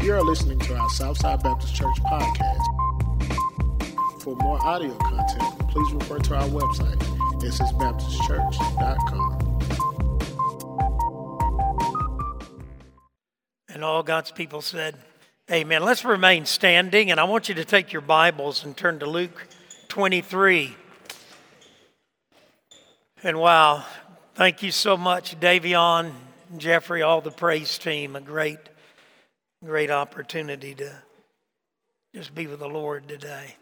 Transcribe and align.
You 0.00 0.14
are 0.14 0.22
listening 0.22 0.60
to 0.60 0.76
our 0.76 0.88
Southside 0.90 1.42
Baptist 1.42 1.74
Church 1.74 1.96
podcast. 2.04 2.62
For 4.22 4.36
more 4.36 4.64
audio 4.64 4.94
content, 4.94 5.68
please 5.68 5.92
refer 5.92 6.20
to 6.20 6.36
our 6.36 6.48
website, 6.48 6.98
ssbaptistchurch.com. 7.40 9.58
And 13.68 13.84
all 13.84 14.04
God's 14.04 14.30
people 14.30 14.62
said, 14.62 14.94
Amen. 15.50 15.82
Let's 15.82 16.04
remain 16.04 16.46
standing, 16.46 17.10
and 17.10 17.18
I 17.18 17.24
want 17.24 17.48
you 17.48 17.56
to 17.56 17.64
take 17.64 17.92
your 17.92 18.02
Bibles 18.02 18.64
and 18.64 18.76
turn 18.76 19.00
to 19.00 19.06
Luke 19.06 19.48
23. 19.88 20.76
And 23.24 23.40
wow, 23.40 23.84
thank 24.34 24.62
you 24.62 24.70
so 24.70 24.96
much, 24.96 25.40
Davion, 25.40 26.12
Jeffrey, 26.56 27.02
all 27.02 27.20
the 27.20 27.30
praise 27.30 27.78
team. 27.78 28.14
A 28.14 28.20
great, 28.20 28.58
great 29.64 29.90
opportunity 29.90 30.74
to 30.74 30.92
just 32.14 32.34
be 32.34 32.46
with 32.46 32.60
the 32.60 32.68
Lord 32.68 33.08
today. 33.08 33.56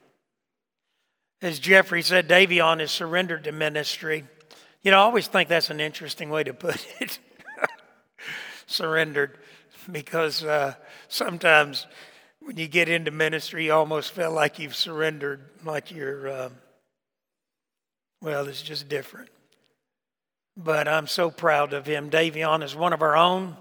As 1.42 1.59
Jeffrey 1.59 2.02
said, 2.02 2.28
Davion 2.28 2.80
is 2.80 2.91
surrendered 2.91 3.45
to 3.45 3.52
ministry. 3.52 4.24
You 4.82 4.90
know, 4.90 4.98
I 4.98 5.02
always 5.02 5.27
think 5.27 5.48
that's 5.48 5.70
an 5.70 5.80
interesting 5.80 6.30
way 6.30 6.45
to 6.45 6.54
put 6.54 6.87
it. 7.01 7.18
surrendered 8.66 9.38
because 9.90 10.45
uh, 10.45 10.74
sometimes 11.09 11.87
when 12.40 12.56
you 12.56 12.68
get 12.68 12.88
into 12.88 13.10
ministry, 13.10 13.66
you 13.66 13.73
almost 13.73 14.12
feel 14.12 14.32
like 14.32 14.59
you've 14.59 14.74
surrendered, 14.74 15.40
like 15.65 15.90
you're, 15.90 16.28
uh, 16.28 16.48
well, 18.20 18.46
it's 18.48 18.62
just 18.62 18.88
different. 18.88 19.30
But 20.56 20.88
I'm 20.88 21.06
so 21.06 21.30
proud 21.30 21.73
of 21.73 21.87
him. 21.87 22.10
Davion 22.10 22.62
is 22.62 22.74
one 22.74 22.92
of 22.92 23.02
our 23.02 23.16
own. 23.16 23.56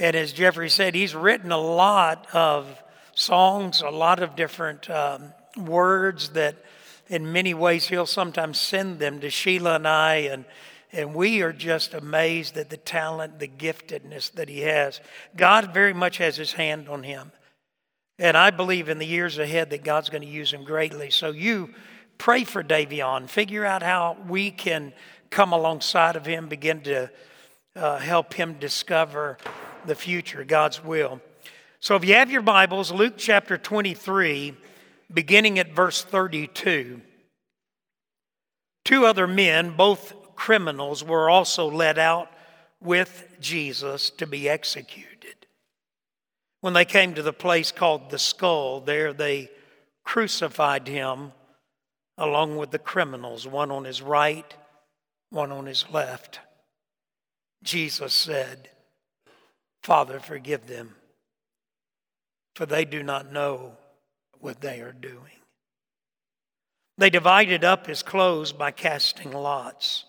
And 0.00 0.16
as 0.16 0.32
Jeffrey 0.32 0.70
said, 0.70 0.94
he's 0.94 1.14
written 1.14 1.52
a 1.52 1.58
lot 1.58 2.26
of 2.32 2.82
songs, 3.14 3.82
a 3.82 3.90
lot 3.90 4.22
of 4.22 4.34
different 4.34 4.88
um, 4.88 5.34
words 5.56 6.30
that 6.30 6.56
in 7.08 7.30
many 7.32 7.52
ways 7.52 7.86
he'll 7.86 8.06
sometimes 8.06 8.58
send 8.58 8.98
them 8.98 9.20
to 9.20 9.28
Sheila 9.28 9.74
and 9.76 9.86
I. 9.86 10.14
And 10.14 10.44
and 10.92 11.14
we 11.14 11.42
are 11.42 11.52
just 11.52 11.94
amazed 11.94 12.56
at 12.56 12.70
the 12.70 12.76
talent, 12.76 13.38
the 13.38 13.46
giftedness 13.46 14.32
that 14.32 14.48
he 14.48 14.60
has. 14.60 15.00
God 15.36 15.72
very 15.72 15.94
much 15.94 16.18
has 16.18 16.36
his 16.36 16.54
hand 16.54 16.88
on 16.88 17.04
him. 17.04 17.30
And 18.18 18.36
I 18.36 18.50
believe 18.50 18.88
in 18.88 18.98
the 18.98 19.06
years 19.06 19.38
ahead 19.38 19.70
that 19.70 19.84
God's 19.84 20.10
going 20.10 20.22
to 20.22 20.28
use 20.28 20.52
him 20.52 20.64
greatly. 20.64 21.10
So 21.10 21.30
you 21.30 21.74
pray 22.18 22.44
for 22.44 22.64
Davion. 22.64 23.28
Figure 23.28 23.64
out 23.64 23.82
how 23.82 24.16
we 24.26 24.50
can 24.50 24.92
come 25.30 25.52
alongside 25.52 26.16
of 26.16 26.26
him, 26.26 26.48
begin 26.48 26.80
to 26.82 27.10
uh, 27.76 27.98
help 27.98 28.34
him 28.34 28.54
discover 28.54 29.38
the 29.86 29.94
future, 29.94 30.44
God's 30.44 30.82
will. 30.82 31.20
So 31.80 31.96
if 31.96 32.04
you 32.04 32.14
have 32.14 32.30
your 32.30 32.42
Bibles, 32.42 32.92
Luke 32.92 33.14
chapter 33.16 33.56
23, 33.56 34.54
beginning 35.12 35.58
at 35.58 35.72
verse 35.72 36.02
32. 36.02 37.00
Two 38.84 39.06
other 39.06 39.26
men, 39.26 39.76
both 39.76 40.14
criminals 40.34 41.04
were 41.04 41.30
also 41.30 41.70
led 41.70 41.98
out 41.98 42.30
with 42.80 43.36
Jesus 43.40 44.10
to 44.10 44.26
be 44.26 44.48
executed. 44.48 45.46
When 46.60 46.74
they 46.74 46.84
came 46.84 47.14
to 47.14 47.22
the 47.22 47.32
place 47.32 47.72
called 47.72 48.10
the 48.10 48.18
skull, 48.18 48.80
there 48.80 49.12
they 49.12 49.50
crucified 50.04 50.88
him 50.88 51.32
along 52.18 52.56
with 52.56 52.70
the 52.70 52.78
criminals, 52.78 53.46
one 53.46 53.70
on 53.70 53.84
his 53.84 54.02
right, 54.02 54.54
one 55.30 55.52
on 55.52 55.66
his 55.66 55.86
left. 55.90 56.40
Jesus 57.62 58.12
said, 58.12 58.68
Father, 59.82 60.20
forgive 60.20 60.66
them, 60.66 60.94
for 62.54 62.66
they 62.66 62.84
do 62.84 63.02
not 63.02 63.32
know 63.32 63.76
what 64.38 64.60
they 64.60 64.80
are 64.80 64.92
doing. 64.92 65.40
They 66.98 67.10
divided 67.10 67.64
up 67.64 67.86
his 67.86 68.02
clothes 68.02 68.52
by 68.52 68.72
casting 68.72 69.32
lots. 69.32 70.04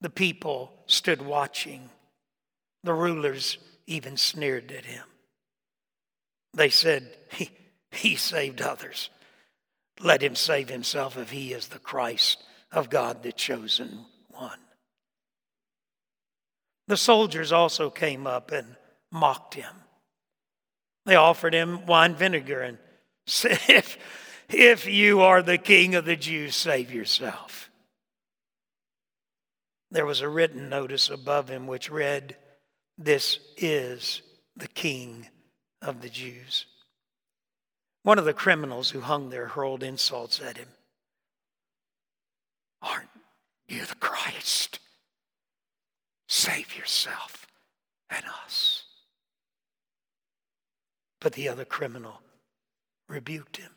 The 0.00 0.10
people 0.10 0.72
stood 0.86 1.22
watching. 1.22 1.90
The 2.82 2.94
rulers 2.94 3.58
even 3.86 4.16
sneered 4.16 4.72
at 4.72 4.84
him. 4.84 5.04
They 6.54 6.68
said, 6.68 7.16
He, 7.30 7.50
he 7.92 8.16
saved 8.16 8.60
others. 8.60 9.10
Let 10.00 10.22
him 10.22 10.34
save 10.34 10.68
himself 10.68 11.16
if 11.16 11.30
he 11.30 11.52
is 11.52 11.68
the 11.68 11.78
Christ 11.78 12.42
of 12.72 12.90
God, 12.90 13.22
the 13.22 13.32
chosen. 13.32 14.04
The 16.88 16.96
soldiers 16.96 17.52
also 17.52 17.90
came 17.90 18.26
up 18.26 18.50
and 18.50 18.74
mocked 19.12 19.54
him. 19.54 19.74
They 21.04 21.16
offered 21.16 21.54
him 21.54 21.86
wine 21.86 22.14
vinegar 22.14 22.62
and 22.62 22.78
said, 23.26 23.60
If, 23.68 23.98
if 24.48 24.86
you 24.86 25.20
are 25.20 25.42
the 25.42 25.58
king 25.58 25.94
of 25.94 26.06
the 26.06 26.16
Jews, 26.16 26.56
save 26.56 26.92
yourself. 26.92 27.70
There 29.90 30.06
was 30.06 30.22
a 30.22 30.28
written 30.28 30.68
notice 30.68 31.10
above 31.10 31.48
him 31.48 31.66
which 31.66 31.90
read, 31.90 32.36
This 32.96 33.38
is 33.56 34.22
the 34.56 34.68
King 34.68 35.28
of 35.80 36.02
the 36.02 36.10
Jews. 36.10 36.66
One 38.02 38.18
of 38.18 38.24
the 38.24 38.34
criminals 38.34 38.90
who 38.90 39.00
hung 39.00 39.30
there 39.30 39.48
hurled 39.48 39.82
insults 39.82 40.40
at 40.40 40.56
him. 40.56 40.68
Aren't 42.82 43.08
you 43.66 43.84
the 43.84 43.94
Christ? 43.94 44.78
Save 46.28 46.76
yourself 46.76 47.46
and 48.10 48.24
us. 48.44 48.84
But 51.20 51.32
the 51.32 51.48
other 51.48 51.64
criminal 51.64 52.20
rebuked 53.08 53.56
him. 53.56 53.72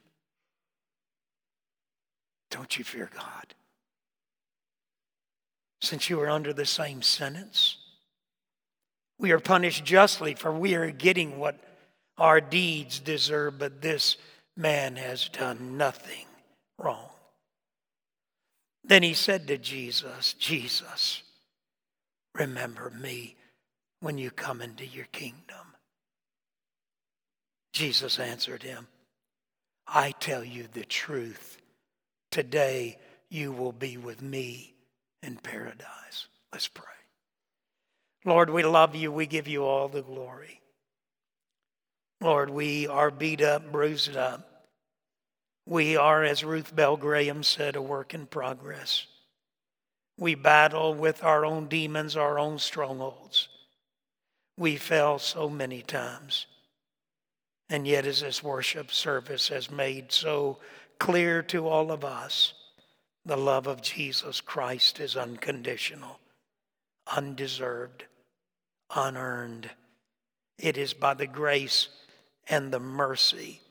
Don't 2.51 2.77
you 2.77 2.83
fear 2.83 3.09
God? 3.15 3.55
since 5.81 6.09
you 6.09 6.19
are 6.21 6.29
under 6.29 6.53
the 6.53 6.65
same 6.65 7.01
sentence. 7.01 7.77
We 9.17 9.31
are 9.31 9.39
punished 9.39 9.83
justly, 9.83 10.35
for 10.35 10.51
we 10.51 10.75
are 10.75 10.91
getting 10.91 11.37
what 11.37 11.59
our 12.17 12.39
deeds 12.39 12.99
deserve, 12.99 13.59
but 13.59 13.81
this 13.81 14.17
man 14.55 14.95
has 14.95 15.27
done 15.29 15.77
nothing 15.77 16.25
wrong. 16.77 17.09
Then 18.83 19.03
he 19.03 19.13
said 19.13 19.47
to 19.47 19.57
Jesus, 19.57 20.33
Jesus, 20.33 21.23
remember 22.35 22.89
me 22.89 23.35
when 23.99 24.17
you 24.17 24.31
come 24.31 24.61
into 24.61 24.85
your 24.85 25.05
kingdom. 25.05 25.75
Jesus 27.73 28.19
answered 28.19 28.63
him, 28.63 28.87
I 29.87 30.11
tell 30.11 30.43
you 30.43 30.67
the 30.71 30.85
truth. 30.85 31.57
Today 32.31 32.97
you 33.29 33.51
will 33.51 33.71
be 33.71 33.97
with 33.97 34.21
me 34.21 34.73
in 35.23 35.37
paradise. 35.37 36.27
Let's 36.51 36.67
pray. 36.67 36.85
Lord, 38.25 38.49
we 38.49 38.63
love 38.63 38.95
you. 38.95 39.11
We 39.11 39.25
give 39.25 39.47
you 39.47 39.63
all 39.63 39.87
the 39.87 40.01
glory. 40.01 40.61
Lord, 42.19 42.49
we 42.49 42.87
are 42.87 43.09
beat 43.09 43.41
up, 43.41 43.71
bruised 43.71 44.15
up. 44.15 44.67
We 45.65 45.97
are, 45.97 46.23
as 46.23 46.43
Ruth 46.43 46.75
Bell 46.75 46.97
Graham 46.97 47.43
said, 47.43 47.75
a 47.75 47.81
work 47.81 48.13
in 48.13 48.27
progress. 48.27 49.07
We 50.21 50.35
battle 50.35 50.93
with 50.93 51.23
our 51.23 51.43
own 51.43 51.65
demons, 51.65 52.15
our 52.15 52.37
own 52.37 52.59
strongholds. 52.59 53.49
We 54.55 54.75
fell 54.75 55.17
so 55.17 55.49
many 55.49 55.81
times. 55.81 56.45
And 57.71 57.87
yet, 57.87 58.05
as 58.05 58.21
this 58.21 58.43
worship 58.43 58.91
service 58.91 59.47
has 59.47 59.71
made 59.71 60.11
so 60.11 60.59
clear 60.99 61.41
to 61.41 61.67
all 61.67 61.91
of 61.91 62.05
us, 62.05 62.53
the 63.25 63.35
love 63.35 63.65
of 63.65 63.81
Jesus 63.81 64.41
Christ 64.41 64.99
is 64.99 65.17
unconditional, 65.17 66.19
undeserved, 67.07 68.05
unearned. 68.95 69.71
It 70.59 70.77
is 70.77 70.93
by 70.93 71.15
the 71.15 71.25
grace 71.25 71.87
and 72.47 72.71
the 72.71 72.79
mercy 72.79 73.61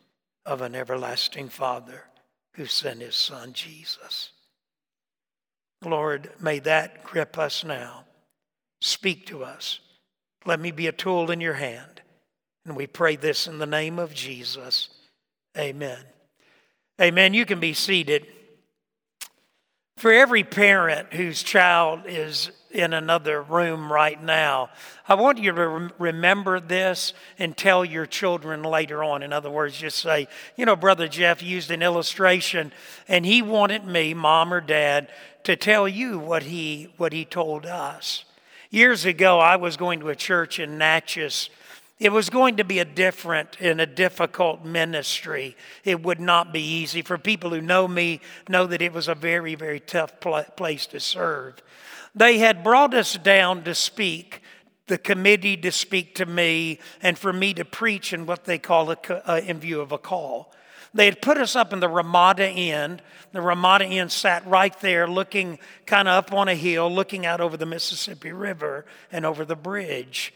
of 0.44 0.62
an 0.62 0.74
everlasting 0.74 1.48
Father 1.48 2.06
who 2.54 2.66
sent 2.66 3.02
his 3.02 3.14
Son 3.14 3.52
Jesus. 3.52 4.32
Lord, 5.84 6.30
may 6.40 6.58
that 6.60 7.04
grip 7.04 7.38
us 7.38 7.64
now. 7.64 8.04
Speak 8.80 9.26
to 9.26 9.44
us. 9.44 9.80
Let 10.44 10.60
me 10.60 10.70
be 10.70 10.86
a 10.86 10.92
tool 10.92 11.30
in 11.30 11.40
your 11.40 11.54
hand. 11.54 12.02
And 12.64 12.76
we 12.76 12.86
pray 12.86 13.16
this 13.16 13.46
in 13.46 13.58
the 13.58 13.66
name 13.66 13.98
of 13.98 14.14
Jesus. 14.14 14.90
Amen. 15.56 15.98
Amen. 17.00 17.34
You 17.34 17.46
can 17.46 17.60
be 17.60 17.72
seated. 17.72 18.26
For 19.96 20.12
every 20.12 20.44
parent 20.44 21.12
whose 21.12 21.42
child 21.42 22.02
is 22.06 22.50
in 22.70 22.92
another 22.92 23.42
room 23.42 23.92
right 23.92 24.22
now, 24.22 24.70
I 25.08 25.14
want 25.14 25.38
you 25.38 25.52
to 25.52 25.90
remember 25.98 26.60
this 26.60 27.12
and 27.38 27.56
tell 27.56 27.84
your 27.84 28.06
children 28.06 28.62
later 28.62 29.02
on. 29.02 29.22
In 29.22 29.32
other 29.32 29.50
words, 29.50 29.76
just 29.76 29.98
say, 29.98 30.28
you 30.56 30.64
know, 30.64 30.76
Brother 30.76 31.08
Jeff 31.08 31.42
used 31.42 31.70
an 31.70 31.82
illustration 31.82 32.72
and 33.08 33.26
he 33.26 33.42
wanted 33.42 33.84
me, 33.84 34.14
mom 34.14 34.54
or 34.54 34.60
dad, 34.60 35.08
to 35.44 35.56
tell 35.56 35.88
you 35.88 36.18
what 36.18 36.44
he, 36.44 36.92
what 36.96 37.12
he 37.12 37.24
told 37.24 37.66
us. 37.66 38.24
Years 38.70 39.04
ago, 39.04 39.40
I 39.40 39.56
was 39.56 39.76
going 39.76 39.98
to 40.00 40.10
a 40.10 40.16
church 40.16 40.60
in 40.60 40.78
Natchez 40.78 41.50
It 42.00 42.12
was 42.12 42.30
going 42.30 42.56
to 42.56 42.64
be 42.64 42.78
a 42.78 42.84
different 42.86 43.58
and 43.60 43.78
a 43.78 43.86
difficult 43.86 44.64
ministry. 44.64 45.54
It 45.84 46.02
would 46.02 46.18
not 46.18 46.50
be 46.50 46.62
easy. 46.62 47.02
For 47.02 47.18
people 47.18 47.50
who 47.50 47.60
know 47.60 47.86
me, 47.86 48.20
know 48.48 48.66
that 48.66 48.80
it 48.80 48.94
was 48.94 49.06
a 49.06 49.14
very, 49.14 49.54
very 49.54 49.80
tough 49.80 50.18
pl- 50.18 50.44
place 50.56 50.86
to 50.86 50.98
serve. 50.98 51.62
They 52.14 52.38
had 52.38 52.64
brought 52.64 52.94
us 52.94 53.14
down 53.14 53.64
to 53.64 53.74
speak, 53.74 54.42
the 54.86 54.98
committee 54.98 55.56
to 55.58 55.70
speak 55.70 56.14
to 56.16 56.26
me, 56.26 56.78
and 57.02 57.18
for 57.18 57.32
me 57.32 57.54
to 57.54 57.64
preach 57.64 58.12
in 58.12 58.26
what 58.26 58.44
they 58.44 58.58
call 58.58 58.90
a, 58.90 58.96
uh, 59.08 59.40
in 59.44 59.58
view 59.60 59.80
of 59.80 59.92
a 59.92 59.98
call. 59.98 60.52
They 60.92 61.04
had 61.04 61.22
put 61.22 61.38
us 61.38 61.54
up 61.54 61.72
in 61.72 61.78
the 61.78 61.88
Ramada 61.88 62.50
Inn. 62.50 63.00
The 63.32 63.40
Ramada 63.40 63.84
Inn 63.84 64.08
sat 64.08 64.44
right 64.46 64.78
there, 64.80 65.06
looking 65.06 65.60
kind 65.86 66.08
of 66.08 66.14
up 66.14 66.32
on 66.32 66.48
a 66.48 66.54
hill, 66.54 66.92
looking 66.92 67.26
out 67.26 67.40
over 67.40 67.56
the 67.56 67.66
Mississippi 67.66 68.32
River 68.32 68.86
and 69.12 69.24
over 69.24 69.44
the 69.44 69.54
bridge. 69.54 70.34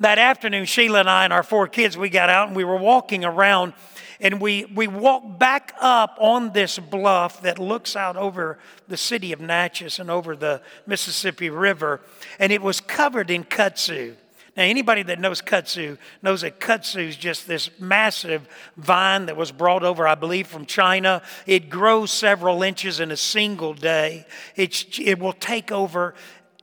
That 0.00 0.18
afternoon, 0.18 0.66
Sheila 0.66 1.00
and 1.00 1.10
I 1.10 1.24
and 1.24 1.32
our 1.32 1.42
four 1.42 1.66
kids, 1.66 1.96
we 1.96 2.08
got 2.08 2.30
out 2.30 2.48
and 2.48 2.56
we 2.56 2.64
were 2.64 2.76
walking 2.76 3.24
around 3.24 3.74
and 4.20 4.40
we, 4.40 4.64
we 4.66 4.86
walked 4.86 5.38
back 5.38 5.74
up 5.80 6.16
on 6.20 6.52
this 6.52 6.78
bluff 6.78 7.42
that 7.42 7.58
looks 7.58 7.96
out 7.96 8.16
over 8.16 8.58
the 8.88 8.96
city 8.96 9.32
of 9.32 9.40
Natchez 9.40 9.98
and 9.98 10.10
over 10.10 10.36
the 10.36 10.62
Mississippi 10.86 11.50
River, 11.50 12.00
and 12.38 12.52
it 12.52 12.62
was 12.62 12.80
covered 12.80 13.30
in 13.30 13.44
kudzu. 13.44 14.16
Now, 14.56 14.62
anybody 14.62 15.02
that 15.04 15.18
knows 15.18 15.42
kudzu 15.42 15.98
knows 16.22 16.42
that 16.42 16.60
kudzu 16.60 17.08
is 17.08 17.16
just 17.16 17.48
this 17.48 17.70
massive 17.80 18.48
vine 18.76 19.26
that 19.26 19.36
was 19.36 19.50
brought 19.50 19.82
over, 19.82 20.06
I 20.06 20.14
believe, 20.14 20.46
from 20.46 20.64
China. 20.64 21.22
It 21.44 21.68
grows 21.68 22.12
several 22.12 22.62
inches 22.62 23.00
in 23.00 23.10
a 23.10 23.16
single 23.16 23.74
day. 23.74 24.26
It, 24.54 25.00
it 25.00 25.18
will 25.18 25.32
take 25.32 25.72
over 25.72 26.14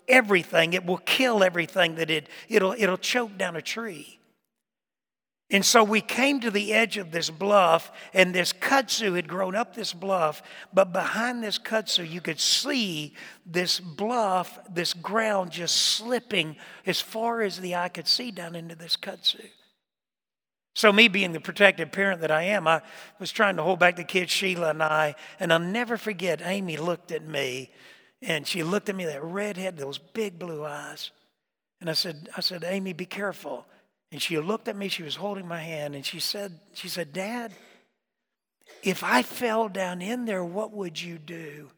everything. 0.08 0.72
It 0.72 0.86
will 0.86 1.00
kill 1.00 1.44
everything 1.44 1.96
that 1.96 2.10
it, 2.10 2.28
it'll, 2.48 2.76
it'll 2.78 2.98
choke 2.98 3.38
down 3.38 3.58
a 3.58 3.62
tree. 3.62 4.21
And 5.52 5.66
so 5.66 5.84
we 5.84 6.00
came 6.00 6.40
to 6.40 6.50
the 6.50 6.72
edge 6.72 6.96
of 6.96 7.12
this 7.12 7.30
bluff, 7.30 7.92
and 8.14 8.34
this 8.34 8.54
kudzu 8.54 9.18
had 9.18 9.28
grown 9.28 9.54
up 9.54 9.76
this 9.76 9.94
bluff. 9.94 10.42
But 10.74 10.94
behind 10.94 11.44
this 11.44 11.60
kudzu, 11.60 12.10
you 12.10 12.22
could 12.22 12.40
see 12.40 13.16
this 13.46 13.82
bluff, 13.82 14.58
this 14.74 14.94
ground 14.94 15.52
just 15.52 15.76
slipping 15.76 16.56
as 16.86 17.02
far 17.02 17.42
as 17.42 17.60
the 17.60 17.76
eye 17.76 17.90
could 17.90 18.08
see 18.08 18.32
down 18.32 18.56
into 18.56 18.76
this 18.76 18.96
kudzu. 18.96 19.46
So, 20.74 20.94
me 20.94 21.10
being 21.10 21.34
the 21.34 21.42
protective 21.42 21.92
parent 21.92 22.22
that 22.22 22.32
I 22.32 22.44
am, 22.44 22.66
I 22.66 22.82
was 23.20 23.30
trying 23.30 23.58
to 23.58 23.64
hold 23.64 23.80
back 23.80 23.98
the 23.98 24.06
kids, 24.06 24.32
Sheila 24.32 24.70
and 24.70 24.82
I. 24.82 25.16
And 25.38 25.52
I'll 25.52 25.60
never 25.60 25.98
forget, 25.98 26.42
Amy 26.42 26.78
looked 26.78 27.12
at 27.12 27.28
me, 27.28 27.72
and 28.22 28.48
she 28.48 28.64
looked 28.64 28.88
at 28.88 28.96
me, 28.96 29.04
that 29.04 29.22
red 29.22 29.58
head, 29.58 29.76
those 29.76 29.98
big 29.98 30.40
blue 30.40 30.64
eyes. 30.64 31.12
And 31.82 31.90
I 31.90 31.94
said, 31.94 32.30
I 32.38 32.40
said, 32.40 32.64
Amy, 32.64 32.94
be 32.94 33.06
careful. 33.06 33.66
And 34.12 34.22
she 34.22 34.38
looked 34.38 34.68
at 34.68 34.76
me, 34.76 34.90
she 34.90 35.04
was 35.04 35.16
holding 35.16 35.48
my 35.48 35.62
hand, 35.62 35.96
and 35.96 36.06
she 36.06 36.20
said, 36.20 36.60
she 36.74 36.90
said, 36.90 37.14
Dad, 37.14 37.54
if 38.84 39.04
I 39.04 39.22
fell 39.22 39.70
down 39.70 40.02
in 40.02 40.26
there, 40.26 40.44
what 40.44 40.72
would 40.72 41.02
you 41.02 41.18
do? 41.18 41.70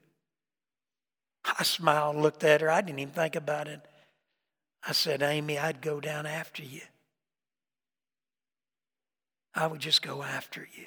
I 1.44 1.62
smiled, 1.62 2.16
looked 2.16 2.42
at 2.42 2.60
her. 2.60 2.70
I 2.70 2.80
didn't 2.80 2.98
even 2.98 3.14
think 3.14 3.36
about 3.36 3.68
it. 3.68 3.80
I 4.86 4.92
said, 4.92 5.22
Amy, 5.22 5.58
I'd 5.58 5.80
go 5.80 6.00
down 6.00 6.26
after 6.26 6.62
you. 6.62 6.80
I 9.54 9.66
would 9.66 9.80
just 9.80 10.02
go 10.02 10.22
after 10.22 10.66
you. 10.76 10.86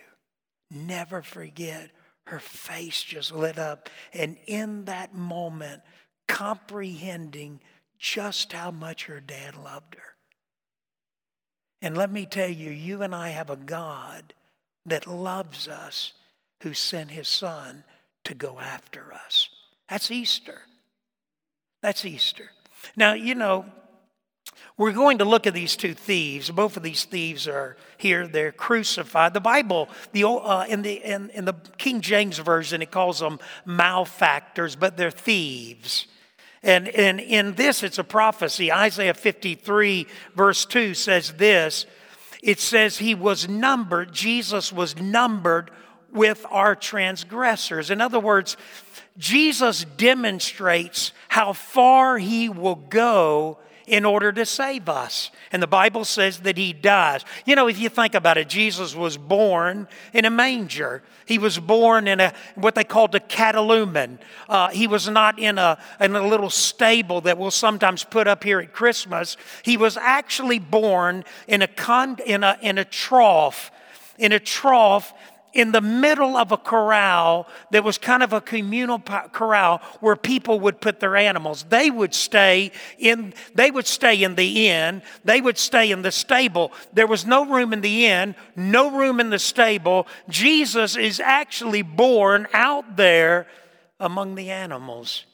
Never 0.69 1.21
forget, 1.21 1.91
her 2.25 2.39
face 2.39 3.01
just 3.01 3.31
lit 3.31 3.57
up. 3.57 3.89
And 4.13 4.37
in 4.47 4.85
that 4.85 5.15
moment, 5.15 5.81
comprehending 6.27 7.61
just 7.97 8.51
how 8.51 8.71
much 8.71 9.05
her 9.05 9.21
dad 9.21 9.55
loved 9.55 9.95
her. 9.95 10.16
And 11.81 11.97
let 11.97 12.11
me 12.11 12.25
tell 12.25 12.49
you, 12.49 12.71
you 12.71 13.01
and 13.03 13.13
I 13.13 13.29
have 13.29 13.49
a 13.49 13.55
God 13.55 14.33
that 14.85 15.05
loves 15.05 15.67
us 15.67 16.13
who 16.61 16.73
sent 16.73 17.11
his 17.11 17.27
son 17.27 17.83
to 18.23 18.33
go 18.33 18.59
after 18.59 19.13
us. 19.13 19.49
That's 19.89 20.11
Easter. 20.11 20.61
That's 21.81 22.03
Easter. 22.03 22.51
Now, 22.95 23.13
you 23.13 23.35
know, 23.35 23.65
we're 24.77 24.91
going 24.91 25.19
to 25.19 25.25
look 25.25 25.47
at 25.47 25.53
these 25.53 25.75
two 25.75 25.93
thieves. 25.93 26.49
Both 26.49 26.77
of 26.77 26.83
these 26.83 27.05
thieves 27.05 27.47
are 27.47 27.77
here. 27.97 28.27
They're 28.27 28.51
crucified. 28.51 29.33
The 29.33 29.39
Bible, 29.39 29.89
the, 30.11 30.27
uh, 30.27 30.65
in, 30.67 30.81
the, 30.83 30.93
in, 30.93 31.29
in 31.31 31.45
the 31.45 31.53
King 31.77 32.01
James 32.01 32.37
Version, 32.37 32.81
it 32.81 32.91
calls 32.91 33.19
them 33.19 33.39
malefactors, 33.65 34.75
but 34.75 34.97
they're 34.97 35.11
thieves. 35.11 36.07
And, 36.67 36.89
and 36.89 37.21
in 37.21 37.53
this, 37.53 37.81
it's 37.81 37.97
a 37.97 38.03
prophecy. 38.03 38.73
Isaiah 38.73 39.13
53, 39.13 40.05
verse 40.35 40.65
2 40.65 40.93
says 40.93 41.31
this 41.31 41.85
it 42.43 42.59
says, 42.59 42.97
He 42.97 43.15
was 43.15 43.47
numbered, 43.47 44.11
Jesus 44.11 44.71
was 44.71 44.97
numbered 44.97 45.71
with 46.11 46.45
our 46.49 46.75
transgressors. 46.75 47.89
In 47.89 48.01
other 48.01 48.19
words, 48.19 48.57
Jesus 49.17 49.85
demonstrates 49.95 51.13
how 51.29 51.53
far 51.53 52.17
He 52.17 52.49
will 52.49 52.75
go 52.75 53.59
in 53.87 54.03
order 54.03 54.33
to 54.33 54.45
save 54.45 54.89
us. 54.89 55.31
And 55.51 55.63
the 55.63 55.67
Bible 55.67 56.03
says 56.05 56.41
that 56.41 56.57
he 56.57 56.73
does. 56.73 57.23
You 57.45 57.55
know, 57.55 57.67
if 57.67 57.79
you 57.79 57.87
think 57.89 58.13
about 58.13 58.37
it, 58.37 58.49
Jesus 58.49 58.93
was 58.93 59.17
born 59.17 59.87
in 60.13 60.25
a 60.25 60.29
manger. 60.29 61.01
He 61.25 61.39
was 61.39 61.57
born 61.57 62.07
in 62.07 62.19
a 62.19 62.33
what 62.55 62.75
they 62.75 62.83
called 62.83 63.15
a 63.15 63.19
catalumen. 63.19 64.19
Uh, 64.49 64.69
he 64.69 64.87
was 64.87 65.07
not 65.07 65.39
in 65.39 65.57
a 65.57 65.79
in 66.01 66.15
a 66.15 66.27
little 66.27 66.49
stable 66.49 67.21
that 67.21 67.37
we'll 67.37 67.49
sometimes 67.49 68.03
put 68.03 68.27
up 68.27 68.43
here 68.43 68.59
at 68.59 68.73
Christmas. 68.73 69.37
He 69.63 69.77
was 69.77 69.97
actually 69.97 70.59
born 70.59 71.23
in 71.47 71.61
a 71.61 71.67
con, 71.67 72.17
in 72.25 72.43
a 72.43 72.57
in 72.61 72.77
a 72.77 72.85
trough, 72.85 73.71
in 74.17 74.33
a 74.33 74.39
trough 74.39 75.13
in 75.53 75.71
the 75.71 75.81
middle 75.81 76.37
of 76.37 76.51
a 76.51 76.57
corral 76.57 77.47
that 77.71 77.83
was 77.83 77.97
kind 77.97 78.21
of 78.21 78.33
a 78.33 78.41
communal 78.41 78.99
corral 78.99 79.81
where 79.99 80.15
people 80.15 80.59
would 80.59 80.79
put 80.81 80.99
their 80.99 81.15
animals. 81.15 81.63
They 81.63 81.89
would 81.89 82.13
stay 82.13 82.71
in 82.97 83.33
they 83.55 83.71
would 83.71 83.87
stay 83.87 84.23
in 84.23 84.35
the 84.35 84.67
inn, 84.67 85.01
they 85.23 85.41
would 85.41 85.57
stay 85.57 85.91
in 85.91 86.01
the 86.01 86.11
stable. 86.11 86.71
There 86.93 87.07
was 87.07 87.25
no 87.25 87.45
room 87.45 87.73
in 87.73 87.81
the 87.81 88.05
inn, 88.05 88.35
no 88.55 88.91
room 88.91 89.19
in 89.19 89.29
the 89.29 89.39
stable. 89.39 90.07
Jesus 90.29 90.95
is 90.95 91.19
actually 91.19 91.81
born 91.81 92.47
out 92.53 92.97
there 92.97 93.47
among 93.99 94.35
the 94.35 94.51
animals. 94.51 95.25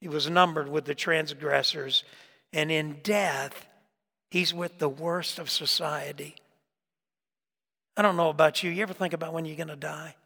He 0.00 0.08
was 0.08 0.28
numbered 0.28 0.68
with 0.68 0.84
the 0.84 0.94
transgressors 0.94 2.04
and 2.52 2.70
in 2.70 2.98
death 3.02 3.66
he's 4.30 4.54
with 4.54 4.78
the 4.78 4.88
worst 4.88 5.38
of 5.38 5.50
society. 5.50 6.36
I 8.00 8.02
don't 8.02 8.16
know 8.16 8.30
about 8.30 8.62
you. 8.62 8.70
You 8.70 8.80
ever 8.80 8.94
think 8.94 9.12
about 9.12 9.34
when 9.34 9.44
you're 9.44 9.58
going 9.58 9.68
to 9.68 9.76
die? 9.76 10.16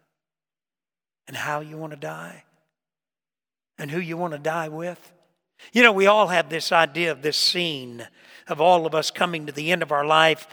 And 1.26 1.36
how 1.36 1.58
you 1.58 1.76
want 1.76 1.92
to 1.92 1.98
die? 1.98 2.44
And 3.78 3.90
who 3.90 3.98
you 3.98 4.16
want 4.16 4.32
to 4.32 4.38
die 4.38 4.68
with? 4.68 5.12
You 5.72 5.82
know, 5.82 5.90
we 5.90 6.06
all 6.06 6.28
have 6.28 6.48
this 6.48 6.70
idea 6.70 7.10
of 7.10 7.22
this 7.22 7.36
scene 7.36 8.06
of 8.46 8.60
all 8.60 8.86
of 8.86 8.94
us 8.94 9.10
coming 9.10 9.46
to 9.46 9.52
the 9.52 9.72
end 9.72 9.82
of 9.82 9.90
our 9.90 10.06
life 10.06 10.46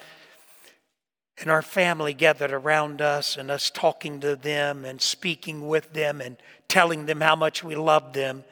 and 1.37 1.51
our 1.51 1.61
family 1.61 2.15
gathered 2.15 2.53
around 2.53 3.03
us 3.03 3.37
and 3.37 3.51
us 3.51 3.69
talking 3.69 4.19
to 4.21 4.35
them 4.35 4.83
and 4.83 4.99
speaking 4.99 5.67
with 5.67 5.93
them 5.93 6.21
and 6.21 6.37
telling 6.67 7.05
them 7.05 7.21
how 7.21 7.35
much 7.35 7.63
we 7.63 7.75
love 7.75 8.13
them 8.13 8.43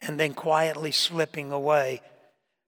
and 0.00 0.18
then 0.18 0.34
quietly 0.34 0.90
slipping 0.90 1.52
away. 1.52 2.00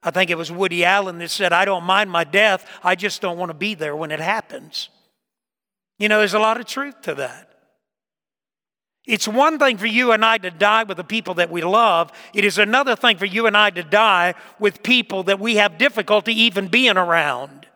I 0.01 0.13
think 0.13 0.31
it 0.31 0.39
was 0.39 0.53
Woody 0.53 0.85
Allen 0.85 1.19
that 1.19 1.31
said, 1.33 1.53
I 1.53 1.65
don't 1.65 1.83
mind 1.83 2.09
my 2.09 2.23
death, 2.23 2.71
I 2.85 2.95
just 2.95 3.21
don't 3.21 3.37
want 3.37 3.51
to 3.51 3.55
be 3.55 3.75
there 3.75 3.97
when 3.97 4.13
it 4.13 4.21
happens. 4.21 4.91
You 5.99 6.09
know, 6.09 6.19
there's 6.19 6.35
a 6.35 6.39
lot 6.39 6.59
of 6.59 6.67
truth 6.67 7.03
to 7.03 7.15
that. 7.17 7.51
It's 9.07 9.29
one 9.29 9.59
thing 9.59 9.77
for 9.77 9.87
you 9.87 10.13
and 10.13 10.25
I 10.25 10.39
to 10.39 10.51
die 10.51 10.85
with 10.85 10.97
the 10.97 11.05
people 11.05 11.35
that 11.35 11.51
we 11.51 11.61
love. 11.63 12.11
It 12.33 12.45
is 12.45 12.57
another 12.57 12.97
thing 12.97 13.19
for 13.19 13.27
you 13.27 13.47
and 13.47 13.57
I 13.57 13.71
to 13.71 13.83
die 13.83 14.35
with 14.59 14.83
people 14.83 15.25
that 15.25 15.39
we 15.39 15.57
have 15.57 15.77
difficulty 15.77 16.33
even 16.43 16.69
being 16.69 16.97
around. 16.97 17.67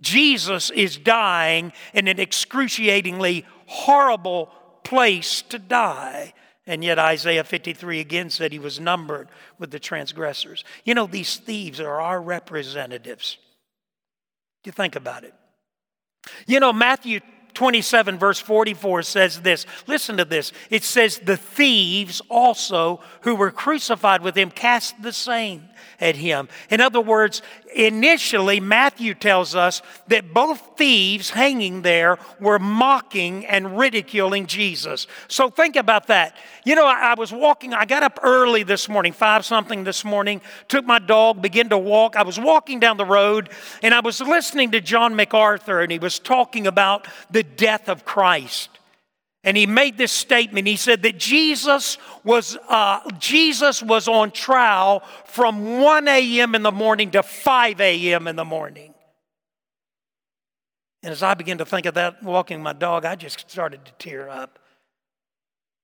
Jesus 0.00 0.70
is 0.70 0.96
dying 0.96 1.72
in 1.92 2.08
an 2.08 2.18
excruciatingly 2.18 3.44
horrible 3.66 4.50
place 4.84 5.42
to 5.42 5.58
die. 5.58 6.32
And 6.66 6.82
yet, 6.82 6.98
Isaiah 6.98 7.44
53 7.44 8.00
again 8.00 8.30
said 8.30 8.52
he 8.52 8.58
was 8.58 8.80
numbered 8.80 9.28
with 9.58 9.70
the 9.70 9.80
transgressors. 9.80 10.64
You 10.84 10.94
know, 10.94 11.06
these 11.06 11.36
thieves 11.36 11.80
are 11.80 12.00
our 12.00 12.20
representatives. 12.20 13.36
You 14.64 14.72
think 14.72 14.96
about 14.96 15.24
it? 15.24 15.34
You 16.46 16.60
know, 16.60 16.72
Matthew 16.72 17.20
27, 17.54 18.18
verse 18.18 18.38
44 18.38 19.02
says 19.02 19.42
this. 19.42 19.66
Listen 19.86 20.16
to 20.16 20.24
this. 20.24 20.52
It 20.70 20.84
says, 20.84 21.18
The 21.18 21.36
thieves 21.36 22.22
also 22.28 23.00
who 23.22 23.34
were 23.34 23.50
crucified 23.50 24.22
with 24.22 24.36
him 24.36 24.50
cast 24.50 25.00
the 25.02 25.12
same 25.12 25.68
at 26.00 26.16
him. 26.16 26.48
In 26.70 26.80
other 26.80 27.00
words, 27.00 27.42
initially, 27.74 28.60
Matthew 28.60 29.14
tells 29.14 29.54
us 29.54 29.82
that 30.08 30.32
both 30.32 30.76
thieves 30.76 31.30
hanging 31.30 31.82
there 31.82 32.18
were 32.40 32.58
mocking 32.58 33.46
and 33.46 33.78
ridiculing 33.78 34.46
Jesus. 34.46 35.06
So 35.28 35.50
think 35.50 35.76
about 35.76 36.08
that. 36.08 36.36
You 36.64 36.74
know, 36.74 36.86
I, 36.86 37.12
I 37.12 37.14
was 37.14 37.32
walking, 37.32 37.74
I 37.74 37.84
got 37.84 38.02
up 38.02 38.20
early 38.22 38.62
this 38.62 38.88
morning, 38.88 39.12
five 39.12 39.44
something 39.44 39.84
this 39.84 40.04
morning, 40.04 40.40
took 40.68 40.84
my 40.84 40.98
dog, 40.98 41.42
began 41.42 41.68
to 41.70 41.78
walk. 41.78 42.16
I 42.16 42.22
was 42.22 42.38
walking 42.38 42.80
down 42.80 42.96
the 42.96 43.04
road 43.04 43.50
and 43.82 43.94
I 43.94 44.00
was 44.00 44.20
listening 44.20 44.70
to 44.72 44.80
John 44.80 45.14
MacArthur 45.14 45.80
and 45.80 45.90
he 45.92 45.98
was 45.98 46.18
talking 46.18 46.66
about 46.66 47.06
the 47.30 47.42
death 47.42 47.88
of 47.88 48.04
Christ. 48.04 48.71
And 49.44 49.56
he 49.56 49.66
made 49.66 49.98
this 49.98 50.12
statement. 50.12 50.68
He 50.68 50.76
said 50.76 51.02
that 51.02 51.18
Jesus 51.18 51.98
was, 52.22 52.56
uh, 52.68 53.00
Jesus 53.18 53.82
was 53.82 54.06
on 54.06 54.30
trial 54.30 55.02
from 55.24 55.80
1 55.80 56.06
a.m. 56.06 56.54
in 56.54 56.62
the 56.62 56.70
morning 56.70 57.10
to 57.10 57.22
5 57.22 57.80
a.m. 57.80 58.28
in 58.28 58.36
the 58.36 58.44
morning. 58.44 58.94
And 61.02 61.10
as 61.10 61.22
I 61.22 61.34
began 61.34 61.58
to 61.58 61.64
think 61.64 61.86
of 61.86 61.94
that, 61.94 62.22
walking 62.22 62.62
my 62.62 62.72
dog, 62.72 63.04
I 63.04 63.16
just 63.16 63.50
started 63.50 63.84
to 63.84 63.92
tear 63.98 64.28
up. 64.28 64.60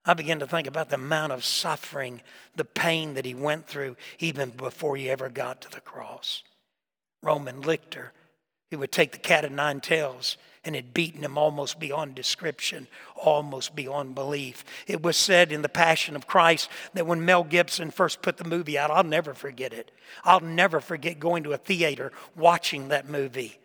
I 0.04 0.14
began 0.14 0.38
to 0.38 0.46
think 0.46 0.68
about 0.68 0.90
the 0.90 0.94
amount 0.94 1.32
of 1.32 1.44
suffering, 1.44 2.22
the 2.54 2.64
pain 2.64 3.14
that 3.14 3.24
he 3.24 3.34
went 3.34 3.66
through 3.66 3.96
even 4.20 4.50
before 4.50 4.96
he 4.96 5.10
ever 5.10 5.28
got 5.28 5.60
to 5.62 5.70
the 5.70 5.80
cross. 5.80 6.44
Roman 7.22 7.60
lictor, 7.62 8.12
he 8.70 8.76
would 8.76 8.92
take 8.92 9.10
the 9.12 9.18
cat 9.18 9.44
of 9.44 9.50
nine 9.50 9.80
tails 9.80 10.36
and 10.68 10.76
had 10.76 10.92
beaten 10.92 11.24
him 11.24 11.38
almost 11.38 11.80
beyond 11.80 12.14
description, 12.14 12.86
almost 13.16 13.74
beyond 13.74 14.14
belief. 14.14 14.66
It 14.86 15.02
was 15.02 15.16
said 15.16 15.50
in 15.50 15.62
The 15.62 15.68
Passion 15.70 16.14
of 16.14 16.26
Christ 16.26 16.68
that 16.92 17.06
when 17.06 17.24
Mel 17.24 17.42
Gibson 17.42 17.90
first 17.90 18.20
put 18.20 18.36
the 18.36 18.44
movie 18.44 18.76
out, 18.76 18.90
I'll 18.90 19.02
never 19.02 19.32
forget 19.32 19.72
it. 19.72 19.90
I'll 20.24 20.40
never 20.40 20.82
forget 20.82 21.18
going 21.18 21.42
to 21.44 21.54
a 21.54 21.56
theater 21.56 22.12
watching 22.36 22.88
that 22.88 23.08
movie 23.08 23.58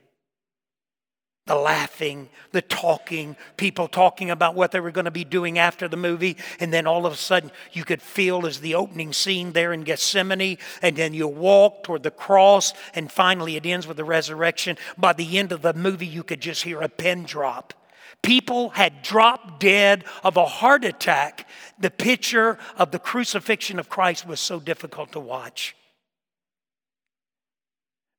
the 1.46 1.56
laughing, 1.56 2.30
the 2.54 2.62
talking, 2.62 3.36
people 3.58 3.90
talking 3.90 4.32
about 4.32 4.56
what 4.56 4.72
they 4.72 4.80
were 4.80 4.92
going 4.92 5.06
to 5.06 5.12
be 5.12 5.26
doing 5.26 5.60
after 5.60 5.90
the 5.90 5.98
movie. 5.98 6.38
And 6.60 6.72
then 6.72 6.88
all 6.88 7.06
of 7.06 7.12
a 7.12 7.18
sudden, 7.18 7.52
you 7.74 7.84
could 7.84 8.02
feel 8.02 8.46
as 8.46 8.62
the 8.62 8.76
opening 8.76 9.12
scene 9.12 9.52
there 9.52 9.74
in 9.74 9.84
Gethsemane, 9.84 10.58
and 10.82 10.96
then 10.96 11.14
you 11.14 11.28
walk 11.28 11.84
toward 11.84 12.04
the 12.04 12.12
cross, 12.12 12.74
and 12.96 13.12
finally 13.12 13.58
it 13.58 13.66
ends 13.66 13.86
with 13.86 13.98
the 13.98 14.06
resurrection. 14.06 14.78
By 14.98 15.12
the 15.12 15.38
end 15.38 15.52
of 15.52 15.62
the 15.62 15.74
movie, 15.74 16.08
you 16.08 16.24
could 16.24 16.40
just 16.40 16.64
hear 16.64 16.82
a 16.82 16.88
pin 16.88 17.24
drop. 17.24 17.74
People 18.22 18.70
had 18.70 19.02
dropped 19.02 19.60
dead 19.60 20.06
of 20.24 20.38
a 20.38 20.46
heart 20.46 20.86
attack. 20.86 21.46
The 21.78 21.92
picture 21.92 22.58
of 22.78 22.92
the 22.92 23.00
crucifixion 23.00 23.80
of 23.80 23.90
Christ 23.90 24.26
was 24.26 24.40
so 24.40 24.62
difficult 24.62 25.12
to 25.12 25.20
watch. 25.20 25.76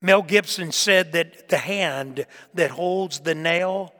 Mel 0.04 0.20
Gibson 0.20 0.70
said 0.70 1.12
that 1.12 1.48
the 1.48 1.56
hand 1.56 2.26
that 2.52 2.70
holds 2.70 3.20
the 3.20 3.34
nail 3.34 3.94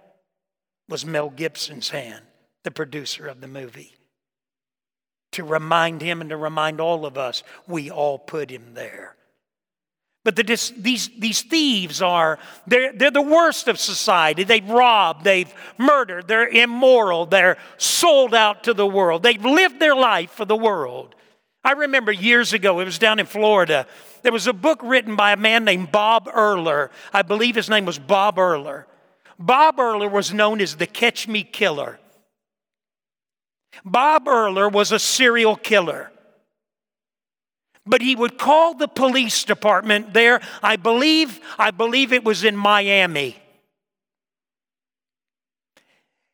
was 0.87 1.07
Mel 1.07 1.31
Gibson's 1.31 1.89
hand, 1.89 2.23
the 2.63 2.71
producer 2.71 3.27
of 3.27 3.41
the 3.41 3.49
movie. 3.49 3.95
To 5.33 5.45
remind 5.45 6.03
him 6.03 6.21
and 6.21 6.29
to 6.29 6.37
remind 6.37 6.79
all 6.79 7.07
of 7.07 7.17
us, 7.17 7.43
we 7.67 7.91
all 7.91 8.19
put 8.19 8.51
him 8.51 8.75
there. 8.75 9.17
But 10.25 10.37
the, 10.37 10.43
these, 10.77 11.09
these 11.19 11.41
thieves 11.41 12.03
are, 12.03 12.39
they're, 12.67 12.93
they're 12.93 13.11
the 13.11 13.23
worst 13.23 13.67
of 13.67 13.81
society. 13.81 14.45
They've 14.45 14.69
robbed, 14.69 15.25
they've 15.25 15.53
murdered, 15.79 16.29
they're 16.29 16.49
immoral, 16.49 17.25
they're 17.25 17.57
sold 17.79 18.35
out 18.35 18.65
to 18.65 18.75
the 18.75 18.87
world. 18.87 19.23
They've 19.23 19.43
lived 19.43 19.81
their 19.81 19.97
life 19.97 20.33
for 20.33 20.45
the 20.45 20.55
world. 20.55 21.15
I 21.65 21.73
remember 21.73 22.13
years 22.13 22.53
ago, 22.53 22.81
it 22.81 22.85
was 22.85 22.99
down 22.99 23.19
in 23.19 23.27
Florida, 23.27 23.87
there 24.23 24.33
was 24.33 24.47
a 24.47 24.53
book 24.53 24.81
written 24.83 25.17
by 25.17 25.33
a 25.33 25.37
man 25.37 25.65
named 25.65 25.91
Bob 25.91 26.27
Erler. 26.27 26.91
I 27.13 27.23
believe 27.23 27.55
his 27.55 27.69
name 27.69 27.87
was 27.87 27.99
Bob 27.99 28.37
Erler. 28.37 28.85
Bob 29.39 29.77
Erler 29.77 30.11
was 30.11 30.33
known 30.33 30.61
as 30.61 30.77
the 30.77 30.87
Catch 30.87 31.27
Me 31.29 31.43
Killer. 31.43 31.99
Bob 33.85 34.27
Erler 34.27 34.71
was 34.71 34.93
a 34.93 34.99
serial 34.99 35.57
killer. 35.57 36.11
But 37.87 38.01
he 38.01 38.17
would 38.17 38.39
call 38.39 38.75
the 38.75 38.89
police 38.89 39.45
department 39.45 40.15
there. 40.15 40.41
I 40.63 40.77
believe, 40.77 41.41
I 41.59 41.71
believe 41.71 42.13
it 42.13 42.25
was 42.25 42.45
in 42.45 42.57
Miami. 42.57 43.37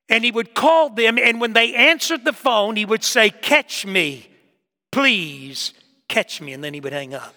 And 0.09 0.25
he 0.25 0.31
would 0.31 0.55
call 0.55 0.91
them, 0.91 1.19
and 1.19 1.41
when 1.41 1.53
they 1.53 1.75
answered 1.75 2.25
the 2.25 2.33
phone, 2.33 2.77
he 2.77 2.85
would 2.85 3.03
say, 3.03 3.31
Catch 3.31 3.87
me. 3.87 4.30
Please 4.93 5.73
catch 6.09 6.41
me. 6.41 6.53
And 6.53 6.63
then 6.63 6.75
he 6.75 6.81
would 6.81 6.93
hang 6.93 7.15
up. 7.15 7.35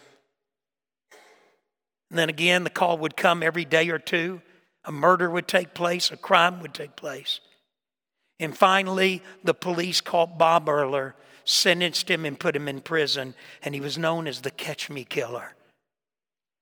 And 2.09 2.19
then 2.19 2.29
again, 2.29 2.63
the 2.63 2.69
call 2.69 2.97
would 2.99 3.17
come 3.17 3.41
every 3.41 3.65
day 3.65 3.89
or 3.89 3.99
two. 3.99 4.41
A 4.85 4.91
murder 4.91 5.29
would 5.29 5.47
take 5.47 5.73
place, 5.73 6.11
a 6.11 6.17
crime 6.17 6.61
would 6.61 6.73
take 6.73 6.95
place. 6.95 7.39
And 8.39 8.55
finally, 8.55 9.23
the 9.43 9.53
police 9.53 10.01
caught 10.01 10.37
Bob 10.37 10.65
Erler, 10.65 11.13
sentenced 11.45 12.09
him, 12.11 12.25
and 12.25 12.39
put 12.39 12.55
him 12.55 12.67
in 12.67 12.81
prison. 12.81 13.33
And 13.63 13.73
he 13.73 13.81
was 13.81 13.97
known 13.97 14.27
as 14.27 14.41
the 14.41 14.51
Catch 14.51 14.89
Me 14.89 15.05
Killer. 15.05 15.55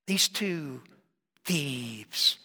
These 0.06 0.28
two 0.28 0.82
thieves 1.44 2.38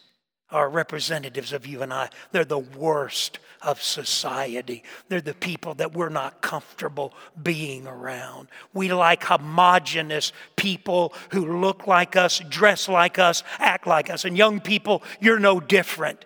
are 0.49 0.69
representatives 0.69 1.51
of 1.51 1.67
you 1.67 1.81
and 1.81 1.93
I. 1.93 2.09
They're 2.31 2.45
the 2.45 2.57
worst 2.57 3.39
of 3.61 3.81
society. 3.81 4.83
They're 5.09 5.19
the 5.19 5.33
people 5.33 5.73
that 5.75 5.93
we're 5.93 6.09
not 6.09 6.41
comfortable 6.41 7.13
being 7.41 7.85
around. 7.85 8.47
We 8.73 8.93
like 8.93 9.23
homogenous 9.23 10.31
people 10.55 11.13
who 11.31 11.59
look 11.59 11.87
like 11.87 12.15
us, 12.15 12.39
dress 12.49 12.87
like 12.87 13.19
us, 13.19 13.43
act 13.59 13.87
like 13.87 14.09
us. 14.09 14.23
And 14.23 14.37
young 14.37 14.59
people, 14.61 15.03
you're 15.19 15.39
no 15.39 15.59
different. 15.59 16.23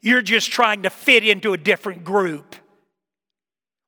You're 0.00 0.22
just 0.22 0.50
trying 0.50 0.84
to 0.84 0.90
fit 0.90 1.26
into 1.26 1.52
a 1.52 1.58
different 1.58 2.04
group. 2.04 2.56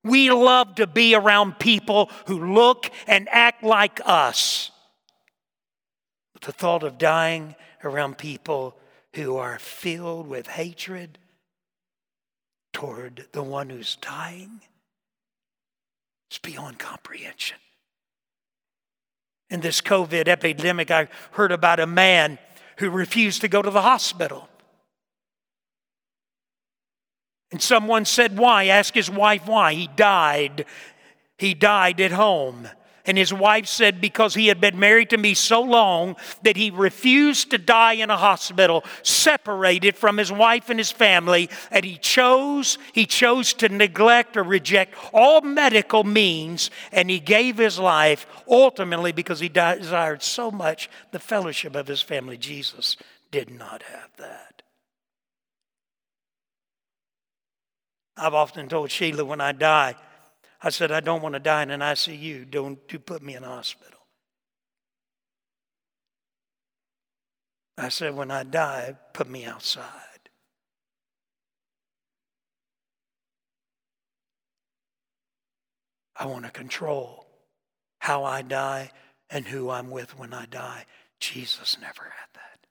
We 0.03 0.31
love 0.31 0.75
to 0.75 0.87
be 0.87 1.15
around 1.15 1.59
people 1.59 2.11
who 2.27 2.55
look 2.55 2.91
and 3.07 3.27
act 3.31 3.65
like 3.65 4.01
us. 4.05 4.71
But 6.35 6.43
the 6.43 6.53
thought 6.53 6.83
of 6.83 6.99
dying 6.99 7.55
around 7.83 8.19
people 8.19 8.77
who 9.15 9.37
are 9.37 9.59
filled 9.59 10.27
with 10.27 10.47
hatred 10.47 11.19
toward 12.73 13.27
the 13.33 13.43
one 13.43 13.71
who's 13.71 13.97
dying. 13.97 14.61
It's 16.29 16.39
beyond 16.39 16.79
comprehension. 16.79 17.59
In 19.51 19.61
this 19.61 19.81
COVID 19.81 20.27
epidemic, 20.27 20.91
I 20.91 21.09
heard 21.33 21.53
about 21.53 21.79
a 21.79 21.87
man 21.87 22.39
who 22.79 22.91
refused 22.91 23.41
to 23.43 23.49
go 23.49 23.63
to 23.63 23.71
the 23.71 23.83
hospital. 23.83 24.49
And 27.53 27.63
someone 27.63 28.05
said, 28.05 28.37
Why? 28.37 28.67
Ask 28.67 28.95
his 28.95 29.09
wife 29.09 29.47
why. 29.47 29.75
He 29.75 29.87
died. 29.87 30.67
He 31.39 31.55
died 31.55 32.01
at 32.01 32.11
home. 32.11 32.69
And 33.07 33.19
his 33.19 33.35
wife 33.35 33.67
said, 33.67 34.01
because 34.01 34.35
he 34.35 34.47
had 34.47 34.61
been 34.61 34.79
married 34.79 35.11
to 35.11 35.19
me 35.19 35.35
so 35.35 35.61
long 35.61 36.17
that 36.43 36.57
he 36.57 36.71
refused 36.71 37.51
to 37.51 37.59
die 37.59 37.95
in 37.95 38.09
a 38.09 38.17
hospital, 38.17 38.83
separated 39.03 39.97
from 39.97 40.17
his 40.17 40.33
wife 40.33 40.71
and 40.71 40.79
his 40.79 40.91
family, 40.91 41.51
and 41.71 41.85
he 41.85 41.99
chose, 41.99 42.79
he 42.93 43.05
chose 43.05 43.53
to 43.55 43.69
neglect 43.69 44.39
or 44.39 44.43
reject 44.43 44.95
all 45.13 45.43
medical 45.43 46.03
means, 46.03 46.71
and 46.93 47.11
he 47.11 47.21
gave 47.21 47.59
his 47.59 47.79
life 47.79 48.27
ultimately 48.49 49.13
because 49.13 49.41
he 49.41 49.51
desired 49.51 50.23
so 50.23 50.51
much 50.51 50.89
the 51.11 51.19
fellowship 51.19 51.77
of 51.77 51.87
his 51.87 52.01
family. 52.01 52.39
Jesus 52.39 52.97
did 53.31 53.51
not 53.51 53.83
have 53.83 54.11
that. 54.17 54.63
I've 58.17 58.35
often 58.35 58.69
told 58.69 58.91
Sheila 58.91 59.25
when 59.25 59.41
I 59.41 59.53
die, 59.53 59.97
I 60.65 60.71
said, 60.71 60.91
I 60.91 61.01
don't 61.01 61.21
want 61.21 61.35
to 61.35 61.41
die 61.41 61.63
in 61.63 61.71
an 61.71 61.81
ICU. 61.81 62.51
Don't 62.51 62.79
you 62.91 62.99
put 62.99 63.23
me 63.23 63.37
in 63.37 63.45
a 63.45 63.49
hospital. 63.49 64.01
I 67.77 67.91
said, 67.91 68.17
when 68.17 68.31
I 68.31 68.45
die, 68.45 68.97
put 69.13 69.29
me 69.29 69.45
outside. 69.45 69.85
I 76.17 76.25
want 76.25 76.47
to 76.47 76.51
control 76.51 77.27
how 77.99 78.25
I 78.25 78.41
die 78.41 78.91
and 79.29 79.47
who 79.47 79.69
I'm 79.69 79.91
with 79.91 80.19
when 80.19 80.33
I 80.33 80.47
die. 80.47 80.87
Jesus 81.21 81.77
never 81.79 82.05
had 82.05 82.29
that. 82.35 82.67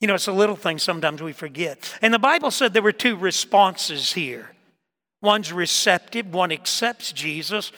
You 0.00 0.06
know, 0.06 0.14
it's 0.14 0.28
a 0.28 0.32
little 0.32 0.54
thing 0.54 0.78
sometimes 0.78 1.20
we 1.20 1.32
forget. 1.32 1.98
And 2.00 2.14
the 2.14 2.20
Bible 2.20 2.52
said 2.52 2.72
there 2.72 2.82
were 2.82 2.92
two 2.92 3.16
responses 3.16 4.12
here. 4.12 4.54
One's 5.24 5.52
receptive, 5.52 6.32
one 6.32 6.52
accepts 6.52 7.10
Jesus. 7.10 7.72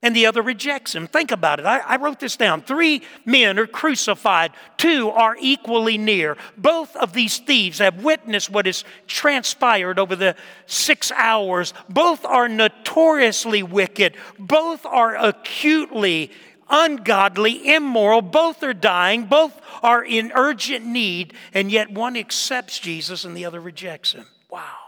and 0.00 0.14
the 0.14 0.26
other 0.26 0.42
rejects 0.42 0.94
him. 0.94 1.08
Think 1.08 1.32
about 1.32 1.58
it. 1.58 1.66
I, 1.66 1.78
I, 1.78 1.96
wrote 1.96 2.20
this 2.20 2.36
down. 2.36 2.62
Three 2.62 3.02
men 3.24 3.58
are 3.58 3.66
crucified, 3.66 4.52
two 4.76 5.10
are 5.10 5.36
equally 5.40 5.98
near. 5.98 6.36
Both 6.56 6.94
of 6.94 7.12
these 7.12 7.38
thieves 7.38 7.80
have 7.80 8.04
witnessed 8.04 8.48
what 8.48 8.66
has 8.66 8.84
transpired 9.08 9.98
over 9.98 10.14
the 10.14 10.36
six 10.66 11.10
hours. 11.10 11.74
Both 11.88 12.24
are 12.24 12.48
notoriously 12.48 13.64
wicked, 13.64 14.16
both 14.38 14.86
are 14.86 15.16
acutely 15.16 16.30
ungodly, 16.70 17.74
immoral. 17.74 18.22
Both 18.22 18.62
are 18.62 18.74
dying, 18.74 19.24
both 19.24 19.60
are 19.82 20.04
in 20.04 20.32
urgent 20.34 20.86
need, 20.86 21.34
and 21.54 21.72
yet 21.72 21.90
one 21.90 22.16
accepts 22.16 22.78
Jesus 22.78 23.24
and 23.24 23.36
the 23.36 23.44
other 23.44 23.60
rejects 23.60 24.12
him. 24.12 24.26
Wow. 24.50 24.87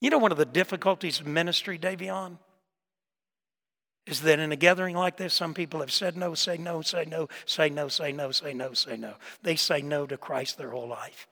You 0.00 0.10
know, 0.10 0.18
one 0.18 0.32
of 0.32 0.38
the 0.38 0.46
difficulties 0.46 1.20
of 1.20 1.26
ministry, 1.26 1.78
Davion, 1.78 2.38
is 4.06 4.22
that 4.22 4.38
in 4.38 4.50
a 4.50 4.56
gathering 4.56 4.96
like 4.96 5.16
this, 5.16 5.34
some 5.34 5.54
people 5.54 5.80
have 5.80 5.92
said 5.92 6.16
no, 6.16 6.34
say 6.34 6.56
no, 6.56 6.80
say 6.80 7.04
no, 7.04 7.28
say 7.44 7.68
no, 7.68 7.88
say 7.88 8.12
no, 8.12 8.30
say 8.30 8.54
no, 8.54 8.72
say 8.72 8.96
no. 8.96 9.14
They 9.42 9.56
say 9.56 9.82
no 9.82 10.06
to 10.06 10.16
Christ 10.16 10.56
their 10.56 10.70
whole 10.70 10.88
life. 10.88 11.28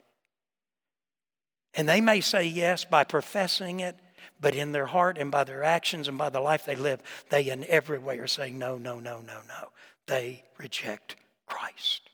And 1.75 1.89
they 1.89 2.01
may 2.01 2.21
say 2.21 2.45
yes 2.45 2.85
by 2.85 3.05
professing 3.05 3.81
it, 3.81 3.97
but 4.41 4.55
in 4.55 4.73
their 4.73 4.87
heart 4.87 5.17
and 5.19 5.31
by 5.31 5.45
their 5.45 5.65
actions 5.65 6.09
and 6.09 6.19
by 6.19 6.29
the 6.29 6.41
life 6.41 6.65
they 6.65 6.77
live, 6.77 7.01
they 7.31 7.51
in 7.51 7.65
every 7.65 7.99
way 7.99 8.19
are 8.19 8.27
saying 8.27 8.59
no, 8.59 8.77
no, 8.77 9.01
no, 9.01 9.21
no, 9.21 9.41
no. 9.49 9.69
They 10.07 10.45
reject 10.59 11.17
Christ. 11.47 12.11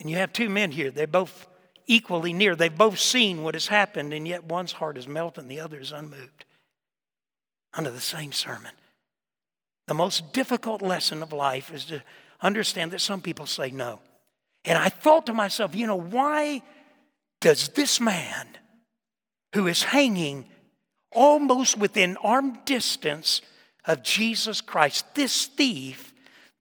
And 0.00 0.10
you 0.10 0.16
have 0.16 0.32
two 0.32 0.48
men 0.48 0.72
here. 0.72 0.90
They're 0.90 1.06
both 1.06 1.46
equally 1.86 2.32
near. 2.32 2.54
They've 2.54 2.76
both 2.76 2.98
seen 2.98 3.42
what 3.42 3.54
has 3.54 3.66
happened, 3.66 4.12
and 4.12 4.26
yet 4.26 4.44
one's 4.44 4.72
heart 4.72 4.96
is 4.96 5.08
melted 5.08 5.44
and 5.44 5.50
the 5.50 5.60
other 5.60 5.78
is 5.78 5.92
unmoved 5.92 6.44
under 7.74 7.90
the 7.90 8.00
same 8.00 8.32
sermon. 8.32 8.72
The 9.88 9.94
most 9.94 10.32
difficult 10.32 10.82
lesson 10.82 11.22
of 11.22 11.32
life 11.32 11.72
is 11.72 11.84
to 11.86 12.02
understand 12.40 12.90
that 12.92 13.00
some 13.00 13.20
people 13.20 13.46
say 13.46 13.70
no. 13.70 14.00
And 14.64 14.78
I 14.78 14.88
thought 14.88 15.26
to 15.26 15.34
myself, 15.34 15.74
you 15.74 15.86
know, 15.86 15.96
why 15.96 16.62
does 17.40 17.70
this 17.70 18.00
man 18.00 18.46
who 19.54 19.66
is 19.66 19.82
hanging 19.82 20.46
almost 21.10 21.76
within 21.76 22.16
arm 22.18 22.58
distance 22.64 23.42
of 23.84 24.02
Jesus 24.02 24.60
Christ, 24.60 25.14
this 25.14 25.46
thief, 25.46 26.11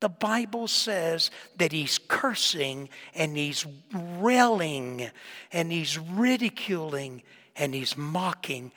the 0.02 0.10
Bible 0.10 0.68
says 0.68 1.32
that 1.58 1.72
he's 1.72 1.98
cursing 1.98 2.90
and 3.16 3.38
he's 3.38 3.66
railing 3.94 5.10
and 5.54 5.72
he's 5.72 5.98
ridiculing 5.98 7.22
and 7.56 7.74
he's 7.74 7.96
mocking 7.96 8.72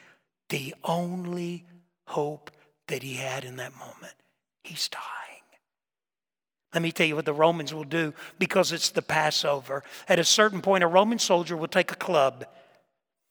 the 0.51 0.75
only 0.85 1.65
hope 2.07 2.51
that 2.89 3.03
he 3.03 3.15
had 3.15 3.45
in 3.45 3.57
that 3.57 3.73
moment. 3.77 4.15
He's 4.63 4.89
dying. 4.89 5.03
Let 6.75 6.83
me 6.83 6.93
tell 6.93 7.07
you 7.07 7.17
what 7.17 7.25
the 7.25 7.33
Romans 7.33 7.73
will 7.73 7.85
do 7.85 8.13
because 8.39 8.71
it's 8.71 8.91
the 8.91 9.01
Passover. 9.01 9.83
At 10.09 10.19
a 10.19 10.25
certain 10.25 10.61
point, 10.61 10.85
a 10.85 10.89
Roman 10.89 11.19
soldier 11.19 11.57
will 11.57 11.69
take 11.69 11.91
a 11.91 11.97
club. 11.97 12.45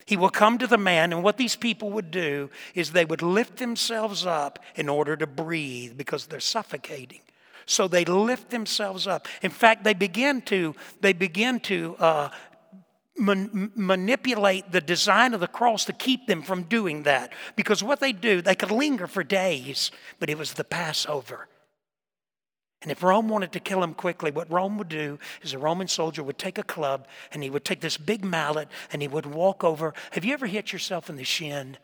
He 0.05 0.17
will 0.17 0.29
come 0.29 0.57
to 0.57 0.67
the 0.67 0.77
man, 0.77 1.13
and 1.13 1.23
what 1.23 1.37
these 1.37 1.55
people 1.55 1.91
would 1.91 2.09
do 2.09 2.49
is 2.73 2.91
they 2.91 3.05
would 3.05 3.21
lift 3.21 3.57
themselves 3.57 4.25
up 4.25 4.59
in 4.75 4.89
order 4.89 5.15
to 5.15 5.27
breathe 5.27 5.97
because 5.97 6.25
they're 6.25 6.39
suffocating. 6.39 7.19
So 7.65 7.87
they 7.87 8.05
lift 8.05 8.49
themselves 8.49 9.07
up. 9.07 9.27
In 9.41 9.51
fact, 9.51 9.83
they 9.83 9.93
begin 9.93 10.41
to, 10.43 10.75
they 11.01 11.13
begin 11.13 11.59
to 11.61 11.95
uh, 11.97 12.29
man- 13.17 13.71
manipulate 13.75 14.71
the 14.71 14.81
design 14.81 15.33
of 15.33 15.39
the 15.39 15.47
cross 15.47 15.85
to 15.85 15.93
keep 15.93 16.27
them 16.27 16.41
from 16.41 16.63
doing 16.63 17.03
that. 17.03 17.33
Because 17.55 17.83
what 17.83 17.99
they 17.99 18.11
do, 18.11 18.41
they 18.41 18.55
could 18.55 18.71
linger 18.71 19.07
for 19.07 19.23
days, 19.23 19.91
but 20.19 20.29
it 20.29 20.37
was 20.37 20.53
the 20.53 20.63
Passover. 20.63 21.47
And 22.81 22.91
if 22.91 23.01
Rome 23.01 23.29
wanted 23.29 23.53
to 23.53 23.61
kill 23.61 23.81
him 23.81 23.93
quickly, 23.93 24.29
what 24.29 24.51
Rome 24.51 24.77
would 24.77 24.89
do 24.89 25.17
is 25.41 25.53
a 25.53 25.57
Roman 25.57 25.87
soldier 25.87 26.21
would 26.21 26.37
take 26.37 26.57
a 26.57 26.63
club 26.63 27.07
and 27.31 27.41
he 27.41 27.49
would 27.49 27.63
take 27.63 27.79
this 27.79 27.95
big 27.97 28.25
mallet 28.25 28.67
and 28.91 29.01
he 29.01 29.07
would 29.07 29.25
walk 29.25 29.63
over. 29.63 29.93
Have 30.11 30.25
you 30.25 30.33
ever 30.33 30.47
hit 30.47 30.73
yourself 30.73 31.09
in 31.09 31.15
the 31.15 31.23
shin? 31.23 31.77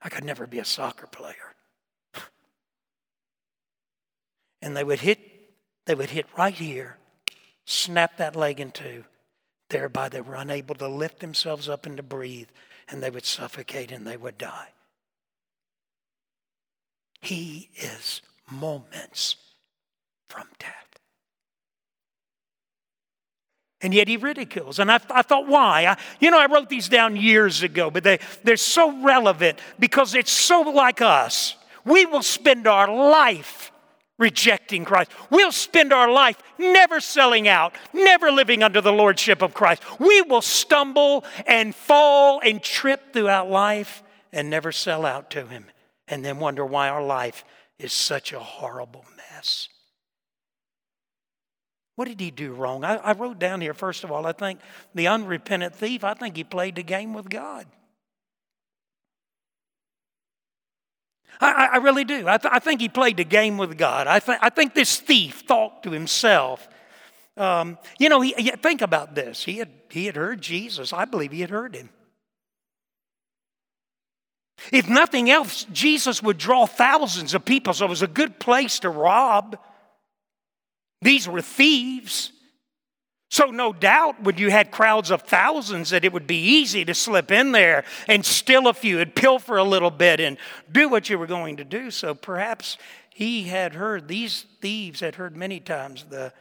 I 0.00 0.08
could 0.08 0.24
never 0.24 0.46
be 0.46 0.60
a 0.60 0.64
soccer 0.64 1.06
player. 1.06 1.49
And 4.62 4.76
they 4.76 4.84
would 4.84 5.00
hit 5.00 5.18
they 5.86 5.94
would 5.94 6.10
hit 6.10 6.26
right 6.36 6.54
here 6.54 6.96
snap 7.64 8.16
that 8.16 8.36
leg 8.36 8.60
in 8.60 8.70
two 8.70 9.04
thereby 9.68 10.08
they 10.08 10.20
were 10.20 10.34
unable 10.34 10.74
to 10.74 10.88
lift 10.88 11.20
themselves 11.20 11.68
up 11.68 11.86
and 11.86 11.96
to 11.96 12.02
breathe 12.02 12.48
and 12.88 13.02
they 13.02 13.10
would 13.10 13.24
suffocate 13.24 13.92
and 13.92 14.06
they 14.06 14.16
would 14.16 14.38
die 14.38 14.68
he 17.20 17.68
is 17.76 18.22
moments 18.50 19.36
from 20.28 20.46
death 20.58 20.90
and 23.82 23.94
yet 23.94 24.08
he 24.08 24.16
ridicules. 24.16 24.78
And 24.78 24.90
I, 24.90 25.00
I 25.10 25.22
thought, 25.22 25.46
why? 25.46 25.86
I, 25.86 25.96
you 26.20 26.30
know, 26.30 26.38
I 26.38 26.46
wrote 26.46 26.68
these 26.68 26.88
down 26.88 27.16
years 27.16 27.62
ago, 27.62 27.90
but 27.90 28.04
they, 28.04 28.18
they're 28.44 28.56
so 28.56 29.02
relevant 29.02 29.58
because 29.78 30.14
it's 30.14 30.30
so 30.30 30.60
like 30.60 31.00
us. 31.00 31.56
We 31.84 32.04
will 32.04 32.22
spend 32.22 32.66
our 32.66 32.92
life 32.92 33.69
rejecting 34.20 34.84
Christ. 34.84 35.10
We'll 35.30 35.50
spend 35.50 35.92
our 35.92 36.08
life 36.08 36.40
never 36.58 37.00
selling 37.00 37.48
out, 37.48 37.74
never 37.92 38.30
living 38.30 38.62
under 38.62 38.80
the 38.80 38.92
lordship 38.92 39.42
of 39.42 39.54
Christ. 39.54 39.82
We 39.98 40.22
will 40.22 40.42
stumble 40.42 41.24
and 41.46 41.74
fall 41.74 42.40
and 42.44 42.62
trip 42.62 43.12
throughout 43.12 43.50
life 43.50 44.04
and 44.32 44.48
never 44.48 44.70
sell 44.70 45.04
out 45.04 45.30
to 45.30 45.46
Him 45.46 45.64
and 46.06 46.24
then 46.24 46.38
wonder 46.38 46.64
why 46.64 46.88
our 46.88 47.02
life 47.02 47.44
is 47.78 47.92
such 47.92 48.32
a 48.32 48.38
horrible 48.38 49.04
mess. 49.16 49.68
What 51.96 52.08
did 52.08 52.20
he 52.20 52.30
do 52.30 52.52
wrong? 52.52 52.82
I, 52.82 52.96
I 52.96 53.12
wrote 53.12 53.38
down 53.38 53.60
here, 53.60 53.74
first 53.74 54.04
of 54.04 54.10
all, 54.10 54.26
I 54.26 54.32
think 54.32 54.60
the 54.94 55.06
unrepentant 55.06 55.74
thief, 55.74 56.02
I 56.02 56.14
think 56.14 56.36
he 56.36 56.44
played 56.44 56.76
the 56.76 56.82
game 56.82 57.14
with 57.14 57.28
God. 57.28 57.66
I, 61.40 61.70
I 61.72 61.76
really 61.78 62.04
do. 62.04 62.28
I, 62.28 62.38
th- 62.38 62.52
I, 62.52 62.58
think 62.58 62.80
he 62.80 62.88
played 62.88 63.16
the 63.16 63.24
game 63.24 63.56
with 63.56 63.78
God. 63.78 64.06
I, 64.06 64.18
th- 64.18 64.38
I 64.42 64.50
think 64.50 64.74
this 64.74 64.98
thief 64.98 65.44
thought 65.46 65.82
to 65.84 65.90
himself, 65.90 66.68
um, 67.36 67.78
you 67.98 68.08
know, 68.08 68.20
he, 68.20 68.32
think 68.32 68.82
about 68.82 69.14
this. 69.14 69.44
He 69.44 69.56
had, 69.58 69.70
he 69.88 70.06
had 70.06 70.16
heard 70.16 70.42
Jesus. 70.42 70.92
I 70.92 71.06
believe 71.06 71.32
he 71.32 71.40
had 71.40 71.50
heard 71.50 71.74
him. 71.74 71.88
If 74.72 74.88
nothing 74.88 75.30
else, 75.30 75.64
Jesus 75.72 76.22
would 76.22 76.36
draw 76.36 76.66
thousands 76.66 77.32
of 77.32 77.44
people, 77.44 77.72
so 77.72 77.86
it 77.86 77.88
was 77.88 78.02
a 78.02 78.06
good 78.06 78.38
place 78.38 78.80
to 78.80 78.90
rob. 78.90 79.58
These 81.00 81.26
were 81.26 81.40
thieves. 81.40 82.32
So, 83.30 83.46
no 83.46 83.72
doubt, 83.72 84.20
when 84.24 84.38
you 84.38 84.50
had 84.50 84.72
crowds 84.72 85.12
of 85.12 85.22
thousands, 85.22 85.90
that 85.90 86.04
it 86.04 86.12
would 86.12 86.26
be 86.26 86.42
easy 86.42 86.84
to 86.84 86.94
slip 86.94 87.30
in 87.30 87.52
there 87.52 87.84
and 88.08 88.24
steal 88.24 88.66
a 88.66 88.74
few 88.74 88.98
and 88.98 89.14
pilfer 89.14 89.56
a 89.56 89.62
little 89.62 89.92
bit 89.92 90.18
and 90.18 90.36
do 90.70 90.88
what 90.88 91.08
you 91.08 91.16
were 91.16 91.28
going 91.28 91.58
to 91.58 91.64
do. 91.64 91.92
So, 91.92 92.12
perhaps 92.12 92.76
he 93.08 93.44
had 93.44 93.74
heard, 93.74 94.08
these 94.08 94.46
thieves 94.60 94.98
had 94.98 95.14
heard 95.14 95.36
many 95.36 95.60
times 95.60 96.06
the 96.10 96.32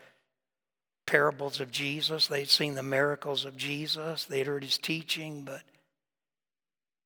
parables 1.06 1.60
of 1.60 1.69
Jesus. 1.69 2.25
They'd 2.25 2.49
seen 2.49 2.73
the 2.73 2.82
miracles 2.82 3.45
of 3.45 3.56
Jesus, 3.56 4.25
they'd 4.25 4.47
heard 4.47 4.63
his 4.63 4.80
teaching, 4.80 5.43
but 5.43 5.62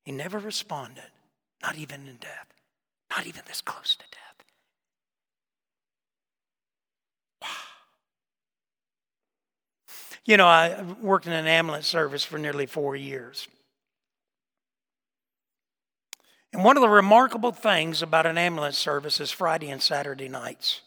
he 0.02 0.12
never 0.12 0.38
responded, 0.38 1.10
not 1.62 1.76
even 1.76 2.08
in 2.08 2.16
death, 2.16 2.46
not 3.10 3.26
even 3.26 3.42
this 3.46 3.60
close 3.60 3.96
to 3.96 4.04
death. 4.10 4.23
You 10.26 10.38
know, 10.38 10.46
I 10.46 10.82
worked 11.02 11.26
in 11.26 11.32
an 11.32 11.46
ambulance 11.46 11.86
service 11.86 12.24
for 12.24 12.38
nearly 12.38 12.66
four 12.66 12.96
years. 12.96 13.46
And 16.52 16.64
one 16.64 16.76
of 16.76 16.82
the 16.82 16.88
remarkable 16.88 17.52
things 17.52 18.00
about 18.00 18.26
an 18.26 18.38
ambulance 18.38 18.78
service 18.78 19.20
is 19.20 19.30
Friday 19.30 19.70
and 19.70 19.82
Saturday 19.82 20.28
nights. 20.28 20.80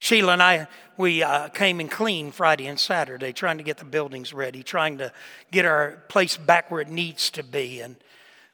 Sheila 0.00 0.34
and 0.34 0.42
I, 0.42 0.68
we 0.96 1.24
uh, 1.24 1.48
came 1.48 1.80
and 1.80 1.90
cleaned 1.90 2.34
Friday 2.34 2.66
and 2.66 2.78
Saturday, 2.78 3.32
trying 3.32 3.58
to 3.58 3.64
get 3.64 3.78
the 3.78 3.84
buildings 3.84 4.32
ready, 4.32 4.62
trying 4.62 4.98
to 4.98 5.12
get 5.50 5.64
our 5.64 6.04
place 6.08 6.36
back 6.36 6.70
where 6.70 6.80
it 6.80 6.88
needs 6.88 7.30
to 7.30 7.42
be. 7.42 7.80
And 7.80 7.96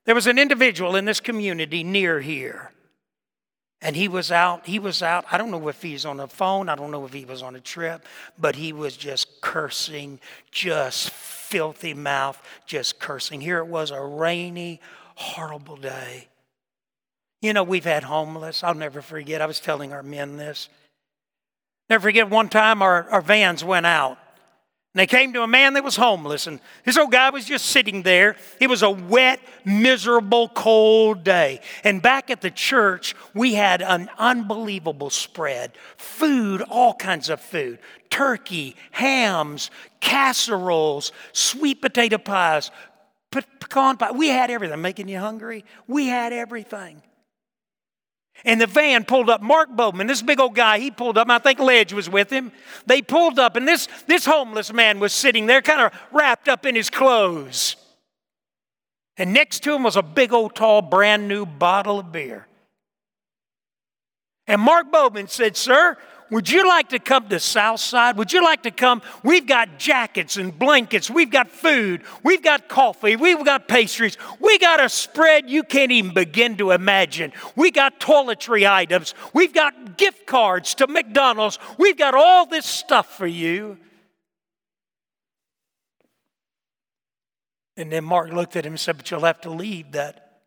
there 0.07 0.14
was 0.14 0.26
an 0.26 0.38
individual 0.38 0.96
in 0.96 1.04
this 1.04 1.20
community 1.20 1.85
near 1.85 2.20
here 2.20 2.70
and 3.85 3.94
he 3.94 4.09
was 4.09 4.33
out, 4.33 4.66
he 4.66 4.79
was 4.79 5.03
out. 5.03 5.27
I 5.31 5.37
don't 5.37 5.51
know 5.51 5.68
if 5.68 5.83
he's 5.83 6.07
on 6.07 6.18
a 6.18 6.27
phone, 6.27 6.70
I 6.70 6.75
don't 6.75 6.90
know 6.90 7.05
if 7.05 7.12
he 7.12 7.27
was 7.27 7.42
on 7.42 7.55
a 7.55 7.61
trip, 7.61 8.05
but 8.38 8.57
he 8.57 8.73
was 8.73 8.97
just 8.97 9.42
cursing, 9.42 10.18
just 10.51 11.11
filthy 11.11 11.92
mouth, 11.92 12.42
just 12.66 12.99
cursing. 12.99 13.42
Here 13.42 13.59
it 13.59 13.66
was 13.66 13.90
a 13.90 14.01
rainy, 14.01 14.81
horrible 15.16 15.77
day. 15.77 16.29
You 17.42 17.53
know, 17.53 17.62
we've 17.62 17.85
had 17.85 18.05
homeless. 18.05 18.64
I'll 18.64 18.75
never 18.75 19.03
forget. 19.03 19.42
I 19.42 19.47
was 19.47 19.61
telling 19.61 19.92
our 19.92 20.03
men 20.03 20.38
this. 20.38 20.70
Never 21.90 22.05
forget 22.05 22.31
one 22.31 22.49
time 22.49 22.81
our, 22.81 23.09
our 23.11 23.20
vans 23.20 23.62
went 23.62 23.85
out. 23.85 24.16
And 24.94 25.00
they 25.00 25.09
came 25.09 25.33
to 25.33 25.42
a 25.42 25.48
man 25.48 25.74
that 25.74 25.83
was 25.83 25.96
homeless, 25.96 26.46
and 26.46 26.61
this 26.85 26.96
old 26.96 27.11
guy 27.11 27.30
was 27.30 27.44
just 27.44 27.66
sitting 27.66 28.02
there. 28.02 28.37
It 28.61 28.68
was 28.68 28.83
a 28.83 28.90
wet, 28.90 29.40
miserable, 29.64 30.48
cold 30.50 31.24
day. 31.24 31.61
And 31.83 32.00
back 32.00 32.30
at 32.30 32.40
the 32.40 32.50
church, 32.52 33.16
we 33.35 33.54
had 33.54 33.83
an 33.83 34.09
unbelievable 34.18 35.11
spread 35.11 35.72
food, 35.96 36.62
all 36.62 36.94
kinds 36.94 37.28
of 37.28 37.40
food 37.40 37.80
turkey, 38.09 38.76
hams, 38.92 39.72
casseroles, 39.98 41.11
sweet 41.33 41.83
potato 41.83 42.16
pies, 42.16 42.70
pecan 43.33 43.96
pie. 43.96 44.12
We 44.12 44.28
had 44.28 44.48
everything. 44.48 44.80
Making 44.80 45.09
you 45.09 45.18
hungry? 45.18 45.64
We 45.88 46.07
had 46.07 46.33
everything. 46.33 47.02
And 48.44 48.61
the 48.61 48.66
van 48.66 49.04
pulled 49.04 49.30
up. 49.30 49.40
Mark 49.40 49.70
Bowman, 49.70 50.07
this 50.07 50.20
big 50.20 50.38
old 50.38 50.54
guy, 50.54 50.78
he 50.78 50.90
pulled 50.90 51.16
up. 51.16 51.30
I 51.30 51.38
think 51.38 51.59
Ledge 51.59 51.92
was 51.92 52.11
with 52.11 52.30
him. 52.30 52.52
They 52.87 53.00
pulled 53.00 53.38
up, 53.38 53.57
and 53.57 53.66
this, 53.66 53.88
this 54.07 54.26
homeless 54.26 54.72
man 54.72 55.00
was 55.00 55.12
sitting 55.14 55.46
there, 55.46 55.62
kind 55.62 55.80
of 55.80 55.92
wrapped 56.12 56.48
up 56.48 56.66
in 56.66 56.74
his 56.74 56.90
clothes. 56.90 57.76
And 59.16 59.33
next 59.33 59.62
to 59.62 59.74
him 59.74 59.83
was 59.83 59.96
a 59.96 60.02
big 60.02 60.33
old, 60.33 60.54
tall, 60.54 60.83
brand 60.83 61.26
new 61.28 61.46
bottle 61.46 62.00
of 62.00 62.12
beer. 62.12 62.46
And 64.46 64.61
Mark 64.61 64.92
Bowman 64.92 65.28
said, 65.28 65.57
Sir, 65.57 65.96
would 66.31 66.51
you 66.51 66.67
like 66.67 66.89
to 66.89 66.99
come 66.99 67.29
to 67.29 67.39
Southside? 67.39 68.17
Would 68.17 68.33
you 68.33 68.43
like 68.43 68.63
to 68.63 68.71
come? 68.71 69.03
We've 69.23 69.47
got 69.47 69.79
jackets 69.79 70.37
and 70.37 70.59
blankets. 70.59 71.11
We've 71.11 71.31
got 71.31 71.51
food. 71.51 72.03
We've 72.23 72.43
got 72.43 72.69
coffee. 72.69 73.17
We've 73.17 73.45
got 73.45 73.69
pastries. 73.69 74.17
We 74.41 74.59
got 74.59 74.83
a 74.83 74.89
spread 74.89 75.51
you 75.51 75.63
can't 75.63 75.93
even 75.93 76.15
begin 76.15 76.57
to 76.57 76.71
imagine. 76.71 77.33
We 77.57 77.71
got 77.71 78.01
toiletry 78.01 78.69
items. 78.69 79.15
We've 79.33 79.53
got 79.53 79.99
gift 79.99 80.27
cards 80.27 80.75
to 80.77 80.87
McDonald's. 80.87 81.59
We've 81.79 81.99
got 81.99 82.15
all 82.15 82.47
this 82.47 82.67
stuff 82.67 83.17
for 83.17 83.27
you. 83.27 83.79
And 87.77 87.93
then 87.93 88.05
Mark 88.05 88.33
looked 88.33 88.57
at 88.57 88.65
him 88.65 88.75
and 88.75 88.81
said, 88.81 88.97
But 88.97 89.11
you'll 89.11 89.21
have 89.21 89.41
to 89.43 89.51
leave 89.51 89.93
that. 89.93 90.41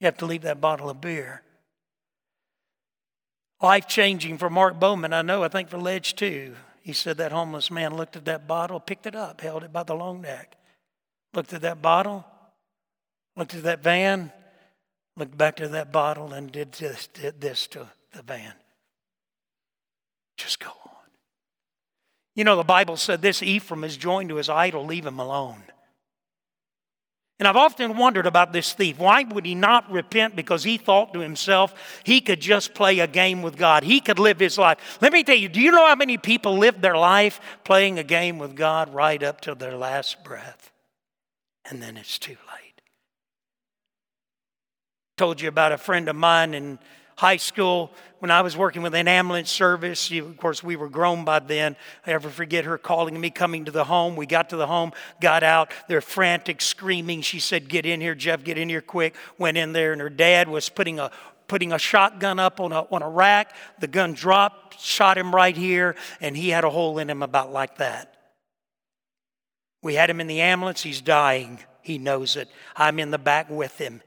You 0.00 0.06
have 0.06 0.16
to 0.18 0.26
leave 0.26 0.42
that 0.42 0.60
bottle 0.60 0.90
of 0.90 1.00
beer 1.00 1.42
life 3.60 3.86
changing 3.86 4.38
for 4.38 4.50
Mark 4.50 4.78
Bowman, 4.78 5.12
I 5.12 5.22
know, 5.22 5.42
I 5.42 5.48
think 5.48 5.68
for 5.68 5.78
Ledge 5.78 6.14
too. 6.14 6.54
He 6.82 6.92
said 6.92 7.16
that 7.16 7.32
homeless 7.32 7.70
man 7.70 7.96
looked 7.96 8.16
at 8.16 8.26
that 8.26 8.46
bottle, 8.46 8.78
picked 8.78 9.06
it 9.06 9.16
up, 9.16 9.40
held 9.40 9.64
it 9.64 9.72
by 9.72 9.82
the 9.82 9.94
long 9.94 10.20
neck, 10.20 10.56
looked 11.34 11.52
at 11.52 11.62
that 11.62 11.82
bottle, 11.82 12.24
looked 13.36 13.54
at 13.54 13.64
that 13.64 13.82
van, 13.82 14.30
looked 15.16 15.36
back 15.36 15.56
to 15.56 15.68
that 15.68 15.90
bottle, 15.90 16.32
and 16.32 16.52
did 16.52 16.72
this, 16.72 17.08
did 17.08 17.40
this 17.40 17.66
to 17.68 17.88
the 18.12 18.22
van. 18.22 18.52
Just 20.36 20.60
go 20.60 20.68
on. 20.68 21.10
You 22.34 22.44
know, 22.44 22.56
the 22.56 22.62
Bible 22.62 22.96
said 22.96 23.22
this 23.22 23.42
Ephraim 23.42 23.82
is 23.82 23.96
joined 23.96 24.28
to 24.28 24.36
his 24.36 24.48
idol, 24.48 24.84
leave 24.84 25.06
him 25.06 25.18
alone. 25.18 25.62
And 27.38 27.46
I've 27.46 27.56
often 27.56 27.98
wondered 27.98 28.26
about 28.26 28.52
this 28.52 28.72
thief. 28.72 28.98
Why 28.98 29.22
would 29.24 29.44
he 29.44 29.54
not 29.54 29.90
repent? 29.90 30.36
Because 30.36 30.64
he 30.64 30.78
thought 30.78 31.12
to 31.12 31.20
himself 31.20 32.00
he 32.02 32.22
could 32.22 32.40
just 32.40 32.72
play 32.72 32.98
a 33.00 33.06
game 33.06 33.42
with 33.42 33.58
God. 33.58 33.82
He 33.82 34.00
could 34.00 34.18
live 34.18 34.40
his 34.40 34.56
life. 34.56 34.98
Let 35.02 35.12
me 35.12 35.22
tell 35.22 35.36
you, 35.36 35.50
do 35.50 35.60
you 35.60 35.70
know 35.70 35.86
how 35.86 35.96
many 35.96 36.16
people 36.16 36.56
live 36.56 36.80
their 36.80 36.96
life 36.96 37.40
playing 37.62 37.98
a 37.98 38.02
game 38.02 38.38
with 38.38 38.56
God 38.56 38.94
right 38.94 39.22
up 39.22 39.42
to 39.42 39.54
their 39.54 39.76
last 39.76 40.24
breath? 40.24 40.72
And 41.68 41.82
then 41.82 41.98
it's 41.98 42.18
too 42.18 42.36
late. 42.54 42.80
Told 45.18 45.40
you 45.40 45.48
about 45.48 45.72
a 45.72 45.78
friend 45.78 46.08
of 46.08 46.16
mine 46.16 46.54
in 46.54 46.78
high 47.16 47.38
school 47.38 47.90
when 48.18 48.30
I 48.30 48.42
was 48.42 48.56
working 48.56 48.82
with 48.82 48.94
an 48.94 49.08
ambulance 49.08 49.50
service. 49.50 50.10
of 50.10 50.36
course, 50.36 50.62
we 50.62 50.76
were 50.76 50.88
grown 50.88 51.24
by 51.24 51.38
then. 51.38 51.76
I 52.06 52.10
never 52.10 52.28
forget 52.28 52.64
her 52.64 52.78
calling 52.78 53.18
me, 53.18 53.30
coming 53.30 53.64
to 53.64 53.72
the 53.72 53.84
home. 53.84 54.16
We 54.16 54.26
got 54.26 54.50
to 54.50 54.56
the 54.56 54.66
home, 54.66 54.92
got 55.20 55.42
out. 55.42 55.72
They're 55.88 56.00
frantic, 56.00 56.60
screaming. 56.60 57.22
She 57.22 57.40
said, 57.40 57.68
Get 57.68 57.86
in 57.86 58.00
here, 58.00 58.14
Jeff, 58.14 58.44
get 58.44 58.58
in 58.58 58.68
here 58.68 58.82
quick. 58.82 59.14
Went 59.38 59.56
in 59.56 59.72
there, 59.72 59.92
and 59.92 60.00
her 60.00 60.10
dad 60.10 60.48
was 60.48 60.68
putting 60.68 60.98
a 60.98 61.10
putting 61.48 61.72
a 61.72 61.78
shotgun 61.78 62.40
up 62.40 62.58
on 62.58 62.72
a, 62.72 62.80
on 62.90 63.02
a 63.02 63.08
rack. 63.08 63.54
The 63.78 63.86
gun 63.86 64.14
dropped, 64.14 64.80
shot 64.80 65.16
him 65.16 65.34
right 65.34 65.56
here, 65.56 65.94
and 66.20 66.36
he 66.36 66.48
had 66.48 66.64
a 66.64 66.70
hole 66.70 66.98
in 66.98 67.08
him 67.08 67.22
about 67.22 67.52
like 67.52 67.78
that. 67.78 68.14
We 69.82 69.94
had 69.94 70.10
him 70.10 70.20
in 70.20 70.26
the 70.26 70.40
ambulance. 70.40 70.82
He's 70.82 71.00
dying. 71.00 71.60
He 71.82 71.98
knows 71.98 72.34
it. 72.34 72.48
I'm 72.74 72.98
in 72.98 73.12
the 73.12 73.18
back 73.18 73.48
with 73.48 73.78
him, 73.78 74.02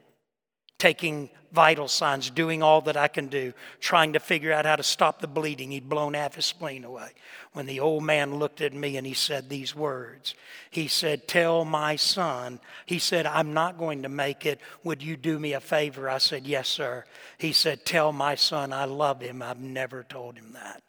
taking 0.79 1.29
vital 1.51 1.87
signs, 1.87 2.29
doing 2.29 2.63
all 2.63 2.81
that 2.81 2.97
I 2.97 3.07
can 3.07 3.27
do, 3.27 3.53
trying 3.79 4.13
to 4.13 4.19
figure 4.19 4.53
out 4.53 4.65
how 4.65 4.75
to 4.75 4.83
stop 4.83 5.19
the 5.19 5.27
bleeding. 5.27 5.71
He'd 5.71 5.89
blown 5.89 6.13
half 6.13 6.35
his 6.35 6.45
spleen 6.45 6.83
away. 6.83 7.09
When 7.53 7.65
the 7.65 7.79
old 7.79 8.03
man 8.03 8.35
looked 8.35 8.61
at 8.61 8.73
me 8.73 8.97
and 8.97 9.05
he 9.05 9.13
said 9.13 9.49
these 9.49 9.75
words, 9.75 10.35
he 10.69 10.87
said, 10.87 11.27
Tell 11.27 11.65
my 11.65 11.95
son, 11.95 12.59
he 12.85 12.99
said, 12.99 13.25
I'm 13.25 13.53
not 13.53 13.77
going 13.77 14.03
to 14.03 14.09
make 14.09 14.45
it. 14.45 14.59
Would 14.83 15.03
you 15.03 15.17
do 15.17 15.39
me 15.39 15.53
a 15.53 15.59
favor? 15.59 16.09
I 16.09 16.19
said, 16.19 16.45
Yes, 16.45 16.67
sir. 16.67 17.05
He 17.37 17.51
said, 17.51 17.85
Tell 17.85 18.11
my 18.11 18.35
son 18.35 18.71
I 18.71 18.85
love 18.85 19.21
him. 19.21 19.41
I've 19.41 19.59
never 19.59 20.03
told 20.03 20.35
him 20.35 20.53
that. 20.53 20.81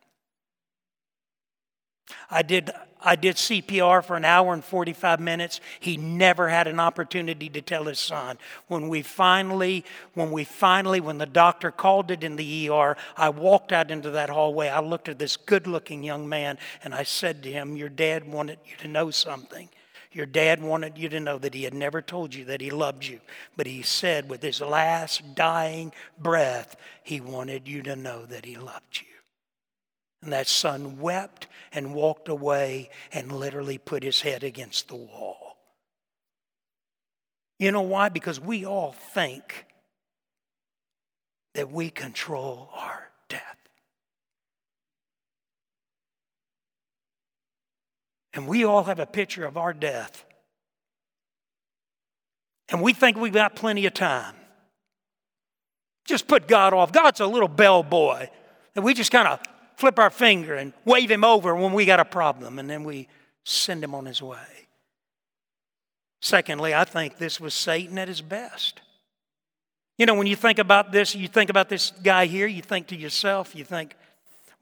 I 2.30 2.42
did, 2.42 2.70
I 3.02 3.16
did 3.16 3.36
CPR 3.36 4.04
for 4.04 4.16
an 4.16 4.24
hour 4.24 4.52
and 4.52 4.64
45 4.64 5.20
minutes. 5.20 5.60
He 5.78 5.96
never 5.96 6.48
had 6.48 6.66
an 6.66 6.80
opportunity 6.80 7.48
to 7.48 7.62
tell 7.62 7.84
his 7.84 7.98
son. 7.98 8.38
When 8.68 8.88
we 8.88 9.02
finally, 9.02 9.84
when 10.14 10.30
we 10.30 10.44
finally, 10.44 11.00
when 11.00 11.18
the 11.18 11.26
doctor 11.26 11.70
called 11.70 12.10
it 12.10 12.22
in 12.22 12.36
the 12.36 12.68
ER, 12.68 12.96
I 13.16 13.30
walked 13.30 13.72
out 13.72 13.90
into 13.90 14.10
that 14.10 14.30
hallway. 14.30 14.68
I 14.68 14.80
looked 14.80 15.08
at 15.08 15.18
this 15.18 15.36
good 15.36 15.66
looking 15.66 16.02
young 16.02 16.28
man 16.28 16.58
and 16.84 16.94
I 16.94 17.02
said 17.02 17.42
to 17.42 17.52
him, 17.52 17.76
Your 17.76 17.88
dad 17.88 18.30
wanted 18.30 18.58
you 18.66 18.76
to 18.78 18.88
know 18.88 19.10
something. 19.10 19.68
Your 20.12 20.26
dad 20.26 20.60
wanted 20.60 20.98
you 20.98 21.08
to 21.10 21.20
know 21.20 21.38
that 21.38 21.54
he 21.54 21.62
had 21.62 21.74
never 21.74 22.02
told 22.02 22.34
you 22.34 22.44
that 22.46 22.60
he 22.60 22.70
loved 22.70 23.06
you. 23.06 23.20
But 23.56 23.68
he 23.68 23.82
said 23.82 24.28
with 24.28 24.42
his 24.42 24.60
last 24.60 25.36
dying 25.36 25.92
breath, 26.18 26.76
he 27.02 27.20
wanted 27.20 27.68
you 27.68 27.82
to 27.82 27.94
know 27.94 28.26
that 28.26 28.44
he 28.44 28.56
loved 28.56 29.00
you. 29.00 29.09
And 30.22 30.32
that 30.32 30.46
son 30.46 30.98
wept 30.98 31.46
and 31.72 31.94
walked 31.94 32.28
away 32.28 32.90
and 33.12 33.32
literally 33.32 33.78
put 33.78 34.02
his 34.02 34.20
head 34.20 34.44
against 34.44 34.88
the 34.88 34.96
wall. 34.96 35.56
You 37.58 37.72
know 37.72 37.82
why? 37.82 38.08
Because 38.08 38.40
we 38.40 38.64
all 38.64 38.92
think 38.92 39.66
that 41.54 41.70
we 41.70 41.90
control 41.90 42.70
our 42.74 43.08
death. 43.28 43.58
And 48.32 48.46
we 48.46 48.64
all 48.64 48.84
have 48.84 48.98
a 48.98 49.06
picture 49.06 49.44
of 49.44 49.56
our 49.56 49.72
death. 49.72 50.24
And 52.68 52.80
we 52.80 52.92
think 52.92 53.16
we've 53.16 53.32
got 53.32 53.56
plenty 53.56 53.86
of 53.86 53.94
time. 53.94 54.34
Just 56.04 56.28
put 56.28 56.46
God 56.46 56.72
off. 56.72 56.92
God's 56.92 57.20
a 57.20 57.26
little 57.26 57.48
bellboy. 57.48 58.28
And 58.74 58.84
we 58.84 58.94
just 58.94 59.10
kind 59.10 59.28
of 59.28 59.40
flip 59.80 59.98
our 59.98 60.10
finger 60.10 60.54
and 60.54 60.72
wave 60.84 61.10
him 61.10 61.24
over 61.24 61.56
when 61.56 61.72
we 61.72 61.86
got 61.86 61.98
a 61.98 62.04
problem, 62.04 62.58
and 62.58 62.68
then 62.68 62.84
we 62.84 63.08
send 63.44 63.82
him 63.82 63.94
on 63.94 64.04
his 64.04 64.22
way. 64.22 64.68
Secondly, 66.20 66.74
I 66.74 66.84
think 66.84 67.16
this 67.16 67.40
was 67.40 67.54
Satan 67.54 67.98
at 67.98 68.06
his 68.06 68.20
best. 68.20 68.82
You 69.96 70.04
know, 70.04 70.14
when 70.14 70.26
you 70.26 70.36
think 70.36 70.58
about 70.58 70.92
this, 70.92 71.14
you 71.14 71.28
think 71.28 71.48
about 71.48 71.70
this 71.70 71.92
guy 72.02 72.26
here, 72.26 72.46
you 72.46 72.60
think 72.60 72.88
to 72.88 72.96
yourself, 72.96 73.56
you 73.56 73.64
think, 73.64 73.96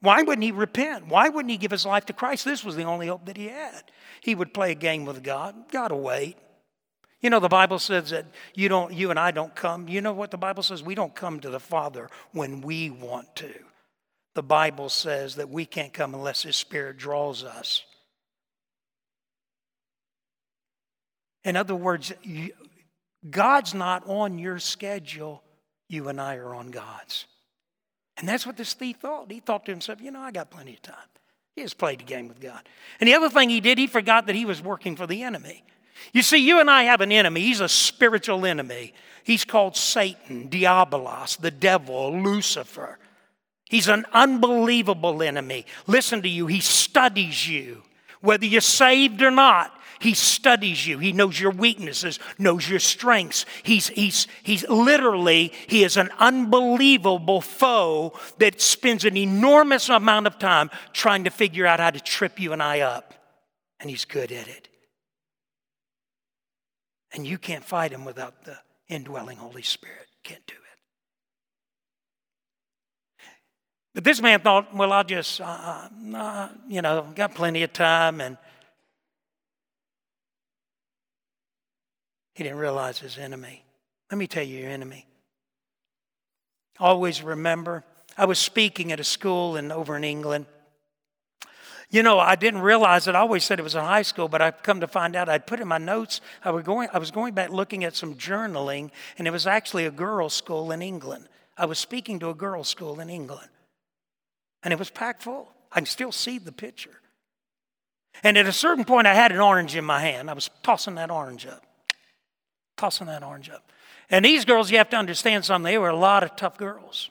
why 0.01 0.21
wouldn't 0.21 0.43
he 0.43 0.53
repent? 0.53 1.07
Why 1.07 1.27
wouldn't 1.27 1.51
he 1.51 1.57
give 1.57 1.71
his 1.71 1.85
life 1.85 2.05
to 2.05 2.13
Christ? 2.13 2.45
This 2.45 2.63
was 2.63 2.77
the 2.77 2.83
only 2.83 3.07
hope 3.07 3.25
that 3.25 3.35
he 3.35 3.47
had. 3.47 3.83
He 4.21 4.35
would 4.35 4.53
play 4.53 4.71
a 4.71 4.75
game 4.75 5.03
with 5.03 5.21
God. 5.21 5.55
God 5.69 5.91
will 5.91 5.99
wait. 5.99 6.37
You 7.19 7.29
know, 7.29 7.41
the 7.41 7.49
Bible 7.49 7.79
says 7.79 8.11
that 8.11 8.25
you 8.55 8.69
don't, 8.69 8.93
you 8.93 9.09
and 9.09 9.19
I 9.19 9.31
don't 9.31 9.53
come. 9.53 9.89
You 9.89 9.99
know 9.99 10.13
what 10.13 10.31
the 10.31 10.37
Bible 10.37 10.63
says? 10.63 10.81
We 10.81 10.95
don't 10.95 11.13
come 11.13 11.41
to 11.41 11.49
the 11.49 11.59
Father 11.59 12.09
when 12.31 12.61
we 12.61 12.89
want 12.89 13.35
to 13.37 13.53
the 14.39 14.43
Bible 14.43 14.87
says 14.87 15.35
that 15.35 15.49
we 15.49 15.65
can't 15.65 15.91
come 15.91 16.15
unless 16.15 16.43
His 16.43 16.55
Spirit 16.55 16.95
draws 16.95 17.43
us. 17.43 17.83
In 21.43 21.57
other 21.57 21.75
words, 21.75 22.13
God's 23.29 23.73
not 23.73 24.07
on 24.07 24.39
your 24.39 24.57
schedule, 24.57 25.43
you 25.89 26.07
and 26.07 26.21
I 26.21 26.37
are 26.37 26.55
on 26.55 26.71
God's. 26.71 27.25
And 28.15 28.29
that's 28.29 28.45
what 28.45 28.55
this 28.55 28.71
thief 28.71 28.95
thought. 29.01 29.29
He 29.29 29.41
thought 29.41 29.65
to 29.65 29.71
himself, 29.71 29.99
you 29.99 30.09
know, 30.09 30.21
I 30.21 30.31
got 30.31 30.49
plenty 30.49 30.75
of 30.75 30.83
time. 30.83 30.95
He 31.57 31.61
has 31.61 31.73
played 31.73 31.99
a 31.99 32.05
game 32.05 32.29
with 32.29 32.39
God. 32.39 32.61
And 33.01 33.09
the 33.09 33.15
other 33.15 33.29
thing 33.29 33.49
he 33.49 33.59
did, 33.59 33.77
he 33.77 33.87
forgot 33.87 34.27
that 34.27 34.37
he 34.37 34.45
was 34.45 34.61
working 34.61 34.95
for 34.95 35.05
the 35.05 35.23
enemy. 35.23 35.65
You 36.13 36.21
see, 36.21 36.37
you 36.37 36.61
and 36.61 36.71
I 36.71 36.83
have 36.83 37.01
an 37.01 37.11
enemy. 37.11 37.41
He's 37.41 37.59
a 37.59 37.67
spiritual 37.67 38.45
enemy. 38.45 38.93
He's 39.25 39.43
called 39.43 39.75
Satan, 39.75 40.47
Diabolos, 40.47 41.37
the 41.41 41.51
devil, 41.51 42.17
Lucifer. 42.23 42.99
He's 43.69 43.87
an 43.87 44.05
unbelievable 44.11 45.23
enemy. 45.23 45.65
Listen 45.87 46.21
to 46.23 46.29
you, 46.29 46.47
he 46.47 46.59
studies 46.59 47.47
you. 47.47 47.83
Whether 48.19 48.45
you're 48.45 48.59
saved 48.59 49.21
or 49.21 49.31
not, 49.31 49.73
he 49.99 50.13
studies 50.13 50.87
you. 50.87 50.97
He 50.97 51.11
knows 51.11 51.39
your 51.39 51.51
weaknesses, 51.51 52.19
knows 52.37 52.69
your 52.69 52.79
strengths. 52.79 53.45
He's, 53.63 53.89
he's, 53.89 54.27
he's 54.43 54.67
literally, 54.69 55.53
he 55.67 55.83
is 55.83 55.97
an 55.97 56.09
unbelievable 56.19 57.41
foe 57.41 58.13
that 58.37 58.61
spends 58.61 59.05
an 59.05 59.17
enormous 59.17 59.89
amount 59.89 60.27
of 60.27 60.39
time 60.39 60.69
trying 60.93 61.25
to 61.25 61.29
figure 61.29 61.65
out 61.65 61.79
how 61.79 61.91
to 61.91 61.99
trip 61.99 62.39
you 62.39 62.53
and 62.53 62.63
I 62.63 62.79
up. 62.81 63.13
and 63.79 63.89
he's 63.89 64.05
good 64.05 64.31
at 64.31 64.47
it. 64.47 64.67
And 67.13 67.25
you 67.25 67.37
can't 67.37 67.63
fight 67.63 67.91
him 67.91 68.05
without 68.05 68.45
the 68.45 68.57
indwelling 68.87 69.37
Holy 69.37 69.63
Spirit. 69.63 70.07
Can't 70.23 70.45
do 70.45 70.53
it. 70.53 70.59
But 73.95 74.03
this 74.03 74.21
man 74.21 74.39
thought, 74.41 74.73
well, 74.75 74.93
I'll 74.93 75.03
just, 75.03 75.41
uh, 75.41 75.89
uh, 76.15 76.49
you 76.67 76.81
know, 76.81 77.07
got 77.15 77.33
plenty 77.33 77.63
of 77.63 77.73
time. 77.73 78.21
And 78.21 78.37
he 82.33 82.43
didn't 82.43 82.59
realize 82.59 82.99
his 82.99 83.17
enemy. 83.17 83.63
Let 84.11 84.17
me 84.17 84.27
tell 84.27 84.43
you 84.43 84.59
your 84.59 84.69
enemy. 84.69 85.05
Always 86.79 87.21
remember, 87.21 87.83
I 88.17 88.25
was 88.25 88.39
speaking 88.39 88.91
at 88.91 88.99
a 88.99 89.03
school 89.03 89.57
in, 89.57 89.71
over 89.71 89.97
in 89.97 90.03
England. 90.03 90.45
You 91.89 92.03
know, 92.03 92.19
I 92.19 92.35
didn't 92.35 92.61
realize 92.61 93.07
it. 93.07 93.15
I 93.15 93.19
always 93.19 93.43
said 93.43 93.59
it 93.59 93.63
was 93.63 93.75
in 93.75 93.81
high 93.81 94.03
school, 94.03 94.29
but 94.29 94.41
I've 94.41 94.61
come 94.61 94.79
to 94.81 94.87
find 94.87 95.15
out 95.15 95.27
I'd 95.27 95.47
put 95.47 95.59
in 95.59 95.67
my 95.67 95.79
notes, 95.79 96.21
I 96.45 96.51
was, 96.51 96.63
going, 96.63 96.87
I 96.93 96.99
was 96.99 97.09
going 97.09 97.33
back 97.33 97.49
looking 97.49 97.83
at 97.83 97.95
some 97.95 98.15
journaling, 98.15 98.91
and 99.17 99.27
it 99.27 99.31
was 99.31 99.47
actually 99.47 99.85
a 99.85 99.91
girls' 99.91 100.35
school 100.35 100.71
in 100.71 100.83
England. 100.83 101.27
I 101.57 101.65
was 101.65 101.79
speaking 101.79 102.19
to 102.19 102.29
a 102.29 102.35
girls' 102.35 102.69
school 102.69 102.99
in 102.99 103.09
England, 103.09 103.49
and 104.63 104.73
it 104.73 104.79
was 104.79 104.89
packed 104.89 105.23
full. 105.23 105.51
I 105.71 105.75
can 105.79 105.85
still 105.85 106.11
see 106.11 106.37
the 106.37 106.51
picture. 106.51 106.99
And 108.23 108.37
at 108.37 108.47
a 108.47 108.51
certain 108.51 108.85
point, 108.85 109.07
I 109.07 109.13
had 109.13 109.31
an 109.31 109.39
orange 109.39 109.75
in 109.75 109.85
my 109.85 109.99
hand. 109.99 110.29
I 110.29 110.33
was 110.33 110.49
tossing 110.63 110.95
that 110.95 111.11
orange 111.11 111.45
up, 111.45 111.63
tossing 112.75 113.07
that 113.07 113.23
orange 113.23 113.49
up. 113.49 113.71
And 114.09 114.25
these 114.25 114.45
girls, 114.45 114.71
you 114.71 114.77
have 114.77 114.89
to 114.89 114.97
understand 114.97 115.45
something, 115.45 115.71
they 115.71 115.77
were 115.77 115.89
a 115.89 115.95
lot 115.95 116.23
of 116.23 116.35
tough 116.35 116.57
girls. 116.57 117.09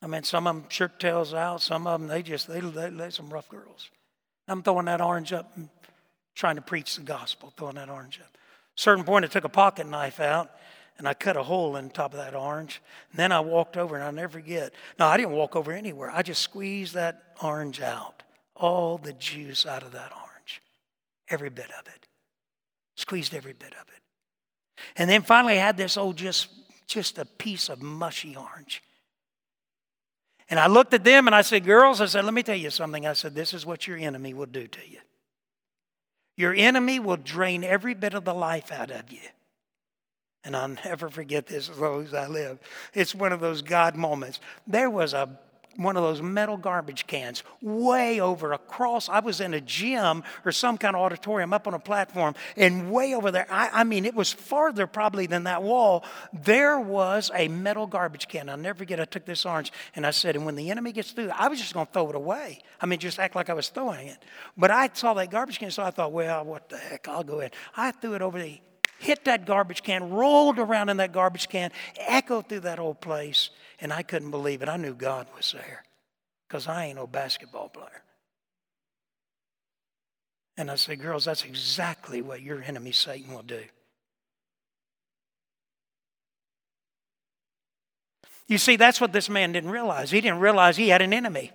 I 0.00 0.08
mean, 0.08 0.24
some 0.24 0.46
of 0.46 0.56
them 0.56 0.64
shirt 0.68 0.98
tails 0.98 1.32
out. 1.32 1.62
Some 1.62 1.86
of 1.86 2.00
them, 2.00 2.08
they 2.08 2.22
just—they—they—they're 2.22 3.12
some 3.12 3.32
rough 3.32 3.48
girls. 3.48 3.88
I'm 4.48 4.62
throwing 4.62 4.86
that 4.86 5.00
orange 5.00 5.32
up 5.32 5.52
and 5.54 5.68
trying 6.34 6.56
to 6.56 6.62
preach 6.62 6.96
the 6.96 7.02
gospel, 7.02 7.52
throwing 7.56 7.76
that 7.76 7.88
orange 7.88 8.18
up. 8.20 8.36
certain 8.74 9.04
point, 9.04 9.24
I 9.24 9.28
took 9.28 9.44
a 9.44 9.48
pocket 9.48 9.86
knife 9.86 10.18
out 10.18 10.50
and 10.98 11.08
I 11.08 11.14
cut 11.14 11.36
a 11.36 11.42
hole 11.42 11.76
in 11.76 11.88
the 11.88 11.92
top 11.92 12.12
of 12.12 12.18
that 12.18 12.34
orange. 12.34 12.80
And 13.10 13.18
then 13.18 13.32
I 13.32 13.40
walked 13.40 13.76
over, 13.76 13.94
and 13.94 14.04
I'll 14.04 14.12
never 14.12 14.34
forget. 14.34 14.72
No, 14.98 15.06
I 15.06 15.16
didn't 15.16 15.32
walk 15.32 15.56
over 15.56 15.72
anywhere. 15.72 16.10
I 16.10 16.22
just 16.22 16.42
squeezed 16.42 16.94
that 16.94 17.22
orange 17.42 17.80
out, 17.80 18.22
all 18.54 18.98
the 18.98 19.12
juice 19.12 19.66
out 19.66 19.82
of 19.82 19.92
that 19.92 20.12
orange, 20.12 20.62
every 21.28 21.50
bit 21.50 21.70
of 21.78 21.86
it. 21.86 22.08
Squeezed 22.96 23.34
every 23.34 23.54
bit 23.54 23.72
of 23.72 23.88
it. 23.88 24.02
And 24.96 25.08
then 25.08 25.22
finally, 25.22 25.54
I 25.54 25.64
had 25.64 25.76
this 25.76 25.96
old, 25.96 26.16
just, 26.16 26.48
just 26.86 27.18
a 27.18 27.24
piece 27.24 27.68
of 27.68 27.80
mushy 27.82 28.36
orange. 28.36 28.82
And 30.50 30.60
I 30.60 30.66
looked 30.66 30.92
at 30.92 31.04
them 31.04 31.26
and 31.26 31.34
I 31.34 31.40
said, 31.40 31.64
Girls, 31.64 32.00
I 32.00 32.06
said, 32.06 32.24
let 32.24 32.34
me 32.34 32.42
tell 32.42 32.56
you 32.56 32.68
something. 32.68 33.06
I 33.06 33.14
said, 33.14 33.34
This 33.34 33.54
is 33.54 33.64
what 33.64 33.86
your 33.86 33.96
enemy 33.96 34.34
will 34.34 34.46
do 34.46 34.66
to 34.66 34.80
you. 34.86 34.98
Your 36.36 36.52
enemy 36.52 36.98
will 36.98 37.16
drain 37.16 37.64
every 37.64 37.94
bit 37.94 38.14
of 38.14 38.24
the 38.24 38.34
life 38.34 38.70
out 38.70 38.90
of 38.90 39.10
you. 39.10 39.20
And 40.44 40.56
I'll 40.56 40.68
never 40.84 41.08
forget 41.08 41.46
this 41.46 41.68
as 41.68 41.78
long 41.78 42.04
as 42.04 42.14
I 42.14 42.26
live. 42.26 42.58
It's 42.94 43.14
one 43.14 43.32
of 43.32 43.40
those 43.40 43.62
God 43.62 43.96
moments. 43.96 44.40
There 44.66 44.90
was 44.90 45.14
a 45.14 45.38
one 45.76 45.96
of 45.96 46.02
those 46.02 46.20
metal 46.20 46.56
garbage 46.56 47.06
cans 47.06 47.42
way 47.60 48.20
over 48.20 48.52
across. 48.52 49.08
I 49.08 49.20
was 49.20 49.40
in 49.40 49.54
a 49.54 49.60
gym 49.60 50.22
or 50.44 50.52
some 50.52 50.78
kind 50.78 50.94
of 50.94 51.02
auditorium 51.02 51.52
up 51.52 51.66
on 51.66 51.74
a 51.74 51.78
platform, 51.78 52.34
and 52.56 52.90
way 52.90 53.14
over 53.14 53.30
there, 53.30 53.46
I, 53.50 53.70
I, 53.72 53.84
mean, 53.84 54.04
it 54.04 54.14
was 54.14 54.32
farther 54.32 54.86
probably 54.86 55.26
than 55.26 55.44
that 55.44 55.62
wall. 55.62 56.04
There 56.32 56.78
was 56.78 57.30
a 57.34 57.48
metal 57.48 57.86
garbage 57.86 58.28
can. 58.28 58.48
I'll 58.48 58.56
never 58.56 58.78
forget, 58.78 59.00
I 59.00 59.04
took 59.04 59.24
this 59.24 59.46
orange 59.46 59.72
and 59.94 60.06
I 60.06 60.10
said, 60.10 60.36
and 60.36 60.44
when 60.44 60.56
the 60.56 60.70
enemy 60.70 60.92
gets 60.92 61.12
through, 61.12 61.30
I 61.30 61.48
was 61.48 61.58
just 61.58 61.74
going 61.74 61.86
to 61.86 61.92
throw 61.92 62.08
it 62.10 62.16
away. 62.16 62.58
I 62.80 62.86
mean, 62.86 62.98
just 62.98 63.18
act 63.18 63.34
like 63.34 63.50
I 63.50 63.54
was 63.54 63.68
throwing 63.68 64.08
it. 64.08 64.18
But 64.56 64.70
I 64.70 64.90
saw 64.92 65.14
that 65.14 65.30
garbage 65.30 65.58
can, 65.58 65.70
so 65.70 65.82
I 65.82 65.90
thought, 65.90 66.12
well, 66.12 66.44
what 66.44 66.68
the 66.68 66.78
heck, 66.78 67.08
I'll 67.08 67.24
go 67.24 67.40
in. 67.40 67.50
I 67.76 67.92
threw 67.92 68.14
it 68.14 68.22
over 68.22 68.40
the 68.40 68.60
hit 69.02 69.24
that 69.24 69.44
garbage 69.44 69.82
can, 69.82 70.10
rolled 70.10 70.58
around 70.58 70.88
in 70.88 70.96
that 70.98 71.12
garbage 71.12 71.48
can, 71.48 71.70
echoed 71.98 72.48
through 72.48 72.60
that 72.60 72.78
whole 72.78 72.94
place. 72.94 73.50
And 73.80 73.92
I 73.92 74.02
couldn't 74.02 74.30
believe 74.30 74.62
it. 74.62 74.68
I 74.68 74.76
knew 74.76 74.94
God 74.94 75.26
was 75.36 75.52
there 75.52 75.82
because 76.48 76.68
I 76.68 76.86
ain't 76.86 76.96
no 76.96 77.06
basketball 77.06 77.68
player. 77.68 78.02
And 80.56 80.70
I 80.70 80.76
said, 80.76 81.00
girls, 81.00 81.24
that's 81.24 81.44
exactly 81.44 82.22
what 82.22 82.42
your 82.42 82.62
enemy 82.62 82.92
Satan 82.92 83.34
will 83.34 83.42
do. 83.42 83.62
You 88.48 88.58
see, 88.58 88.76
that's 88.76 89.00
what 89.00 89.12
this 89.12 89.30
man 89.30 89.52
didn't 89.52 89.70
realize. 89.70 90.10
He 90.10 90.20
didn't 90.20 90.40
realize 90.40 90.76
he 90.76 90.90
had 90.90 91.00
an 91.00 91.12
enemy. 91.12 91.52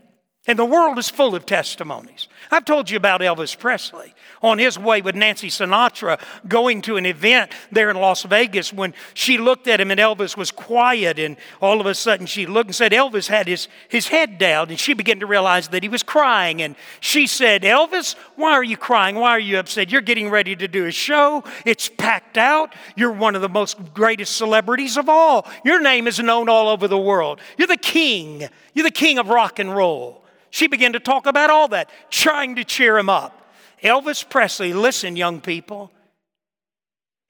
And 0.48 0.58
the 0.58 0.66
world 0.66 0.98
is 0.98 1.10
full 1.10 1.36
of 1.36 1.46
testimonies. 1.46 2.30
I've 2.50 2.64
told 2.64 2.90
you 2.90 2.96
about 2.96 3.20
Elvis 3.20 3.58
Presley 3.60 4.14
on 4.42 4.60
his 4.60 4.80
way 4.80 5.02
with 5.02 5.14
Nancy 5.14 5.50
Sinatra 5.50 6.22
going 6.48 6.82
to 6.84 6.96
an 6.96 7.06
event 7.06 7.52
there 7.70 7.90
in 7.90 7.98
Las 7.98 8.24
Vegas 8.24 8.72
when 8.72 8.94
she 9.14 9.38
looked 9.38 9.68
at 9.68 9.82
him 9.82 9.92
and 9.92 10.00
Elvis 10.00 10.38
was 10.38 10.52
quiet. 10.52 11.20
And 11.20 11.36
all 11.62 11.82
of 11.82 11.86
a 11.86 11.94
sudden 11.94 12.26
she 12.26 12.46
looked 12.46 12.70
and 12.70 12.76
said, 12.76 12.94
Elvis 12.94 13.28
had 13.28 13.48
his, 13.48 13.68
his 13.90 14.08
head 14.08 14.38
down. 14.38 14.70
And 14.70 14.80
she 14.80 14.94
began 14.94 15.20
to 15.20 15.26
realize 15.26 15.68
that 15.70 15.84
he 15.84 15.90
was 15.90 16.02
crying. 16.02 16.62
And 16.62 16.78
she 17.02 17.28
said, 17.28 17.64
Elvis, 17.64 18.16
why 18.38 18.54
are 18.54 18.64
you 18.64 18.78
crying? 18.78 19.18
Why 19.18 19.32
are 19.32 19.40
you 19.40 19.60
upset? 19.60 19.92
You're 19.92 20.00
getting 20.00 20.30
ready 20.30 20.56
to 20.56 20.68
do 20.70 20.86
a 20.86 20.92
show. 20.92 21.44
It's 21.66 21.90
packed 21.90 22.38
out. 22.38 22.74
You're 22.96 23.12
one 23.12 23.36
of 23.36 23.42
the 23.42 23.50
most 23.50 23.94
greatest 23.94 24.38
celebrities 24.38 24.96
of 24.96 25.10
all. 25.10 25.46
Your 25.66 25.82
name 25.82 26.08
is 26.08 26.20
known 26.20 26.48
all 26.48 26.70
over 26.70 26.88
the 26.88 26.98
world. 26.98 27.42
You're 27.58 27.68
the 27.68 27.76
king. 27.76 28.48
You're 28.74 28.86
the 28.86 28.92
king 28.92 29.18
of 29.18 29.28
rock 29.28 29.60
and 29.60 29.76
roll. 29.76 30.24
She 30.58 30.65
began 30.65 30.93
to 30.93 31.00
talk 31.00 31.28
about 31.28 31.52
all 31.52 31.67
that, 31.67 31.88
trying 32.10 32.56
to 32.56 32.63
cheer 32.63 32.98
him 32.98 33.12
up. 33.12 33.54
Elvis 33.84 34.28
Presley, 34.28 34.74
listen, 34.74 35.15
young 35.15 35.39
people. 35.39 35.91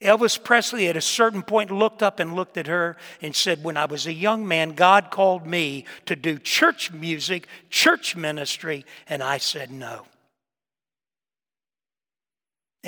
Elvis 0.01 0.41
Presley 0.41 0.87
at 0.87 0.95
a 0.95 1.01
certain 1.01 1.43
point 1.43 1.69
looked 1.69 2.01
up 2.01 2.21
and 2.21 2.37
looked 2.37 2.55
at 2.55 2.67
her 2.67 2.95
and 3.21 3.35
said, 3.35 3.65
When 3.65 3.75
I 3.75 3.83
was 3.83 4.07
a 4.07 4.13
young 4.13 4.47
man, 4.47 4.75
God 4.75 5.11
called 5.11 5.45
me 5.45 5.83
to 6.05 6.15
do 6.15 6.37
church 6.37 6.93
music, 6.93 7.49
church 7.69 8.15
ministry, 8.15 8.85
and 9.09 9.21
I 9.21 9.39
said 9.39 9.71
no. 9.71 10.05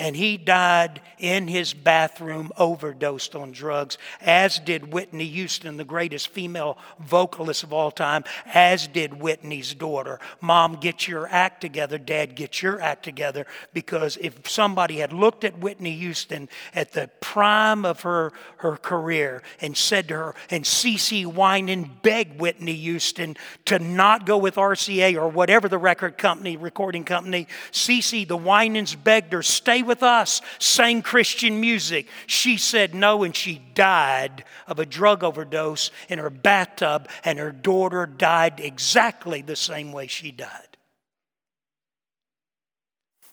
And 0.00 0.16
he 0.16 0.38
died 0.38 1.02
in 1.18 1.46
his 1.46 1.74
bathroom, 1.74 2.52
overdosed 2.56 3.36
on 3.36 3.52
drugs, 3.52 3.98
as 4.22 4.58
did 4.58 4.94
Whitney 4.94 5.26
Houston, 5.26 5.76
the 5.76 5.84
greatest 5.84 6.28
female 6.28 6.78
vocalist 6.98 7.64
of 7.64 7.74
all 7.74 7.90
time, 7.90 8.24
as 8.46 8.86
did 8.86 9.20
Whitney's 9.20 9.74
daughter. 9.74 10.18
Mom, 10.40 10.76
get 10.76 11.06
your 11.06 11.28
act 11.28 11.60
together. 11.60 11.98
Dad, 11.98 12.34
get 12.34 12.62
your 12.62 12.80
act 12.80 13.02
together. 13.02 13.46
Because 13.74 14.16
if 14.22 14.48
somebody 14.48 14.96
had 15.00 15.12
looked 15.12 15.44
at 15.44 15.58
Whitney 15.58 15.92
Houston 15.98 16.48
at 16.74 16.92
the 16.92 17.10
prime 17.20 17.84
of 17.84 18.00
her, 18.00 18.32
her 18.56 18.78
career 18.78 19.42
and 19.60 19.76
said 19.76 20.08
to 20.08 20.14
her, 20.14 20.34
and 20.48 20.64
CeCe 20.64 21.26
Winans 21.26 21.88
begged 22.00 22.40
Whitney 22.40 22.72
Houston 22.72 23.36
to 23.66 23.78
not 23.78 24.24
go 24.24 24.38
with 24.38 24.54
RCA 24.54 25.16
or 25.16 25.28
whatever 25.28 25.68
the 25.68 25.76
record 25.76 26.16
company, 26.16 26.56
recording 26.56 27.04
company, 27.04 27.46
CeCe, 27.70 28.26
the 28.26 28.38
Winans 28.38 28.94
begged 28.94 29.34
her, 29.34 29.42
stay 29.42 29.82
with 29.82 29.89
us, 30.02 30.40
sang 30.58 31.02
Christian 31.02 31.60
music. 31.60 32.08
She 32.26 32.56
said 32.56 32.94
no, 32.94 33.22
and 33.22 33.34
she 33.34 33.60
died 33.74 34.44
of 34.66 34.78
a 34.78 34.86
drug 34.86 35.24
overdose 35.24 35.90
in 36.08 36.18
her 36.18 36.30
bathtub, 36.30 37.08
and 37.24 37.38
her 37.38 37.52
daughter 37.52 38.06
died 38.06 38.60
exactly 38.60 39.42
the 39.42 39.56
same 39.56 39.92
way 39.92 40.06
she 40.06 40.30
died. 40.30 40.76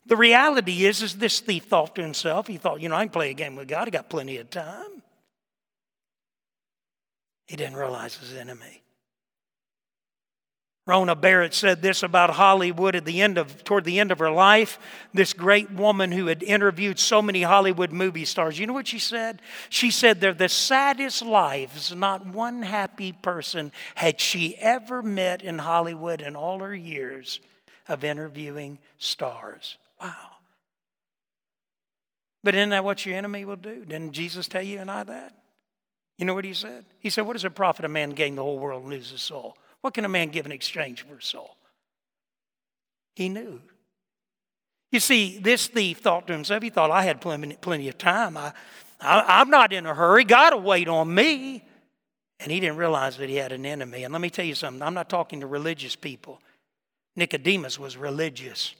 The 0.05 0.15
reality 0.15 0.85
is, 0.85 1.01
is 1.01 1.17
this 1.17 1.41
thief 1.41 1.65
thought 1.65 1.95
to 1.95 2.01
himself, 2.01 2.47
he 2.47 2.57
thought, 2.57 2.81
you 2.81 2.87
know, 2.87 2.95
I 2.95 3.03
can 3.03 3.11
play 3.11 3.29
a 3.29 3.33
game 3.33 3.55
with 3.55 3.67
God, 3.67 3.87
I 3.87 3.91
got 3.91 4.09
plenty 4.09 4.37
of 4.37 4.49
time. 4.49 5.03
He 7.47 7.55
didn't 7.55 7.75
realize 7.75 8.15
his 8.15 8.33
enemy. 8.33 8.83
Rona 10.87 11.15
Barrett 11.15 11.53
said 11.53 11.81
this 11.81 12.01
about 12.01 12.29
Hollywood 12.29 12.95
at 12.95 13.03
the 13.03 13.21
end 13.21 13.37
of, 13.37 13.65
toward 13.65 13.83
the 13.83 13.99
end 13.99 14.09
of 14.09 14.19
her 14.19 14.31
life. 14.31 14.79
This 15.13 15.33
great 15.33 15.69
woman 15.69 16.13
who 16.13 16.27
had 16.27 16.41
interviewed 16.41 16.97
so 16.97 17.21
many 17.21 17.43
Hollywood 17.43 17.91
movie 17.91 18.23
stars. 18.23 18.57
You 18.57 18.67
know 18.67 18.73
what 18.73 18.87
she 18.87 18.97
said? 18.97 19.41
She 19.67 19.91
said 19.91 20.21
they're 20.21 20.33
the 20.33 20.47
saddest 20.47 21.21
lives. 21.21 21.93
Not 21.93 22.25
one 22.25 22.61
happy 22.61 23.11
person 23.11 23.73
had 23.95 24.21
she 24.21 24.55
ever 24.59 25.03
met 25.03 25.41
in 25.41 25.59
Hollywood 25.59 26.21
in 26.21 26.37
all 26.37 26.59
her 26.59 26.73
years 26.73 27.41
of 27.89 28.05
interviewing 28.05 28.79
stars. 28.97 29.77
Wow. 30.01 30.37
But 32.45 32.55
isn't 32.55 32.69
that 32.69 32.85
what 32.85 33.05
your 33.05 33.17
enemy 33.17 33.43
will 33.43 33.57
do? 33.57 33.83
Didn't 33.83 34.13
Jesus 34.13 34.47
tell 34.47 34.61
you 34.61 34.79
and 34.79 34.89
I 34.89 35.03
that? 35.03 35.33
You 36.17 36.25
know 36.25 36.33
what 36.33 36.45
he 36.45 36.53
said? 36.53 36.85
He 36.99 37.09
said, 37.09 37.27
What 37.27 37.33
does 37.33 37.43
it 37.43 37.55
profit 37.55 37.83
a 37.83 37.89
man 37.89 38.11
gain 38.11 38.35
the 38.35 38.43
whole 38.43 38.57
world 38.57 38.83
and 38.83 38.91
lose 38.91 39.11
his 39.11 39.21
soul? 39.21 39.57
What 39.81 39.93
can 39.93 40.05
a 40.05 40.09
man 40.09 40.29
give 40.29 40.45
in 40.45 40.51
exchange 40.51 41.05
for 41.05 41.15
his 41.15 41.25
soul? 41.25 41.55
He 43.15 43.29
knew. 43.29 43.61
You 44.91 44.99
see, 44.99 45.37
this 45.37 45.67
thief 45.67 45.99
thought 45.99 46.27
to 46.27 46.33
himself, 46.33 46.63
he 46.63 46.69
thought, 46.69 46.91
I 46.91 47.03
had 47.03 47.19
plenty, 47.19 47.89
of 47.89 47.97
time. 47.97 48.37
I, 48.37 48.53
I, 49.01 49.39
I'm 49.41 49.49
not 49.49 49.73
in 49.73 49.85
a 49.85 49.93
hurry. 49.93 50.23
God 50.23 50.53
will 50.53 50.61
wait 50.61 50.87
on 50.87 51.13
me. 51.13 51.63
And 52.39 52.51
he 52.51 52.59
didn't 52.59 52.77
realize 52.77 53.17
that 53.17 53.29
he 53.29 53.35
had 53.35 53.51
an 53.51 53.65
enemy. 53.65 54.03
And 54.03 54.13
let 54.13 54.21
me 54.21 54.29
tell 54.29 54.45
you 54.45 54.55
something 54.55 54.81
I'm 54.81 54.93
not 54.93 55.09
talking 55.09 55.41
to 55.41 55.47
religious 55.47 55.95
people. 55.95 56.39
Nicodemus 57.15 57.79
was 57.79 57.97
religious. 57.97 58.75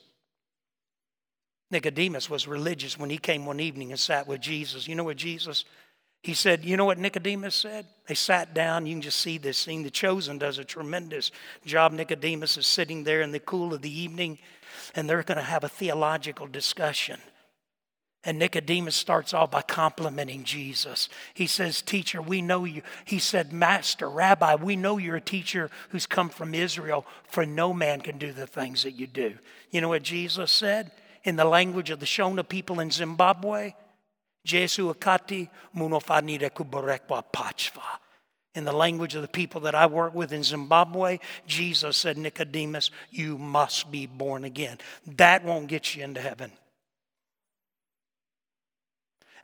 Nicodemus 1.71 2.29
was 2.29 2.47
religious 2.47 2.97
when 2.97 3.09
he 3.09 3.17
came 3.17 3.45
one 3.45 3.59
evening 3.59 3.91
and 3.91 3.99
sat 3.99 4.27
with 4.27 4.39
Jesus. 4.39 4.87
You 4.87 4.95
know 4.95 5.03
what 5.03 5.17
Jesus? 5.17 5.65
He 6.27 6.33
said, 6.33 6.65
You 6.65 6.75
know 6.75 6.83
what 6.83 6.99
Nicodemus 6.99 7.55
said? 7.55 7.85
They 8.05 8.13
sat 8.13 8.53
down. 8.53 8.85
You 8.85 8.95
can 8.95 9.01
just 9.01 9.19
see 9.19 9.37
this 9.37 9.57
scene. 9.57 9.83
The 9.83 9.89
Chosen 9.89 10.37
does 10.37 10.57
a 10.57 10.65
tremendous 10.65 11.31
job. 11.65 11.93
Nicodemus 11.93 12.57
is 12.57 12.67
sitting 12.67 13.05
there 13.05 13.21
in 13.21 13.31
the 13.31 13.39
cool 13.39 13.73
of 13.73 13.81
the 13.81 13.97
evening, 13.97 14.37
and 14.93 15.09
they're 15.09 15.23
going 15.23 15.37
to 15.37 15.41
have 15.41 15.63
a 15.63 15.69
theological 15.69 16.45
discussion. 16.45 17.21
And 18.25 18.37
Nicodemus 18.37 18.97
starts 18.97 19.33
off 19.33 19.51
by 19.51 19.61
complimenting 19.61 20.43
Jesus. 20.43 21.07
He 21.33 21.47
says, 21.47 21.81
Teacher, 21.81 22.21
we 22.21 22.41
know 22.41 22.65
you. 22.65 22.81
He 23.05 23.19
said, 23.19 23.53
Master, 23.53 24.09
Rabbi, 24.09 24.55
we 24.55 24.75
know 24.75 24.97
you're 24.97 25.15
a 25.15 25.21
teacher 25.21 25.71
who's 25.91 26.05
come 26.05 26.27
from 26.27 26.53
Israel, 26.53 27.05
for 27.29 27.45
no 27.45 27.71
man 27.71 28.01
can 28.01 28.17
do 28.17 28.33
the 28.33 28.47
things 28.47 28.83
that 28.83 28.95
you 28.95 29.07
do. 29.07 29.35
You 29.71 29.79
know 29.79 29.87
what 29.87 30.03
Jesus 30.03 30.51
said 30.51 30.91
in 31.23 31.37
the 31.37 31.45
language 31.45 31.89
of 31.89 32.01
the 32.01 32.05
Shona 32.05 32.45
people 32.45 32.81
in 32.81 32.91
Zimbabwe? 32.91 33.75
Jesu 34.47 34.93
akati 34.93 35.49
munofanire 35.75 36.49
kuborekwa 36.49 37.23
pachva. 37.31 37.99
In 38.55 38.65
the 38.65 38.71
language 38.71 39.13
of 39.13 39.21
the 39.21 39.27
people 39.27 39.61
that 39.61 39.75
I 39.75 39.85
work 39.85 40.15
with 40.15 40.31
in 40.31 40.43
Zimbabwe, 40.43 41.19
Jesus 41.45 41.97
said, 41.97 42.17
Nicodemus, 42.17 42.89
you 43.11 43.37
must 43.37 43.91
be 43.91 44.07
born 44.07 44.43
again. 44.45 44.77
That 45.17 45.43
won't 45.43 45.67
get 45.67 45.95
you 45.95 46.03
into 46.03 46.21
heaven 46.21 46.51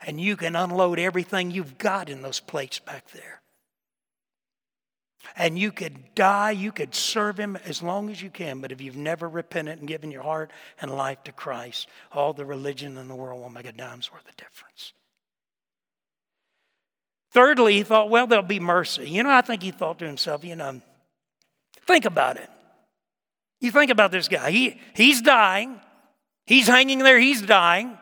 and 0.06 0.20
you 0.20 0.36
can 0.36 0.56
unload 0.56 0.98
everything 0.98 1.50
you've 1.50 1.78
got 1.78 2.08
in 2.08 2.22
those 2.22 2.40
plates 2.40 2.78
back 2.78 3.10
there. 3.12 3.40
And 5.36 5.58
you 5.58 5.72
could 5.72 6.14
die, 6.14 6.52
you 6.52 6.72
could 6.72 6.94
serve 6.94 7.38
Him 7.38 7.56
as 7.64 7.82
long 7.82 8.10
as 8.10 8.22
you 8.22 8.30
can, 8.30 8.60
but 8.60 8.72
if 8.72 8.80
you've 8.80 8.96
never 8.96 9.28
repented 9.28 9.78
and 9.78 9.88
given 9.88 10.10
your 10.10 10.22
heart 10.22 10.50
and 10.80 10.90
life 10.90 11.22
to 11.24 11.32
Christ, 11.32 11.88
all 12.12 12.32
the 12.32 12.44
religion 12.44 12.96
in 12.98 13.08
the 13.08 13.14
world 13.14 13.40
won't 13.40 13.54
make 13.54 13.66
a 13.66 13.72
dime's 13.72 14.12
worth 14.12 14.28
of 14.28 14.36
difference. 14.36 14.92
Thirdly, 17.32 17.74
he 17.74 17.82
thought, 17.82 18.10
well, 18.10 18.28
there'll 18.28 18.44
be 18.44 18.60
mercy. 18.60 19.10
You 19.10 19.24
know, 19.24 19.30
I 19.30 19.40
think 19.40 19.62
he 19.62 19.72
thought 19.72 19.98
to 19.98 20.06
himself, 20.06 20.44
you 20.44 20.54
know, 20.54 20.80
think 21.86 22.04
about 22.04 22.36
it. 22.36 22.48
You 23.60 23.72
think 23.72 23.90
about 23.90 24.12
this 24.12 24.28
guy. 24.28 24.50
He, 24.52 24.80
he's 24.94 25.20
dying. 25.20 25.80
He's 26.46 26.68
hanging 26.68 27.00
there. 27.00 27.18
He's 27.18 27.42
dying. 27.42 27.98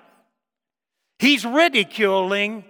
He's 1.19 1.47
ridiculing, 1.47 2.65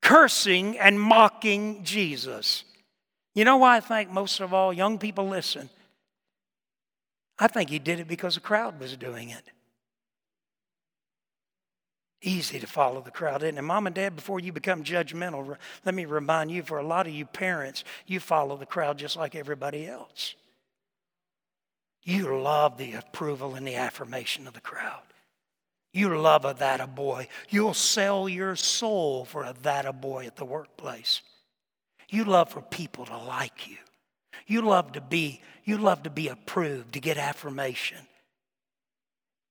cursing, 0.00 0.78
and 0.78 0.98
mocking 0.98 1.84
Jesus. 1.84 2.64
You 3.34 3.44
know 3.44 3.58
why 3.58 3.76
I 3.76 3.80
think 3.80 4.10
most 4.10 4.40
of 4.40 4.52
all, 4.52 4.72
young 4.72 4.98
people 4.98 5.28
listen? 5.28 5.70
I 7.38 7.46
think 7.46 7.70
he 7.70 7.78
did 7.78 8.00
it 8.00 8.08
because 8.08 8.34
the 8.34 8.40
crowd 8.40 8.78
was 8.78 8.96
doing 8.96 9.30
it. 9.30 9.44
Easy 12.22 12.60
to 12.60 12.66
follow 12.66 13.00
the 13.00 13.10
crowd, 13.10 13.42
isn't 13.42 13.56
it? 13.56 13.62
Mom 13.62 13.86
and 13.86 13.96
dad, 13.96 14.14
before 14.14 14.40
you 14.40 14.52
become 14.52 14.84
judgmental, 14.84 15.56
let 15.86 15.94
me 15.94 16.04
remind 16.04 16.50
you 16.50 16.62
for 16.62 16.78
a 16.78 16.86
lot 16.86 17.06
of 17.06 17.14
you 17.14 17.24
parents, 17.24 17.82
you 18.06 18.20
follow 18.20 18.58
the 18.58 18.66
crowd 18.66 18.98
just 18.98 19.16
like 19.16 19.34
everybody 19.34 19.86
else. 19.86 20.34
You 22.02 22.38
love 22.38 22.76
the 22.76 22.92
approval 22.94 23.54
and 23.54 23.66
the 23.66 23.76
affirmation 23.76 24.46
of 24.46 24.52
the 24.52 24.60
crowd. 24.60 25.02
You 25.92 26.16
love 26.18 26.44
a 26.44 26.54
that 26.58 26.80
a 26.80 26.86
boy. 26.86 27.28
You'll 27.48 27.74
sell 27.74 28.28
your 28.28 28.54
soul 28.54 29.24
for 29.24 29.44
a 29.44 29.54
that 29.62 29.86
a 29.86 29.92
boy 29.92 30.26
at 30.26 30.36
the 30.36 30.44
workplace. 30.44 31.22
You 32.10 32.24
love 32.24 32.50
for 32.50 32.60
people 32.60 33.06
to 33.06 33.16
like 33.16 33.68
you. 33.68 33.76
You 34.46 34.62
love 34.62 34.92
to 34.92 35.00
be, 35.00 35.40
you 35.64 35.78
love 35.78 36.02
to 36.02 36.10
be 36.10 36.28
approved, 36.28 36.92
to 36.94 37.00
get 37.00 37.16
affirmation. 37.16 37.98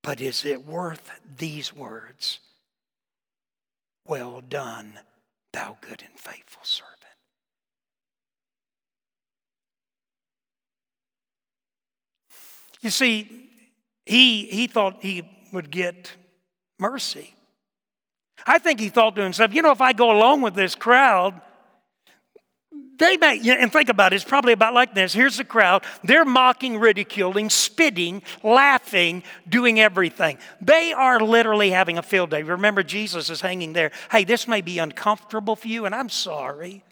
But 0.04 0.20
is 0.20 0.44
it 0.44 0.66
worth 0.66 1.10
these 1.38 1.74
words? 1.74 2.40
Well 4.06 4.42
done, 4.42 5.00
thou 5.54 5.78
good 5.80 6.04
and 6.06 6.20
faithful 6.20 6.64
servant. 6.64 6.96
You 12.82 12.90
see, 12.90 13.50
he, 14.06 14.46
he 14.46 14.68
thought 14.68 14.98
he 15.02 15.30
would 15.54 15.70
get 15.70 16.12
mercy. 16.78 17.36
I 18.46 18.58
think 18.58 18.80
he 18.80 18.90
thought 18.90 19.16
to 19.16 19.22
himself, 19.22 19.54
you 19.54 19.62
know, 19.62 19.72
if 19.72 19.82
I 19.82 19.94
go 19.94 20.12
along 20.12 20.42
with 20.42 20.56
this 20.56 20.76
crowd, 20.76 21.40
they 23.00 23.18
may, 23.18 23.40
and 23.50 23.72
think 23.72 23.90
about 23.90 24.14
it, 24.14 24.18
it's 24.18 24.26
probably 24.26 24.54
about 24.54 24.74
like 24.74 24.94
this. 24.94 25.14
Here's 25.14 25.38
the 25.38 25.44
crowd. 25.44 25.84
They're 26.04 26.26
mocking, 26.26 26.80
ridiculing, 26.80 27.50
spitting, 27.50 28.22
laughing, 28.44 29.24
doing 29.48 29.80
everything. 29.80 30.38
They 30.62 30.94
are 30.94 31.20
literally 31.20 31.72
having 31.72 31.98
a 31.98 32.04
field 32.04 32.30
day. 32.30 32.44
Remember, 32.44 32.84
Jesus 32.84 33.30
is 33.30 33.42
hanging 33.42 33.74
there. 33.74 33.92
Hey, 34.12 34.26
this 34.26 34.48
may 34.48 34.62
be 34.62 34.80
uncomfortable 34.80 35.56
for 35.56 35.68
you, 35.68 35.86
and 35.86 35.96
I'm 35.96 36.10
sorry. 36.10 36.84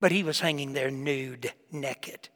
But 0.00 0.12
he 0.12 0.22
was 0.22 0.40
hanging 0.40 0.72
there 0.72 0.90
nude, 0.90 1.52
naked. 1.72 2.28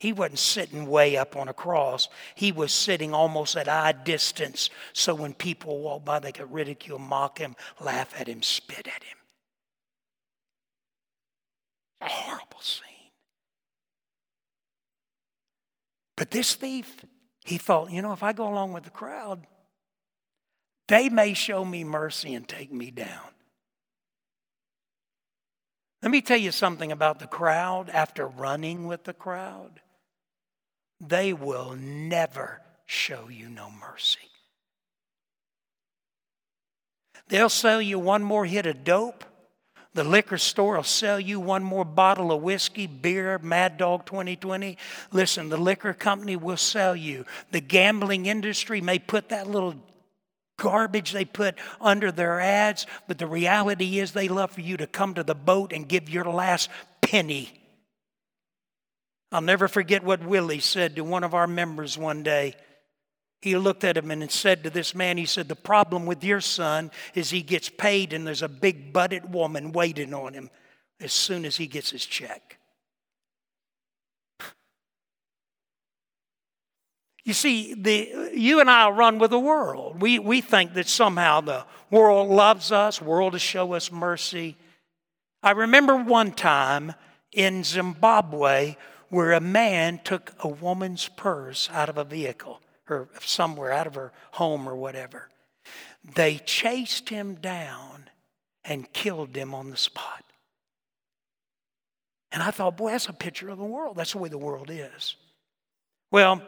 He 0.00 0.12
wasn't 0.12 0.38
sitting 0.38 0.86
way 0.86 1.16
up 1.16 1.36
on 1.36 1.48
a 1.48 1.52
cross. 1.52 2.08
He 2.36 2.52
was 2.52 2.72
sitting 2.72 3.12
almost 3.12 3.56
at 3.56 3.68
eye 3.68 3.92
distance. 3.92 4.70
So 4.92 5.14
when 5.14 5.34
people 5.34 5.80
walk 5.80 6.04
by, 6.04 6.20
they 6.20 6.32
could 6.32 6.52
ridicule, 6.52 7.00
mock 7.00 7.38
him, 7.38 7.56
laugh 7.80 8.14
at 8.18 8.28
him, 8.28 8.42
spit 8.42 8.86
at 8.86 9.02
him. 9.02 9.17
A 12.00 12.08
horrible 12.08 12.60
scene. 12.60 12.84
But 16.16 16.30
this 16.30 16.54
thief, 16.54 17.04
he 17.44 17.58
thought, 17.58 17.90
you 17.90 18.02
know, 18.02 18.12
if 18.12 18.22
I 18.22 18.32
go 18.32 18.48
along 18.48 18.72
with 18.72 18.84
the 18.84 18.90
crowd, 18.90 19.46
they 20.88 21.08
may 21.08 21.34
show 21.34 21.64
me 21.64 21.84
mercy 21.84 22.34
and 22.34 22.46
take 22.46 22.72
me 22.72 22.90
down. 22.90 23.30
Let 26.02 26.10
me 26.12 26.22
tell 26.22 26.38
you 26.38 26.52
something 26.52 26.92
about 26.92 27.18
the 27.18 27.26
crowd 27.26 27.90
after 27.90 28.26
running 28.26 28.86
with 28.86 29.04
the 29.04 29.12
crowd 29.12 29.80
they 31.00 31.32
will 31.32 31.76
never 31.76 32.60
show 32.86 33.28
you 33.28 33.48
no 33.48 33.70
mercy. 33.70 34.18
They'll 37.28 37.48
sell 37.48 37.80
you 37.80 37.98
one 37.98 38.22
more 38.22 38.46
hit 38.46 38.66
of 38.66 38.84
dope. 38.84 39.24
The 39.94 40.04
liquor 40.04 40.38
store 40.38 40.76
will 40.76 40.82
sell 40.82 41.18
you 41.18 41.40
one 41.40 41.64
more 41.64 41.84
bottle 41.84 42.30
of 42.30 42.42
whiskey, 42.42 42.86
beer, 42.86 43.38
Mad 43.38 43.78
Dog 43.78 44.06
2020. 44.06 44.76
Listen, 45.12 45.48
the 45.48 45.56
liquor 45.56 45.92
company 45.92 46.36
will 46.36 46.56
sell 46.56 46.94
you. 46.94 47.24
The 47.50 47.60
gambling 47.60 48.26
industry 48.26 48.80
may 48.80 48.98
put 48.98 49.30
that 49.30 49.48
little 49.48 49.74
garbage 50.58 51.12
they 51.12 51.24
put 51.24 51.56
under 51.80 52.12
their 52.12 52.40
ads, 52.40 52.86
but 53.06 53.18
the 53.18 53.26
reality 53.26 53.98
is 53.98 54.12
they 54.12 54.28
love 54.28 54.52
for 54.52 54.60
you 54.60 54.76
to 54.76 54.86
come 54.86 55.14
to 55.14 55.24
the 55.24 55.34
boat 55.34 55.72
and 55.72 55.88
give 55.88 56.08
your 56.08 56.24
last 56.24 56.68
penny 57.00 57.58
I'll 59.30 59.42
never 59.42 59.68
forget 59.68 60.02
what 60.02 60.24
Willie 60.24 60.60
said 60.60 60.96
to 60.96 61.04
one 61.04 61.22
of 61.22 61.34
our 61.34 61.46
members 61.46 61.98
one 61.98 62.22
day. 62.22 62.54
He 63.40 63.56
looked 63.56 63.84
at 63.84 63.96
him 63.96 64.10
and 64.10 64.28
said 64.30 64.64
to 64.64 64.70
this 64.70 64.94
man, 64.94 65.16
he 65.16 65.26
said, 65.26 65.48
The 65.48 65.56
problem 65.56 66.06
with 66.06 66.24
your 66.24 66.40
son 66.40 66.90
is 67.14 67.30
he 67.30 67.42
gets 67.42 67.68
paid 67.68 68.12
and 68.12 68.26
there's 68.26 68.42
a 68.42 68.48
big 68.48 68.92
butted 68.92 69.32
woman 69.32 69.72
waiting 69.72 70.12
on 70.12 70.34
him 70.34 70.50
as 71.00 71.12
soon 71.12 71.44
as 71.44 71.56
he 71.56 71.68
gets 71.68 71.90
his 71.90 72.04
check. 72.04 72.58
You 77.22 77.34
see, 77.34 77.74
the, 77.74 78.30
you 78.34 78.58
and 78.60 78.70
I 78.70 78.88
run 78.88 79.18
with 79.18 79.30
the 79.30 79.38
world. 79.38 80.00
We, 80.00 80.18
we 80.18 80.40
think 80.40 80.74
that 80.74 80.88
somehow 80.88 81.42
the 81.42 81.64
world 81.90 82.30
loves 82.30 82.72
us, 82.72 83.02
world 83.02 83.34
to 83.34 83.38
show 83.38 83.74
us 83.74 83.92
mercy. 83.92 84.56
I 85.42 85.50
remember 85.52 85.94
one 85.94 86.32
time 86.32 86.94
in 87.32 87.62
Zimbabwe 87.62 88.76
where 89.10 89.32
a 89.32 89.40
man 89.40 90.00
took 90.02 90.32
a 90.40 90.48
woman's 90.48 91.08
purse 91.08 91.68
out 91.72 91.88
of 91.88 91.98
a 91.98 92.04
vehicle 92.04 92.60
or 92.88 93.08
somewhere 93.20 93.72
out 93.72 93.86
of 93.86 93.94
her 93.94 94.12
home 94.32 94.68
or 94.68 94.74
whatever. 94.74 95.28
They 96.14 96.38
chased 96.38 97.08
him 97.08 97.34
down 97.34 98.08
and 98.64 98.92
killed 98.92 99.36
him 99.36 99.54
on 99.54 99.70
the 99.70 99.76
spot. 99.76 100.24
And 102.30 102.42
I 102.42 102.50
thought, 102.50 102.76
boy, 102.76 102.90
that's 102.90 103.08
a 103.08 103.12
picture 103.12 103.48
of 103.48 103.58
the 103.58 103.64
world. 103.64 103.96
That's 103.96 104.12
the 104.12 104.18
way 104.18 104.28
the 104.28 104.38
world 104.38 104.70
is. 104.70 105.16
Well, 106.10 106.42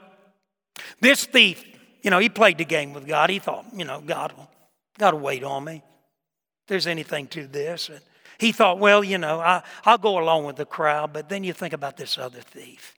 this 1.00 1.24
thief, 1.24 1.64
you 2.03 2.11
know, 2.11 2.18
he 2.18 2.29
played 2.29 2.59
the 2.59 2.64
game 2.64 2.92
with 2.92 3.07
God. 3.07 3.31
He 3.31 3.38
thought, 3.38 3.66
you 3.74 3.85
know, 3.85 4.00
God 4.00 4.33
will, 4.33 4.50
God 4.98 5.14
will 5.14 5.20
wait 5.20 5.42
on 5.42 5.64
me. 5.64 5.76
If 5.76 6.68
there's 6.68 6.87
anything 6.87 7.26
to 7.29 7.46
this. 7.46 7.88
And 7.88 8.00
he 8.38 8.53
thought, 8.53 8.79
well, 8.79 9.03
you 9.03 9.18
know, 9.18 9.40
I, 9.40 9.62
I'll 9.85 9.98
go 9.98 10.18
along 10.18 10.44
with 10.44 10.57
the 10.57 10.66
crowd, 10.66 11.12
but 11.12 11.29
then 11.29 11.44
you 11.44 11.53
think 11.53 11.72
about 11.72 11.96
this 11.96 12.18
other 12.18 12.40
thief. 12.40 12.94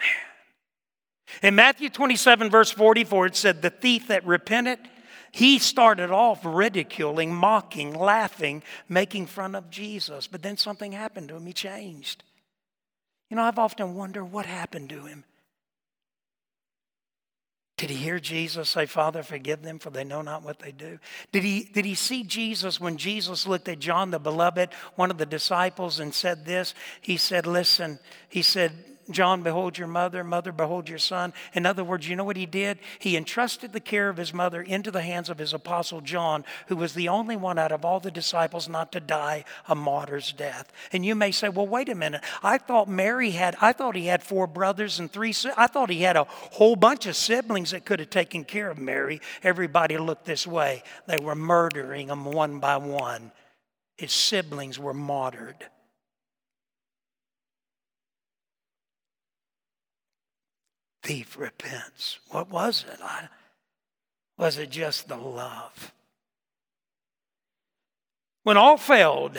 Man. 0.00 0.08
In 1.42 1.54
Matthew 1.54 1.90
27, 1.90 2.50
verse 2.50 2.70
44, 2.70 3.26
it 3.26 3.36
said, 3.36 3.62
The 3.62 3.70
thief 3.70 4.08
that 4.08 4.26
repented, 4.26 4.78
he 5.32 5.58
started 5.58 6.10
off 6.10 6.40
ridiculing, 6.44 7.34
mocking, 7.34 7.94
laughing, 7.94 8.62
making 8.88 9.26
fun 9.26 9.54
of 9.54 9.70
Jesus. 9.70 10.26
But 10.26 10.42
then 10.42 10.56
something 10.56 10.92
happened 10.92 11.28
to 11.28 11.36
him. 11.36 11.46
He 11.46 11.52
changed. 11.52 12.24
You 13.28 13.36
know, 13.36 13.42
I've 13.42 13.58
often 13.58 13.94
wondered 13.94 14.24
what 14.24 14.46
happened 14.46 14.88
to 14.90 15.04
him. 15.04 15.24
Did 17.76 17.90
he 17.90 17.96
hear 17.96 18.18
Jesus 18.18 18.70
say, 18.70 18.86
Father, 18.86 19.22
forgive 19.22 19.60
them, 19.60 19.78
for 19.78 19.90
they 19.90 20.04
know 20.04 20.22
not 20.22 20.42
what 20.42 20.60
they 20.60 20.72
do? 20.72 20.98
Did 21.30 21.44
he, 21.44 21.64
did 21.64 21.84
he 21.84 21.94
see 21.94 22.22
Jesus 22.22 22.80
when 22.80 22.96
Jesus 22.96 23.46
looked 23.46 23.68
at 23.68 23.80
John 23.80 24.10
the 24.10 24.18
beloved, 24.18 24.70
one 24.94 25.10
of 25.10 25.18
the 25.18 25.26
disciples, 25.26 26.00
and 26.00 26.14
said 26.14 26.46
this? 26.46 26.74
He 27.02 27.18
said, 27.18 27.46
Listen, 27.46 27.98
he 28.30 28.40
said, 28.40 28.72
John, 29.10 29.42
behold 29.42 29.78
your 29.78 29.86
mother, 29.86 30.24
mother, 30.24 30.50
behold 30.50 30.88
your 30.88 30.98
son. 30.98 31.32
In 31.54 31.64
other 31.64 31.84
words, 31.84 32.08
you 32.08 32.16
know 32.16 32.24
what 32.24 32.36
he 32.36 32.46
did? 32.46 32.78
He 32.98 33.16
entrusted 33.16 33.72
the 33.72 33.80
care 33.80 34.08
of 34.08 34.16
his 34.16 34.34
mother 34.34 34.60
into 34.60 34.90
the 34.90 35.02
hands 35.02 35.30
of 35.30 35.38
his 35.38 35.52
apostle 35.52 36.00
John, 36.00 36.44
who 36.66 36.74
was 36.74 36.94
the 36.94 37.08
only 37.08 37.36
one 37.36 37.56
out 37.56 37.70
of 37.70 37.84
all 37.84 38.00
the 38.00 38.10
disciples 38.10 38.68
not 38.68 38.90
to 38.92 39.00
die 39.00 39.44
a 39.68 39.76
martyr's 39.76 40.32
death. 40.32 40.72
And 40.92 41.06
you 41.06 41.14
may 41.14 41.30
say, 41.30 41.48
well, 41.48 41.68
wait 41.68 41.88
a 41.88 41.94
minute. 41.94 42.22
I 42.42 42.58
thought 42.58 42.88
Mary 42.88 43.30
had, 43.30 43.56
I 43.60 43.72
thought 43.72 43.94
he 43.94 44.06
had 44.06 44.24
four 44.24 44.48
brothers 44.48 44.98
and 44.98 45.10
three, 45.10 45.34
I 45.56 45.68
thought 45.68 45.90
he 45.90 46.02
had 46.02 46.16
a 46.16 46.24
whole 46.24 46.74
bunch 46.74 47.06
of 47.06 47.14
siblings 47.14 47.70
that 47.70 47.84
could 47.84 48.00
have 48.00 48.10
taken 48.10 48.44
care 48.44 48.70
of 48.70 48.78
Mary. 48.78 49.20
Everybody 49.44 49.98
looked 49.98 50.24
this 50.24 50.46
way. 50.46 50.82
They 51.06 51.18
were 51.18 51.36
murdering 51.36 52.08
them 52.08 52.24
one 52.24 52.58
by 52.58 52.76
one. 52.78 53.30
His 53.96 54.12
siblings 54.12 54.78
were 54.78 54.94
martyred. 54.94 55.68
Thief 61.06 61.38
repents. 61.38 62.18
What 62.30 62.50
was 62.50 62.84
it? 62.92 62.98
I, 63.00 63.28
was 64.36 64.58
it 64.58 64.70
just 64.70 65.06
the 65.06 65.16
love? 65.16 65.92
When 68.42 68.56
all 68.56 68.76
failed, 68.76 69.38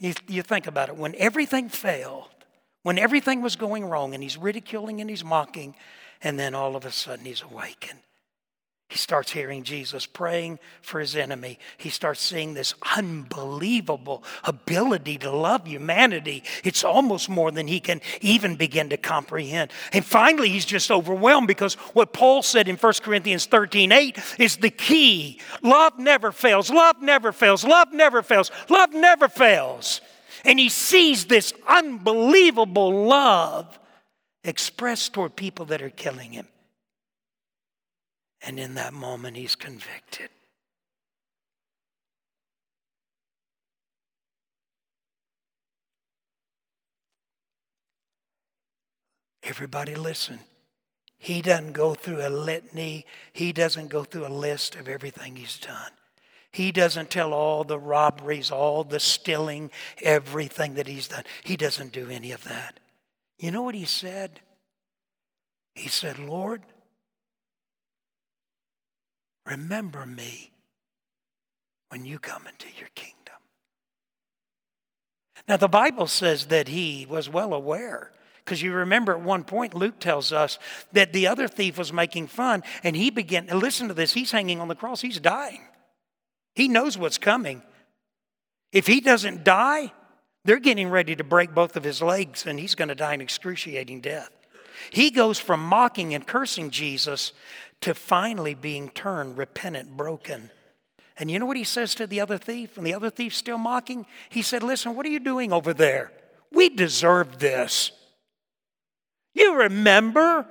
you, 0.00 0.14
you 0.26 0.42
think 0.42 0.66
about 0.66 0.88
it, 0.88 0.96
when 0.96 1.14
everything 1.14 1.68
failed, 1.68 2.30
when 2.82 2.98
everything 2.98 3.42
was 3.42 3.54
going 3.54 3.84
wrong 3.84 4.12
and 4.12 4.24
he's 4.24 4.36
ridiculing 4.36 5.00
and 5.00 5.08
he's 5.08 5.24
mocking, 5.24 5.76
and 6.20 6.36
then 6.36 6.52
all 6.52 6.74
of 6.74 6.84
a 6.84 6.90
sudden 6.90 7.24
he's 7.26 7.42
awakened. 7.42 8.00
He 8.94 8.98
starts 8.98 9.32
hearing 9.32 9.64
Jesus 9.64 10.06
praying 10.06 10.60
for 10.80 11.00
his 11.00 11.16
enemy. 11.16 11.58
He 11.78 11.88
starts 11.88 12.20
seeing 12.20 12.54
this 12.54 12.74
unbelievable 12.96 14.22
ability 14.44 15.18
to 15.18 15.32
love 15.32 15.66
humanity. 15.66 16.44
It's 16.62 16.84
almost 16.84 17.28
more 17.28 17.50
than 17.50 17.66
he 17.66 17.80
can 17.80 18.00
even 18.20 18.54
begin 18.54 18.90
to 18.90 18.96
comprehend. 18.96 19.72
And 19.92 20.04
finally, 20.04 20.48
he's 20.48 20.64
just 20.64 20.92
overwhelmed 20.92 21.48
because 21.48 21.74
what 21.92 22.12
Paul 22.12 22.44
said 22.44 22.68
in 22.68 22.76
1 22.76 22.92
Corinthians 23.02 23.46
13 23.46 23.90
8 23.90 24.16
is 24.38 24.58
the 24.58 24.70
key. 24.70 25.40
Love 25.60 25.98
never 25.98 26.30
fails. 26.30 26.70
Love 26.70 27.02
never 27.02 27.32
fails. 27.32 27.64
Love 27.64 27.92
never 27.92 28.22
fails. 28.22 28.52
Love 28.68 28.92
never 28.92 29.26
fails. 29.26 30.02
And 30.44 30.56
he 30.56 30.68
sees 30.68 31.24
this 31.24 31.52
unbelievable 31.66 33.06
love 33.08 33.76
expressed 34.44 35.14
toward 35.14 35.34
people 35.34 35.66
that 35.66 35.82
are 35.82 35.90
killing 35.90 36.30
him. 36.30 36.46
And 38.46 38.60
in 38.60 38.74
that 38.74 38.92
moment, 38.92 39.36
he's 39.36 39.54
convicted. 39.54 40.28
Everybody 49.42 49.94
listen. 49.94 50.40
He 51.18 51.40
doesn't 51.40 51.72
go 51.72 51.94
through 51.94 52.26
a 52.26 52.28
litany. 52.28 53.06
He 53.32 53.52
doesn't 53.52 53.88
go 53.88 54.04
through 54.04 54.26
a 54.26 54.28
list 54.28 54.74
of 54.74 54.88
everything 54.88 55.36
he's 55.36 55.58
done. 55.58 55.90
He 56.50 56.70
doesn't 56.70 57.10
tell 57.10 57.32
all 57.32 57.64
the 57.64 57.78
robberies, 57.78 58.50
all 58.50 58.84
the 58.84 59.00
stealing, 59.00 59.70
everything 60.02 60.74
that 60.74 60.86
he's 60.86 61.08
done. 61.08 61.24
He 61.42 61.56
doesn't 61.56 61.92
do 61.92 62.10
any 62.10 62.30
of 62.30 62.44
that. 62.44 62.78
You 63.38 63.50
know 63.50 63.62
what 63.62 63.74
he 63.74 63.86
said? 63.86 64.40
He 65.74 65.88
said, 65.88 66.18
Lord, 66.18 66.62
Remember 69.46 70.06
me 70.06 70.52
when 71.90 72.04
you 72.04 72.18
come 72.18 72.46
into 72.46 72.66
your 72.78 72.88
kingdom. 72.94 73.14
Now, 75.46 75.56
the 75.56 75.68
Bible 75.68 76.06
says 76.06 76.46
that 76.46 76.68
he 76.68 77.06
was 77.08 77.28
well 77.28 77.52
aware. 77.52 78.10
Because 78.44 78.60
you 78.60 78.72
remember 78.72 79.12
at 79.12 79.22
one 79.22 79.44
point, 79.44 79.74
Luke 79.74 79.98
tells 79.98 80.32
us 80.32 80.58
that 80.92 81.12
the 81.14 81.26
other 81.26 81.48
thief 81.48 81.78
was 81.78 81.92
making 81.92 82.26
fun, 82.26 82.62
and 82.82 82.94
he 82.94 83.10
began, 83.10 83.46
listen 83.46 83.88
to 83.88 83.94
this, 83.94 84.12
he's 84.12 84.30
hanging 84.30 84.60
on 84.60 84.68
the 84.68 84.74
cross, 84.74 85.00
he's 85.00 85.18
dying. 85.18 85.62
He 86.54 86.68
knows 86.68 86.98
what's 86.98 87.16
coming. 87.16 87.62
If 88.70 88.86
he 88.86 89.00
doesn't 89.00 89.44
die, 89.44 89.92
they're 90.44 90.60
getting 90.60 90.90
ready 90.90 91.16
to 91.16 91.24
break 91.24 91.54
both 91.54 91.76
of 91.76 91.84
his 91.84 92.02
legs, 92.02 92.44
and 92.46 92.60
he's 92.60 92.74
going 92.74 92.88
to 92.88 92.94
die 92.94 93.14
an 93.14 93.22
excruciating 93.22 94.02
death. 94.02 94.30
He 94.90 95.10
goes 95.10 95.38
from 95.38 95.60
mocking 95.64 96.14
and 96.14 96.26
cursing 96.26 96.68
Jesus 96.68 97.32
to 97.84 97.94
finally 97.94 98.54
being 98.54 98.88
turned 98.88 99.36
repentant, 99.36 99.94
broken. 99.94 100.50
And 101.18 101.30
you 101.30 101.38
know 101.38 101.44
what 101.44 101.58
he 101.58 101.64
says 101.64 101.94
to 101.96 102.06
the 102.06 102.18
other 102.18 102.38
thief? 102.38 102.78
And 102.78 102.86
the 102.86 102.94
other 102.94 103.10
thief 103.10 103.34
still 103.34 103.58
mocking? 103.58 104.06
He 104.30 104.40
said, 104.40 104.62
Listen, 104.62 104.96
what 104.96 105.04
are 105.04 105.10
you 105.10 105.20
doing 105.20 105.52
over 105.52 105.74
there? 105.74 106.10
We 106.50 106.70
deserve 106.70 107.38
this. 107.38 107.92
You 109.34 109.56
remember 109.56 110.46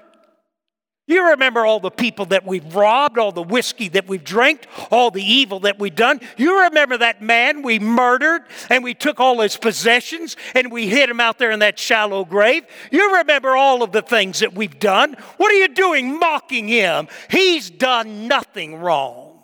you 1.06 1.32
remember 1.32 1.66
all 1.66 1.82
the 1.82 1.92
people 1.92 2.28
that 2.28 2.46
we've 2.46 2.74
robbed, 2.74 3.18
all 3.18 3.34
the 3.34 3.44
whiskey 3.44 3.90
that 3.90 4.08
we've 4.08 4.24
drank, 4.24 4.66
all 4.90 5.12
the 5.12 5.24
evil 5.24 5.60
that 5.62 5.78
we've 5.78 5.94
done. 5.94 6.22
You 6.38 6.64
remember 6.64 6.98
that 6.98 7.22
man 7.22 7.62
we 7.62 7.78
murdered 7.78 8.44
and 8.70 8.86
we 8.86 8.94
took 8.94 9.20
all 9.20 9.42
his 9.42 9.58
possessions 9.58 10.38
and 10.56 10.72
we 10.72 10.88
hid 10.88 11.10
him 11.10 11.20
out 11.20 11.40
there 11.40 11.52
in 11.52 11.60
that 11.60 11.78
shallow 11.78 12.24
grave. 12.24 12.64
You 12.90 13.18
remember 13.18 13.54
all 13.54 13.84
of 13.84 13.92
the 13.92 14.02
things 14.02 14.40
that 14.40 14.56
we've 14.56 14.80
done. 14.80 15.18
What 15.36 15.52
are 15.52 15.58
you 15.58 15.68
doing 15.68 16.20
mocking 16.20 16.70
him? 16.70 17.10
He's 17.30 17.70
done 17.70 18.30
nothing 18.30 18.76
wrong. 18.76 19.42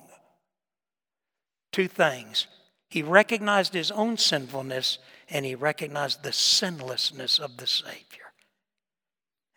Two 1.74 1.90
things. 1.90 2.48
He 2.90 3.04
recognized 3.04 3.74
his 3.74 3.92
own 3.92 4.16
sinfulness 4.16 4.98
and 5.30 5.46
he 5.46 5.56
recognized 5.56 6.24
the 6.24 6.32
sinlessness 6.32 7.38
of 7.38 7.58
the 7.58 7.68
Savior. 7.68 8.32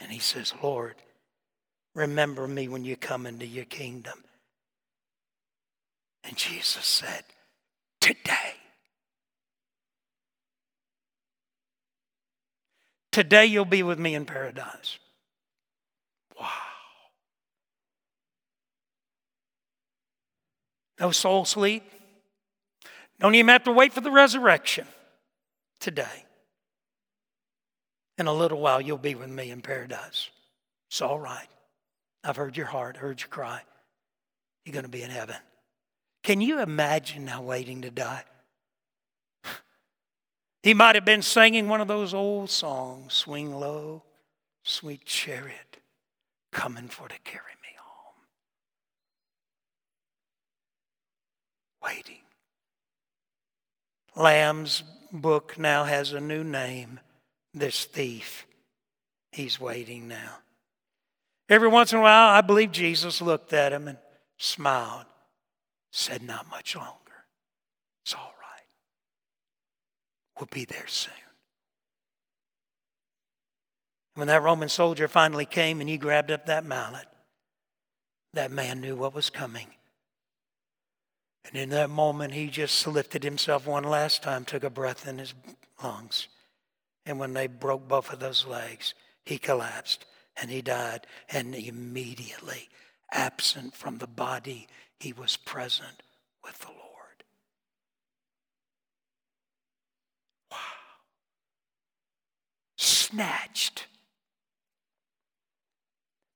And 0.00 0.10
he 0.10 0.18
says, 0.18 0.52
Lord, 0.60 0.96
Remember 1.94 2.48
me 2.48 2.68
when 2.68 2.84
you 2.84 2.96
come 2.96 3.26
into 3.26 3.46
your 3.46 3.66
kingdom. 3.66 4.24
And 6.24 6.36
Jesus 6.36 6.86
said, 6.86 7.24
Today. 8.00 8.54
Today 13.10 13.46
you'll 13.46 13.64
be 13.66 13.82
with 13.82 13.98
me 13.98 14.14
in 14.14 14.24
paradise. 14.24 14.98
Wow. 16.40 16.48
No 20.98 21.10
soul 21.10 21.44
sleep. 21.44 21.84
Don't 23.20 23.34
even 23.34 23.48
have 23.48 23.64
to 23.64 23.72
wait 23.72 23.92
for 23.92 24.00
the 24.00 24.10
resurrection. 24.10 24.86
Today. 25.78 26.24
In 28.18 28.26
a 28.26 28.32
little 28.32 28.60
while, 28.60 28.80
you'll 28.80 28.98
be 28.98 29.14
with 29.14 29.30
me 29.30 29.50
in 29.50 29.62
paradise. 29.62 30.30
It's 30.88 31.02
all 31.02 31.18
right. 31.18 31.48
I've 32.24 32.36
heard 32.36 32.56
your 32.56 32.66
heart, 32.66 32.96
heard 32.96 33.20
your 33.20 33.28
cry. 33.28 33.62
You're 34.64 34.72
going 34.72 34.84
to 34.84 34.90
be 34.90 35.02
in 35.02 35.10
heaven. 35.10 35.36
Can 36.22 36.40
you 36.40 36.60
imagine 36.60 37.24
now 37.24 37.42
waiting 37.42 37.82
to 37.82 37.90
die? 37.90 38.24
He 40.62 40.74
might 40.74 40.94
have 40.94 41.04
been 41.04 41.22
singing 41.22 41.68
one 41.68 41.80
of 41.80 41.88
those 41.88 42.14
old 42.14 42.48
songs 42.48 43.12
Swing 43.14 43.52
low, 43.52 44.04
sweet 44.62 45.04
chariot, 45.04 45.78
coming 46.52 46.86
for 46.86 47.08
to 47.08 47.18
carry 47.24 47.56
me 47.62 47.76
home. 47.78 48.14
Waiting. 51.82 52.22
Lamb's 54.14 54.84
book 55.10 55.58
now 55.58 55.82
has 55.82 56.12
a 56.12 56.20
new 56.20 56.44
name 56.44 57.00
this 57.54 57.84
thief. 57.84 58.46
He's 59.32 59.60
waiting 59.60 60.08
now. 60.08 60.38
Every 61.52 61.68
once 61.68 61.92
in 61.92 61.98
a 61.98 62.02
while, 62.02 62.30
I 62.30 62.40
believe 62.40 62.72
Jesus 62.72 63.20
looked 63.20 63.52
at 63.52 63.74
him 63.74 63.86
and 63.86 63.98
smiled, 64.38 65.04
said, 65.90 66.22
Not 66.22 66.48
much 66.48 66.74
longer. 66.74 67.26
It's 68.02 68.14
all 68.14 68.32
right. 68.40 68.64
We'll 70.38 70.48
be 70.50 70.64
there 70.64 70.86
soon. 70.86 71.12
When 74.14 74.28
that 74.28 74.42
Roman 74.42 74.70
soldier 74.70 75.08
finally 75.08 75.44
came 75.44 75.82
and 75.82 75.90
he 75.90 75.98
grabbed 75.98 76.30
up 76.30 76.46
that 76.46 76.64
mallet, 76.64 77.04
that 78.32 78.50
man 78.50 78.80
knew 78.80 78.96
what 78.96 79.14
was 79.14 79.28
coming. 79.28 79.66
And 81.44 81.54
in 81.54 81.68
that 81.68 81.90
moment, 81.90 82.32
he 82.32 82.46
just 82.46 82.86
lifted 82.86 83.24
himself 83.24 83.66
one 83.66 83.84
last 83.84 84.22
time, 84.22 84.46
took 84.46 84.64
a 84.64 84.70
breath 84.70 85.06
in 85.06 85.18
his 85.18 85.34
lungs. 85.84 86.28
And 87.04 87.18
when 87.18 87.34
they 87.34 87.46
broke 87.46 87.86
both 87.86 88.10
of 88.10 88.20
those 88.20 88.46
legs, 88.46 88.94
he 89.26 89.36
collapsed 89.36 90.06
and 90.40 90.50
he 90.50 90.62
died. 90.62 91.06
And 91.28 91.54
immediately, 91.54 92.68
absent 93.12 93.74
from 93.74 93.98
the 93.98 94.06
body, 94.06 94.68
he 94.98 95.12
was 95.12 95.36
present 95.36 96.02
with 96.44 96.58
the 96.60 96.68
Lord. 96.68 97.24
Wow. 100.50 100.58
Snatched. 102.76 103.86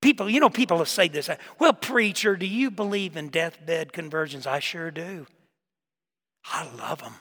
People, 0.02 0.30
you 0.30 0.38
know, 0.38 0.50
people 0.50 0.78
will 0.78 0.84
say 0.84 1.08
this. 1.08 1.28
Well, 1.58 1.72
preacher, 1.72 2.36
do 2.36 2.46
you 2.46 2.70
believe 2.70 3.16
in 3.16 3.28
deathbed 3.28 3.92
conversions? 3.92 4.46
I 4.46 4.60
sure 4.60 4.90
do. 4.90 5.26
I 6.44 6.68
love 6.78 7.00
them. 7.00 7.14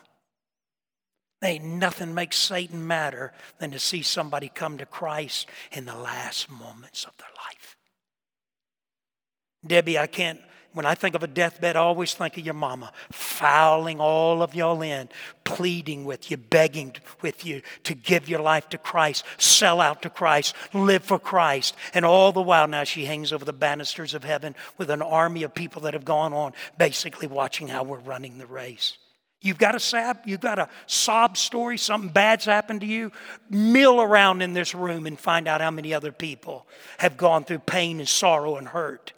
Ain't 1.46 1.64
nothing 1.64 2.14
makes 2.14 2.38
Satan 2.38 2.88
madder 2.88 3.32
than 3.60 3.72
to 3.72 3.80
see 3.80 4.02
somebody 4.02 4.50
come 4.50 4.78
to 4.80 4.86
Christ 4.86 5.48
in 5.72 5.86
the 5.86 5.96
last 5.96 6.50
moments 6.50 7.06
of 7.06 7.16
their 7.18 7.30
life. 7.46 7.78
Debbie, 9.66 10.00
I 10.00 10.08
can't 10.08 10.40
when 10.76 10.86
I 10.86 10.94
think 10.94 11.16
of 11.16 11.24
a 11.24 11.28
deathbed, 11.28 11.78
I 11.78 11.80
always 11.80 12.14
think 12.14 12.38
of 12.38 12.44
your 12.44 12.54
mama 12.54 12.92
fouling 13.10 14.02
all 14.02 14.44
of 14.44 14.54
y'all 14.54 14.82
in, 14.82 15.08
pleading 15.46 16.04
with 16.04 16.30
you, 16.30 16.36
begging 16.36 16.94
with 17.22 17.46
you 17.46 17.62
to 17.84 17.96
give 17.96 18.28
your 18.28 18.42
life 18.42 18.68
to 18.70 18.78
Christ, 18.78 19.24
sell 19.38 19.80
out 19.80 20.02
to 20.02 20.10
Christ, 20.10 20.54
live 20.74 21.06
for 21.06 21.18
Christ. 21.18 21.78
And 21.94 22.04
all 22.04 22.34
the 22.34 22.42
while 22.42 22.68
now 22.68 22.84
she 22.84 23.06
hangs 23.06 23.32
over 23.32 23.46
the 23.46 23.54
banisters 23.54 24.14
of 24.14 24.26
heaven 24.26 24.54
with 24.78 24.90
an 24.90 25.02
army 25.02 25.44
of 25.44 25.56
people 25.56 25.84
that 25.84 25.94
have 25.94 26.04
gone 26.04 26.34
on, 26.34 26.52
basically 26.78 27.28
watching 27.28 27.70
how 27.70 27.84
we're 27.84 27.98
running 28.00 28.38
the 28.38 28.46
race. 28.46 28.98
You've 29.46 29.60
got 29.60 29.76
a 29.76 30.18
you've 30.26 30.42
got 30.42 30.58
a 30.58 30.68
sob 30.88 31.38
story, 31.38 31.78
something 31.78 32.10
bad's 32.10 32.46
happened 32.46 32.82
to 32.82 32.88
you. 32.88 33.12
Mill 33.48 34.02
around 34.02 34.42
in 34.42 34.54
this 34.54 34.74
room 34.74 35.06
and 35.06 35.20
find 35.20 35.48
out 35.48 35.62
how 35.62 35.70
many 35.70 35.94
other 35.94 36.12
people 36.12 36.66
have 36.98 37.16
gone 37.16 37.44
through 37.44 37.60
pain 37.60 38.00
and 38.00 38.10
sorrow 38.10 38.56
and 38.56 38.68
hurt. 38.68 39.14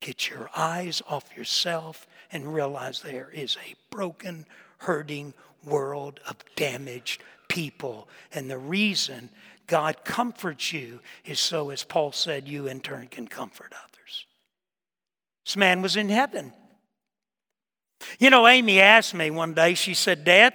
Get 0.00 0.28
your 0.28 0.50
eyes 0.56 1.02
off 1.08 1.36
yourself 1.36 2.08
and 2.32 2.52
realize 2.52 3.00
there 3.00 3.30
is 3.32 3.56
a 3.64 3.76
broken, 3.94 4.46
hurting 4.78 5.32
world 5.64 6.18
of 6.28 6.34
damaged 6.56 7.22
people. 7.46 8.08
And 8.34 8.50
the 8.50 8.58
reason 8.58 9.30
God 9.68 10.02
comforts 10.02 10.72
you 10.72 10.98
is 11.24 11.38
so, 11.38 11.70
as 11.70 11.84
Paul 11.84 12.10
said, 12.10 12.48
you 12.48 12.66
in 12.66 12.80
turn 12.80 13.06
can 13.06 13.28
comfort 13.28 13.72
others. 13.72 14.26
This 15.46 15.56
man 15.56 15.80
was 15.80 15.94
in 15.94 16.08
heaven. 16.08 16.52
You 18.18 18.30
know, 18.30 18.46
Amy 18.46 18.80
asked 18.80 19.14
me 19.14 19.30
one 19.30 19.54
day, 19.54 19.74
she 19.74 19.94
said, 19.94 20.24
Dad, 20.24 20.54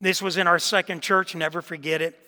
this 0.00 0.20
was 0.20 0.36
in 0.36 0.46
our 0.46 0.58
second 0.58 1.02
church, 1.02 1.34
never 1.34 1.62
forget 1.62 2.02
it. 2.02 2.18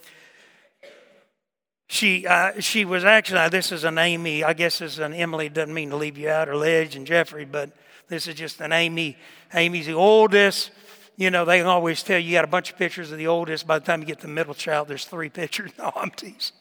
She, 1.88 2.26
uh, 2.26 2.60
she 2.60 2.84
was 2.84 3.04
actually, 3.04 3.48
this 3.48 3.70
is 3.70 3.84
an 3.84 3.98
Amy, 3.98 4.42
I 4.42 4.54
guess 4.54 4.80
it's 4.80 4.98
an 4.98 5.14
Emily, 5.14 5.48
doesn't 5.48 5.72
mean 5.72 5.90
to 5.90 5.96
leave 5.96 6.18
you 6.18 6.28
out, 6.28 6.48
or 6.48 6.56
Ledge 6.56 6.96
and 6.96 7.06
Jeffrey, 7.06 7.44
but 7.44 7.70
this 8.08 8.26
is 8.26 8.34
just 8.34 8.60
an 8.60 8.72
Amy. 8.72 9.16
Amy's 9.54 9.86
the 9.86 9.94
oldest. 9.94 10.70
You 11.16 11.30
know, 11.30 11.44
they 11.44 11.62
always 11.62 12.02
tell 12.02 12.18
you, 12.18 12.28
you 12.28 12.32
got 12.34 12.44
a 12.44 12.48
bunch 12.48 12.72
of 12.72 12.78
pictures 12.78 13.12
of 13.12 13.18
the 13.18 13.26
oldest. 13.26 13.66
By 13.66 13.78
the 13.78 13.84
time 13.84 14.00
you 14.00 14.06
get 14.06 14.20
the 14.20 14.28
middle 14.28 14.54
child, 14.54 14.88
there's 14.88 15.04
three 15.04 15.28
pictures. 15.28 15.70
No, 15.78 15.92
I'm 15.94 16.10
teasing. 16.10 16.56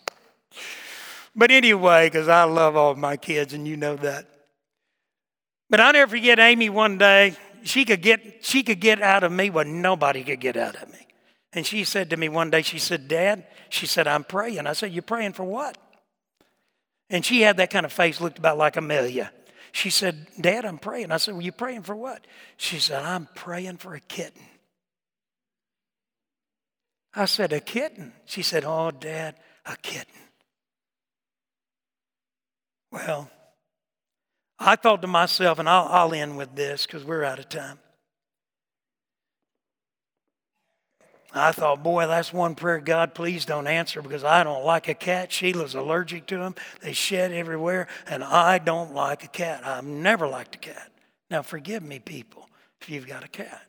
But 1.35 1.51
anyway, 1.51 2.07
because 2.07 2.29
I 2.29 2.43
love 2.43 2.75
all 2.75 2.95
my 2.95 3.17
kids, 3.17 3.53
and 3.53 3.67
you 3.67 3.75
know 3.75 3.95
that. 3.97 4.27
But 5.69 5.79
I'll 5.79 5.93
never 5.93 6.11
forget 6.11 6.39
Amy 6.39 6.69
one 6.69 6.97
day. 6.97 7.35
She 7.65 7.83
could 7.83 8.01
get, 8.01 8.45
she 8.45 8.61
could 8.61 8.79
get 8.79 9.01
out 9.01 9.23
of 9.23 9.31
me 9.31 9.49
what 9.49 9.65
nobody 9.65 10.23
could 10.23 10.39
get 10.39 10.55
out 10.55 10.81
of 10.81 10.91
me. 10.91 11.07
And 11.51 11.65
she 11.65 11.83
said 11.83 12.11
to 12.11 12.17
me 12.17 12.29
one 12.29 12.51
day, 12.51 12.61
she 12.61 12.77
said, 12.77 13.07
Dad, 13.07 13.45
she 13.69 13.87
said, 13.87 14.07
I'm 14.07 14.23
praying. 14.23 14.67
I 14.67 14.73
said, 14.73 14.91
You're 14.91 15.01
praying 15.01 15.33
for 15.33 15.43
what? 15.43 15.77
And 17.09 17.25
she 17.25 17.41
had 17.41 17.57
that 17.57 17.71
kind 17.71 17.85
of 17.85 17.91
face, 17.91 18.21
looked 18.21 18.37
about 18.37 18.57
like 18.57 18.77
Amelia. 18.77 19.31
She 19.71 19.89
said, 19.89 20.27
Dad, 20.39 20.63
I'm 20.63 20.77
praying. 20.77 21.11
I 21.11 21.17
said, 21.17 21.33
Well, 21.33 21.43
you 21.43 21.51
praying 21.51 21.83
for 21.83 21.95
what? 21.95 22.25
She 22.57 22.77
said, 22.77 23.03
I'm 23.03 23.27
praying 23.33 23.77
for 23.77 23.95
a 23.95 23.99
kitten. 23.99 24.43
I 27.15 27.25
said, 27.25 27.51
A 27.51 27.59
kitten? 27.59 28.13
She 28.25 28.43
said, 28.43 28.63
Oh, 28.63 28.91
Dad, 28.91 29.35
a 29.65 29.75
kitten. 29.77 30.13
Well, 32.91 33.29
I 34.59 34.75
thought 34.75 35.01
to 35.01 35.07
myself, 35.07 35.59
and 35.59 35.67
I'll, 35.67 35.87
I'll 35.89 36.13
end 36.13 36.37
with 36.37 36.55
this 36.55 36.85
because 36.85 37.03
we're 37.03 37.23
out 37.23 37.39
of 37.39 37.49
time. 37.49 37.79
I 41.37 41.51
thought, 41.51 41.83
boy, 41.83 42.07
that's 42.07 42.31
one 42.31 42.55
prayer 42.55 42.79
God, 42.79 43.13
please 43.13 43.43
don't 43.43 43.67
answer 43.67 44.01
because 44.01 44.23
I 44.23 44.43
don't 44.43 44.63
like 44.63 44.87
a 44.87 44.93
cat. 44.93 45.33
Sheila's 45.33 45.75
allergic 45.75 46.27
to 46.27 46.37
them. 46.37 46.55
They 46.81 46.93
shed 46.93 47.33
everywhere, 47.33 47.87
and 48.07 48.23
I 48.23 48.57
don't 48.57 48.93
like 48.93 49.25
a 49.25 49.27
cat. 49.27 49.67
I've 49.67 49.83
never 49.83 50.27
liked 50.27 50.55
a 50.55 50.59
cat. 50.59 50.91
Now, 51.29 51.41
forgive 51.41 51.83
me, 51.83 51.99
people, 51.99 52.49
if 52.79 52.89
you've 52.89 53.07
got 53.07 53.25
a 53.25 53.27
cat. 53.27 53.63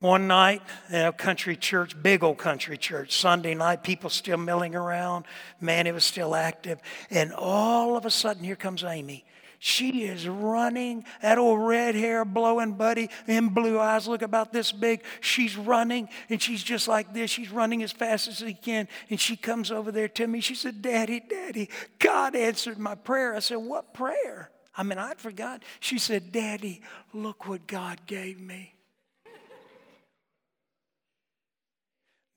One 0.00 0.26
night 0.26 0.62
in 0.88 0.96
a 0.96 1.12
country 1.12 1.56
church, 1.56 2.00
big 2.02 2.24
old 2.24 2.38
country 2.38 2.78
church, 2.78 3.20
Sunday 3.20 3.54
night, 3.54 3.82
people 3.82 4.08
still 4.08 4.38
milling 4.38 4.74
around. 4.74 5.26
Man, 5.60 5.86
it 5.86 5.92
was 5.92 6.04
still 6.04 6.34
active. 6.34 6.80
And 7.10 7.34
all 7.34 7.98
of 7.98 8.06
a 8.06 8.10
sudden, 8.10 8.42
here 8.42 8.56
comes 8.56 8.82
Amy. 8.82 9.26
She 9.58 10.04
is 10.04 10.26
running. 10.26 11.04
That 11.20 11.36
old 11.36 11.60
red 11.60 11.94
hair 11.94 12.24
blowing 12.24 12.72
buddy 12.72 13.10
and 13.28 13.54
blue 13.54 13.78
eyes 13.78 14.08
look 14.08 14.22
about 14.22 14.54
this 14.54 14.72
big. 14.72 15.04
She's 15.20 15.54
running 15.54 16.08
and 16.30 16.40
she's 16.40 16.62
just 16.62 16.88
like 16.88 17.12
this. 17.12 17.30
She's 17.30 17.50
running 17.50 17.82
as 17.82 17.92
fast 17.92 18.26
as 18.26 18.38
she 18.38 18.54
can. 18.54 18.88
And 19.10 19.20
she 19.20 19.36
comes 19.36 19.70
over 19.70 19.92
there 19.92 20.08
to 20.08 20.26
me. 20.26 20.40
She 20.40 20.54
said, 20.54 20.80
Daddy, 20.80 21.20
Daddy, 21.20 21.68
God 21.98 22.34
answered 22.34 22.78
my 22.78 22.94
prayer. 22.94 23.34
I 23.34 23.40
said, 23.40 23.56
What 23.56 23.92
prayer? 23.92 24.50
I 24.74 24.82
mean, 24.82 24.96
I'd 24.96 25.20
forgot. 25.20 25.62
She 25.78 25.98
said, 25.98 26.32
Daddy, 26.32 26.80
look 27.12 27.46
what 27.46 27.66
God 27.66 28.00
gave 28.06 28.40
me. 28.40 28.76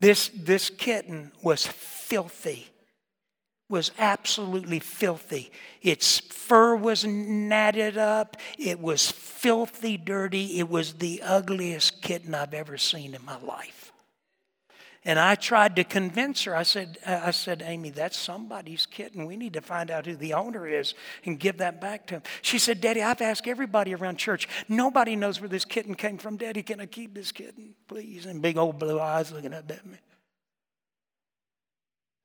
This, 0.03 0.29
this 0.35 0.69
kitten 0.69 1.31
was 1.41 1.65
filthy 1.65 2.67
was 3.69 3.91
absolutely 3.97 4.77
filthy. 4.79 5.51
Its 5.81 6.19
fur 6.19 6.75
was 6.75 7.05
natted 7.05 7.97
up. 7.97 8.37
It 8.59 8.79
was 8.79 9.09
filthy 9.09 9.97
dirty. 9.97 10.59
It 10.59 10.69
was 10.69 10.93
the 10.93 11.23
ugliest 11.23 12.03
kitten 12.03 12.35
I've 12.35 12.53
ever 12.53 12.77
seen 12.77 13.15
in 13.15 13.25
my 13.25 13.39
life. 13.39 13.82
And 15.05 15.19
I 15.19 15.35
tried 15.35 15.75
to 15.75 15.83
convince 15.83 16.43
her. 16.43 16.55
I 16.55 16.63
said, 16.63 16.97
uh, 17.05 17.19
I 17.25 17.31
said, 17.31 17.61
Amy, 17.65 17.89
that's 17.89 18.17
somebody's 18.17 18.85
kitten. 18.85 19.25
We 19.25 19.35
need 19.35 19.53
to 19.53 19.61
find 19.61 19.91
out 19.91 20.05
who 20.05 20.15
the 20.15 20.33
owner 20.33 20.65
is 20.65 20.93
and 21.25 21.37
give 21.37 21.57
that 21.57 21.81
back 21.81 22.07
to 22.07 22.15
him. 22.15 22.23
She 22.41 22.57
said, 22.57 22.79
Daddy, 22.79 23.01
I've 23.01 23.21
asked 23.21 23.45
everybody 23.45 23.93
around 23.93 24.17
church. 24.17 24.47
Nobody 24.69 25.17
knows 25.17 25.41
where 25.41 25.49
this 25.49 25.65
kitten 25.65 25.95
came 25.95 26.17
from. 26.17 26.37
Daddy, 26.37 26.63
can 26.63 26.79
I 26.79 26.85
keep 26.85 27.13
this 27.13 27.33
kitten, 27.33 27.75
please? 27.87 28.25
And 28.25 28.41
big 28.41 28.57
old 28.57 28.79
blue 28.79 28.99
eyes 28.99 29.31
looking 29.31 29.53
up 29.53 29.69
at 29.69 29.85
me. 29.85 29.97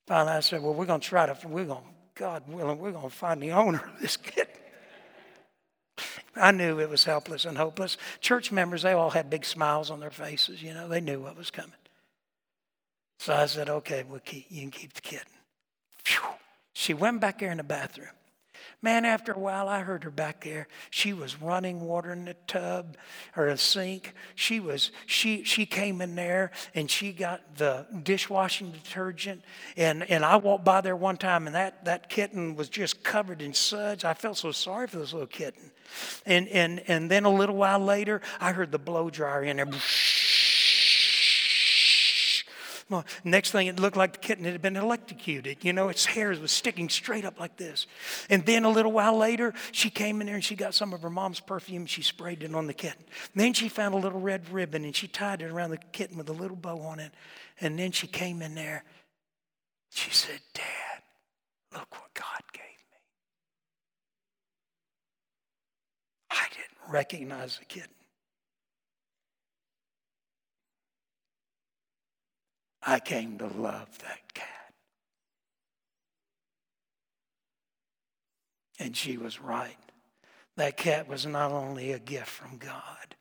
Finally, 0.06 0.36
I 0.36 0.40
said, 0.40 0.62
Well, 0.62 0.72
we're 0.72 0.86
going 0.86 1.00
to 1.00 1.06
try 1.06 1.26
to, 1.26 1.48
we're 1.48 1.64
going, 1.64 1.84
God 2.14 2.44
willing, 2.48 2.78
we're 2.78 2.92
going 2.92 3.10
to 3.10 3.14
find 3.14 3.42
the 3.42 3.52
owner 3.52 3.90
of 3.94 4.00
this 4.00 4.16
kitten. 4.16 4.54
I 6.36 6.52
knew 6.52 6.78
it 6.78 6.88
was 6.88 7.04
helpless 7.04 7.44
and 7.44 7.58
hopeless. 7.58 7.96
Church 8.20 8.52
members, 8.52 8.82
they 8.82 8.92
all 8.92 9.10
had 9.10 9.28
big 9.28 9.44
smiles 9.44 9.90
on 9.90 9.98
their 9.98 10.10
faces. 10.10 10.62
You 10.62 10.72
know, 10.72 10.88
they 10.88 11.00
knew 11.00 11.20
what 11.20 11.36
was 11.36 11.50
coming. 11.50 11.72
So 13.18 13.34
I 13.34 13.46
said, 13.46 13.68
Okay, 13.68 14.04
we'll 14.08 14.20
keep, 14.20 14.46
you 14.48 14.62
can 14.62 14.70
keep 14.70 14.92
the 14.94 15.00
kid. 15.00 15.22
She 16.72 16.94
went 16.94 17.20
back 17.20 17.40
there 17.40 17.50
in 17.50 17.56
the 17.56 17.64
bathroom. 17.64 18.08
Man, 18.80 19.04
after 19.04 19.32
a 19.32 19.38
while, 19.38 19.68
I 19.68 19.80
heard 19.80 20.04
her 20.04 20.10
back 20.10 20.44
there. 20.44 20.68
She 20.90 21.12
was 21.12 21.42
running 21.42 21.80
water 21.80 22.12
in 22.12 22.26
the 22.26 22.34
tub 22.46 22.96
or 23.36 23.48
a 23.48 23.58
sink. 23.58 24.14
She 24.36 24.60
was 24.60 24.92
she 25.04 25.42
she 25.42 25.66
came 25.66 26.00
in 26.00 26.14
there 26.14 26.52
and 26.76 26.88
she 26.88 27.12
got 27.12 27.56
the 27.56 27.86
dishwashing 28.04 28.70
detergent. 28.70 29.42
And 29.76 30.08
and 30.08 30.24
I 30.24 30.36
walked 30.36 30.64
by 30.64 30.80
there 30.80 30.94
one 30.94 31.16
time 31.16 31.48
and 31.48 31.56
that 31.56 31.84
that 31.86 32.08
kitten 32.08 32.54
was 32.54 32.68
just 32.68 33.02
covered 33.02 33.42
in 33.42 33.52
suds. 33.52 34.04
I 34.04 34.14
felt 34.14 34.36
so 34.36 34.52
sorry 34.52 34.86
for 34.86 34.98
this 34.98 35.12
little 35.12 35.26
kitten. 35.26 35.72
And 36.24 36.46
and 36.48 36.80
and 36.86 37.10
then 37.10 37.24
a 37.24 37.30
little 37.34 37.56
while 37.56 37.80
later, 37.80 38.20
I 38.40 38.52
heard 38.52 38.70
the 38.70 38.78
blow 38.78 39.10
dryer 39.10 39.42
in 39.42 39.56
there. 39.56 39.66
Well, 42.90 43.04
next 43.22 43.50
thing, 43.50 43.66
it 43.66 43.78
looked 43.78 43.98
like 43.98 44.14
the 44.14 44.18
kitten 44.18 44.46
had 44.46 44.62
been 44.62 44.76
electrocuted. 44.76 45.62
You 45.62 45.74
know, 45.74 45.90
its 45.90 46.06
hair 46.06 46.30
was 46.30 46.50
sticking 46.50 46.88
straight 46.88 47.26
up 47.26 47.38
like 47.38 47.58
this. 47.58 47.86
And 48.30 48.46
then 48.46 48.64
a 48.64 48.70
little 48.70 48.92
while 48.92 49.16
later, 49.16 49.52
she 49.72 49.90
came 49.90 50.22
in 50.22 50.26
there 50.26 50.36
and 50.36 50.44
she 50.44 50.56
got 50.56 50.74
some 50.74 50.94
of 50.94 51.02
her 51.02 51.10
mom's 51.10 51.40
perfume. 51.40 51.84
She 51.84 52.00
sprayed 52.00 52.42
it 52.42 52.54
on 52.54 52.66
the 52.66 52.72
kitten. 52.72 53.04
And 53.34 53.42
then 53.42 53.52
she 53.52 53.68
found 53.68 53.94
a 53.94 53.98
little 53.98 54.20
red 54.20 54.48
ribbon 54.48 54.84
and 54.84 54.96
she 54.96 55.06
tied 55.06 55.42
it 55.42 55.50
around 55.50 55.70
the 55.70 55.78
kitten 55.92 56.16
with 56.16 56.30
a 56.30 56.32
little 56.32 56.56
bow 56.56 56.80
on 56.80 56.98
it. 56.98 57.12
And 57.60 57.78
then 57.78 57.92
she 57.92 58.06
came 58.06 58.40
in 58.40 58.54
there. 58.54 58.84
She 59.90 60.10
said, 60.10 60.40
Dad, 60.54 61.02
look 61.74 61.90
what 61.90 62.14
God 62.14 62.42
gave 62.52 62.62
me. 62.62 62.98
I 66.30 66.46
didn't 66.50 66.92
recognize 66.92 67.58
the 67.58 67.66
kitten. 67.66 67.97
I 72.82 73.00
came 73.00 73.38
to 73.38 73.46
love 73.46 73.98
that 74.00 74.34
cat. 74.34 74.48
And 78.78 78.96
she 78.96 79.16
was 79.16 79.40
right. 79.40 79.76
That 80.56 80.76
cat 80.76 81.08
was 81.08 81.26
not 81.26 81.52
only 81.52 81.92
a 81.92 81.98
gift 81.98 82.28
from 82.28 82.58
God, 82.58 83.16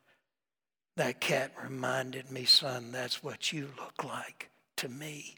that 0.96 1.20
cat 1.20 1.52
reminded 1.62 2.30
me, 2.30 2.44
son, 2.44 2.90
that's 2.92 3.22
what 3.22 3.52
you 3.52 3.68
look 3.78 4.04
like 4.04 4.50
to 4.76 4.88
me. 4.88 5.36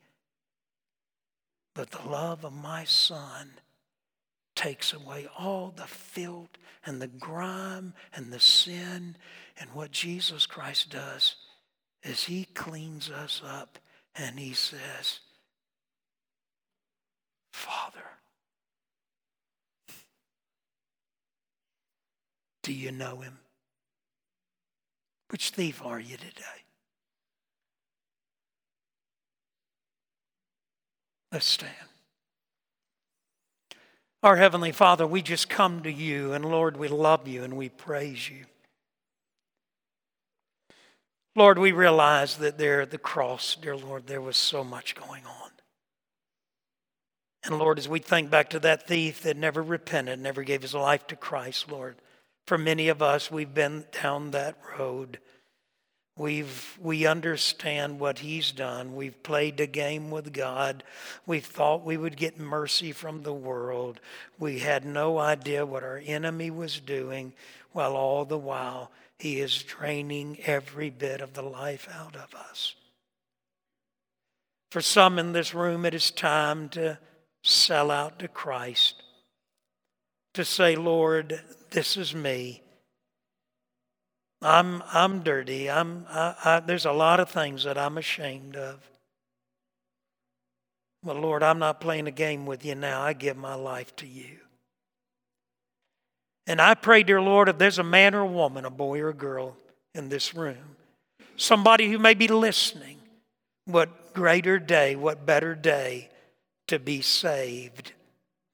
but 1.75 1.91
the 1.91 2.09
love 2.09 2.45
of 2.45 2.53
my 2.53 2.85
Son 2.85 3.53
takes 4.55 4.93
away 4.93 5.27
all 5.39 5.73
the 5.75 5.87
filth 5.87 6.51
and 6.85 7.01
the 7.01 7.07
grime 7.07 7.95
and 8.15 8.33
the 8.33 8.41
sin. 8.41 9.17
And 9.59 9.71
what 9.73 9.91
Jesus 9.91 10.47
Christ 10.47 10.91
does 10.91 11.37
is 12.03 12.25
he 12.25 12.45
cleans 12.45 13.11
us 13.11 13.41
up 13.45 13.79
and 14.15 14.39
he 14.39 14.53
says, 14.53 15.21
Father, 17.53 17.99
do 22.63 22.73
you 22.73 22.93
know 22.93 23.21
him? 23.21 23.39
Which 25.31 25.51
thief 25.51 25.83
are 25.85 26.01
you 26.01 26.17
today? 26.17 26.65
Let's 31.33 31.47
stand. 31.47 31.73
Our 34.23 34.37
Heavenly 34.37 34.73
Father, 34.73 35.07
we 35.07 35.23
just 35.23 35.49
come 35.49 35.83
to 35.85 35.93
you, 35.93 36.33
and 36.33 36.45
Lord, 36.45 36.77
we 36.77 36.89
love 36.89 37.27
you 37.27 37.43
and 37.43 37.57
we 37.57 37.69
praise 37.69 38.29
you. 38.29 38.45
Lord, 41.37 41.59
we 41.59 41.73
realize 41.73 42.37
that 42.39 42.59
there 42.59 42.81
at 42.81 42.91
the 42.91 42.99
cross, 42.99 43.57
dear 43.61 43.77
Lord, 43.77 44.07
there 44.07 44.21
was 44.21 44.37
so 44.37 44.65
much 44.65 44.95
going 44.95 45.25
on. 45.25 45.51
And 47.45 47.59
Lord, 47.59 47.79
as 47.79 47.89
we 47.89 48.01
think 48.01 48.31
back 48.31 48.51
to 48.51 48.59
that 48.61 48.87
thief 48.87 49.23
that 49.23 49.37
never 49.37 49.63
repented, 49.63 50.19
never 50.19 50.43
gave 50.43 50.63
his 50.63 50.75
life 50.75 51.07
to 51.07 51.17
Christ, 51.17 51.71
Lord, 51.71 51.97
for 52.47 52.59
many 52.59 52.89
of 52.89 53.01
us, 53.01 53.31
we've 53.31 53.55
been 53.55 53.85
down 54.03 54.33
that 54.33 54.57
road. 54.79 55.21
We've, 56.19 56.79
we 56.83 57.07
understand 57.07 58.01
what 58.01 58.19
he's 58.19 58.53
done. 58.53 58.95
We've 58.95 59.23
played 59.23 59.59
a 59.61 59.67
game 59.67 60.11
with 60.11 60.33
God. 60.33 60.83
We 61.25 61.41
thought 61.41 61.85
we 61.85 61.97
would 61.97 62.17
get 62.17 62.39
mercy 62.39 62.93
from 62.93 63.23
the 63.23 63.33
world. 63.33 64.01
We 64.39 64.59
had 64.59 64.85
no 64.85 65.19
idea 65.19 65.65
what 65.65 65.85
our 65.85 66.03
enemy 66.05 66.51
was 66.51 66.81
doing, 66.81 67.33
while 67.73 67.95
all 67.95 68.25
the 68.25 68.37
while 68.37 68.91
he 69.21 69.41
is 69.41 69.63
draining 69.63 70.39
every 70.47 70.89
bit 70.89 71.21
of 71.21 71.35
the 71.35 71.43
life 71.43 71.89
out 71.95 72.17
of 72.17 72.35
us. 72.35 72.75
For 74.71 74.81
some 74.81 75.19
in 75.19 75.33
this 75.33 75.55
room, 75.55 75.85
it 75.85 75.95
is 75.95 76.11
time 76.11 76.71
to 76.71 76.99
sell 77.43 77.91
out 77.91 78.19
to 78.21 78.29
Christ, 78.29 79.03
to 80.33 80.45
say, 80.45 80.75
Lord, 80.75 81.39
this 81.71 81.99
is 81.99 82.15
me. 82.15 82.63
I'm, 84.41 84.83
I'm 84.91 85.21
dirty. 85.21 85.69
I'm, 85.69 86.07
I, 86.09 86.35
I, 86.43 86.61
there's 86.61 86.87
a 86.87 86.93
lot 86.93 87.21
of 87.21 87.29
things 87.29 87.65
that 87.65 87.77
I'm 87.77 87.99
ashamed 87.99 88.57
of. 88.57 88.81
But 91.03 91.17
Lord, 91.17 91.43
I'm 91.43 91.59
not 91.59 91.81
playing 91.81 92.07
a 92.07 92.13
game 92.13 92.47
with 92.47 92.65
you 92.65 92.75
now. 92.75 93.03
I 93.03 93.13
give 93.13 93.37
my 93.37 93.55
life 93.55 93.95
to 93.97 94.07
you. 94.07 94.39
And 96.51 96.61
I 96.61 96.75
pray, 96.75 97.05
dear 97.05 97.23
Lord, 97.23 97.49
if 97.49 97.59
there's 97.59 97.79
a 97.79 97.85
man 97.85 98.13
or 98.13 98.23
a 98.23 98.27
woman, 98.27 98.65
a 98.65 98.71
boy 98.71 98.99
or 98.99 99.11
a 99.11 99.15
girl 99.15 99.57
in 99.95 100.09
this 100.09 100.35
room, 100.35 100.75
somebody 101.37 101.89
who 101.89 101.97
may 101.97 102.15
be 102.15 102.27
listening, 102.27 102.99
what 103.67 104.15
greater 104.15 104.59
day, 104.59 104.97
what 104.97 105.25
better 105.25 105.55
day 105.55 106.09
to 106.67 106.81
be 106.81 107.03
saved 107.03 107.93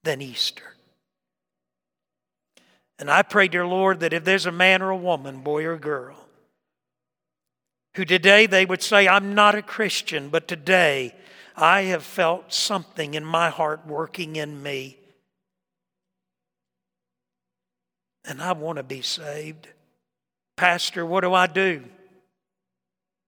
than 0.05 0.21
Easter? 0.21 0.75
And 2.99 3.11
I 3.11 3.23
pray, 3.23 3.49
dear 3.49 3.67
Lord, 3.67 4.01
that 4.01 4.13
if 4.13 4.25
there's 4.25 4.45
a 4.45 4.53
man 4.53 4.83
or 4.83 4.91
a 4.91 4.97
woman, 4.97 5.41
boy 5.41 5.65
or 5.65 5.79
girl, 5.79 6.19
who 7.95 8.05
today 8.05 8.45
they 8.45 8.67
would 8.67 8.83
say, 8.83 9.09
I'm 9.09 9.35
not 9.35 9.55
a 9.55 9.63
Christian, 9.63 10.29
but 10.29 10.47
today 10.47 11.15
I 11.57 11.85
have 11.85 12.03
felt 12.03 12.53
something 12.53 13.15
in 13.15 13.25
my 13.25 13.49
heart 13.49 13.87
working 13.87 14.37
in 14.37 14.63
me. 14.63 14.99
And 18.27 18.43
I 18.43 18.53
want 18.53 18.77
to 18.77 18.83
be 18.83 19.03
saved. 19.03 19.69
Pastor, 20.57 21.05
what 21.07 21.21
do 21.21 21.33
I 21.33 21.47
do? 21.47 21.85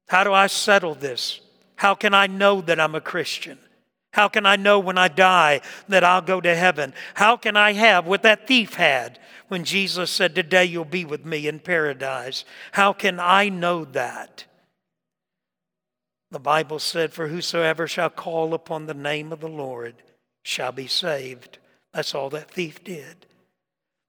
How 0.09 0.24
do 0.24 0.32
I 0.32 0.46
settle 0.46 0.94
this? 0.94 1.40
How 1.76 1.94
can 1.94 2.14
I 2.14 2.26
know 2.26 2.61
that 2.62 2.80
I'm 2.80 2.94
a 2.94 3.01
Christian? 3.01 3.59
How 4.12 4.28
can 4.28 4.46
I 4.46 4.57
know 4.57 4.80
when 4.80 4.99
I 4.99 5.09
die 5.09 5.61
that 5.88 6.03
I'll 6.03 6.22
go 6.22 6.40
to 6.40 6.55
heaven? 6.55 6.94
How 7.14 7.36
can 7.36 7.57
I 7.57 7.74
have 7.74 8.07
what 8.07 8.22
that 8.22 8.49
thief 8.49 8.74
had 8.74 9.18
when 9.49 9.64
Jesus 9.64 10.11
said, 10.11 10.34
Today 10.34 10.64
you'll 10.64 10.84
be 10.84 11.05
with 11.05 11.24
me 11.24 11.46
in 11.46 11.61
paradise? 11.61 12.44
How 12.72 12.92
can 12.92 13.20
I 13.20 13.49
know 13.49 13.84
that? 13.84 14.46
The 16.30 16.40
Bible 16.40 16.78
said, 16.78 17.12
For 17.12 17.28
whosoever 17.28 17.86
shall 17.86 18.11
call 18.11 18.55
upon 18.55 18.86
the 18.86 18.94
name 18.94 19.32
of 19.32 19.40
the 19.40 19.49
Lord 19.49 19.94
shall 20.42 20.72
be 20.72 20.86
saved. 20.86 21.59
That's 21.92 22.14
all 22.14 22.30
that 22.30 22.51
thief 22.51 22.82
did. 22.82 23.26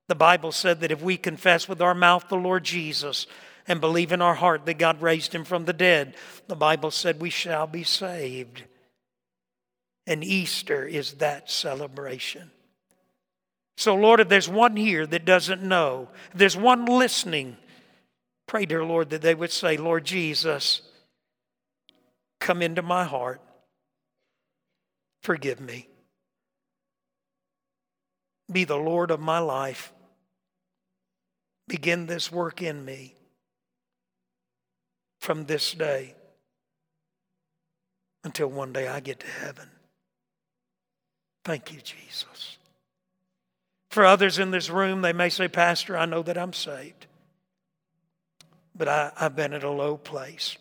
The 0.10 0.16
Bible 0.16 0.51
said 0.51 0.82
that 0.82 0.91
if 0.91 1.03
we 1.03 1.18
confess 1.18 1.70
with 1.70 1.84
our 1.84 1.93
mouth 1.93 2.30
the 2.30 2.36
Lord 2.36 2.64
Jesus 2.64 3.28
and 3.68 3.80
believe 3.80 4.12
in 4.12 4.24
our 4.24 4.34
heart 4.34 4.66
that 4.66 4.80
God 4.80 5.03
raised 5.03 5.36
him 5.36 5.43
from 5.43 5.66
the 5.66 5.72
dead, 5.72 6.16
the 6.47 6.55
Bible 6.55 6.89
said 6.89 7.22
we 7.22 7.30
shall 7.30 7.68
be 7.68 7.84
saved. 7.84 8.64
And 10.07 10.24
Easter 10.24 10.84
is 10.84 11.14
that 11.14 11.51
celebration. 11.51 12.49
So, 13.78 13.93
Lord, 13.93 14.20
if 14.20 14.30
there's 14.30 14.49
one 14.49 14.76
here 14.76 15.05
that 15.05 15.26
doesn't 15.26 15.62
know, 15.62 16.10
if 16.32 16.39
there's 16.39 16.57
one 16.57 16.86
listening, 16.86 17.55
pray, 18.47 18.66
dear 18.66 18.84
Lord, 18.84 19.12
that 19.12 19.22
they 19.22 19.36
would 19.36 19.51
say, 19.51 19.78
Lord 19.78 20.05
Jesus, 20.05 20.82
come 22.39 22.64
into 22.64 22.82
my 22.82 23.03
heart. 23.03 23.41
Forgive 25.22 25.60
me. 25.60 25.88
Be 28.51 28.64
the 28.64 28.76
Lord 28.76 29.12
of 29.12 29.20
my 29.20 29.38
life. 29.38 29.93
Begin 31.70 32.07
this 32.07 32.32
work 32.32 32.63
in 32.63 32.84
me 32.84 33.13
from 35.20 35.45
this 35.45 35.72
day 35.74 36.15
until 38.24 38.47
one 38.47 38.74
day 38.74 38.88
I 38.88 38.99
get 38.99 39.20
to 39.20 39.28
heaven. 39.28 39.70
Thank 41.45 41.72
you, 41.72 41.80
Jesus. 41.80 42.57
For 43.91 44.03
others 44.03 44.39
in 44.39 44.49
this 44.49 44.72
room, 44.72 45.03
they 45.03 45.13
may 45.13 45.30
say, 45.30 45.47
Pastor, 45.47 45.95
I 45.95 46.05
know 46.05 46.24
that 46.24 46.39
I'm 46.39 46.53
saved, 46.53 47.05
but 48.76 48.88
I, 48.88 49.11
have 49.17 49.36
been 49.36 49.53
at 49.53 49.63
a 49.63 49.70
low 49.70 49.95
place. 49.95 50.57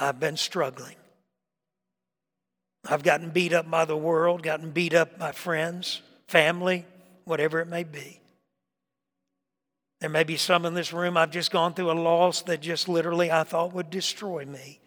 I've 0.00 0.18
been 0.18 0.36
struggling. 0.36 0.96
I've 2.88 3.04
gotten 3.04 3.30
beat 3.30 3.52
up 3.52 3.70
by 3.70 3.84
the 3.84 3.96
world, 3.96 4.42
gotten 4.42 4.72
beat 4.72 4.94
up 4.94 5.16
by 5.16 5.30
friends, 5.30 6.02
family, 6.26 6.86
whatever 7.24 7.60
it 7.60 7.68
may 7.68 7.84
be. 7.84 8.18
There 10.00 10.10
may 10.10 10.24
be 10.24 10.36
some 10.36 10.64
in 10.64 10.74
this 10.74 10.92
room, 10.92 11.16
I've 11.16 11.30
just 11.30 11.50
gone 11.50 11.74
through 11.74 11.90
a 11.90 11.92
loss 11.92 12.42
that 12.42 12.60
just 12.60 12.88
literally 12.88 13.32
I 13.32 13.42
thought 13.42 13.72
would 13.72 13.90
destroy 13.90 14.44
me. 14.44 14.80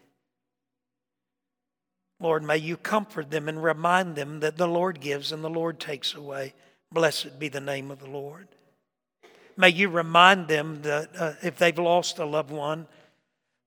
Lord, 2.20 2.44
may 2.44 2.58
you 2.58 2.78
comfort 2.78 3.32
them 3.32 3.50
and 3.50 3.62
remind 3.62 4.16
them 4.16 4.40
that 4.42 4.58
the 4.58 4.68
Lord 4.68 5.02
gives 5.02 5.32
and 5.32 5.44
the 5.44 5.50
Lord 5.50 5.80
takes 5.80 6.14
away. 6.14 6.54
Blessed 6.92 7.40
be 7.40 7.50
the 7.50 7.60
name 7.60 7.90
of 7.90 8.00
the 8.00 8.10
Lord. 8.10 8.48
May 9.58 9.70
you 9.70 9.90
remind 9.90 10.48
them 10.48 10.82
that 10.84 11.10
uh, 11.18 11.34
if 11.42 11.58
they've 11.58 11.78
lost 11.78 12.20
a 12.20 12.26
loved 12.26 12.52
one, 12.52 12.88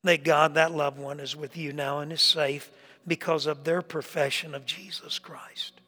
that 0.05 0.25
God, 0.25 0.55
that 0.55 0.73
loved 0.73 0.99
one, 0.99 1.21
is 1.21 1.37
with 1.37 1.57
you 1.57 1.73
now 1.73 1.99
and 1.99 2.13
is 2.13 2.23
safe 2.23 2.71
because 3.07 3.47
of 3.47 3.65
their 3.65 3.83
profession 3.83 4.55
of 4.55 4.65
Jesus 4.65 5.19
Christ. 5.19 5.81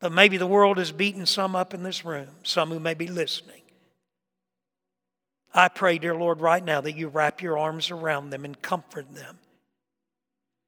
But 0.00 0.12
maybe 0.12 0.36
the 0.36 0.46
world 0.46 0.78
has 0.78 0.92
beaten 0.92 1.26
some 1.26 1.54
up 1.54 1.74
in 1.74 1.82
this 1.82 2.04
room, 2.04 2.28
some 2.42 2.70
who 2.70 2.80
may 2.80 2.94
be 2.94 3.08
listening. 3.08 3.62
I 5.56 5.68
pray, 5.68 5.96
dear 5.96 6.14
Lord, 6.14 6.42
right 6.42 6.62
now 6.62 6.82
that 6.82 6.96
you 6.96 7.08
wrap 7.08 7.40
your 7.40 7.56
arms 7.56 7.90
around 7.90 8.28
them 8.28 8.44
and 8.44 8.60
comfort 8.60 9.14
them 9.14 9.38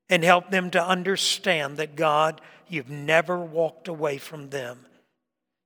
and 0.08 0.24
help 0.24 0.50
them 0.50 0.70
to 0.70 0.82
understand 0.82 1.76
that 1.76 1.94
God, 1.94 2.40
you've 2.68 2.88
never 2.88 3.38
walked 3.38 3.86
away 3.86 4.16
from 4.16 4.48
them. 4.48 4.86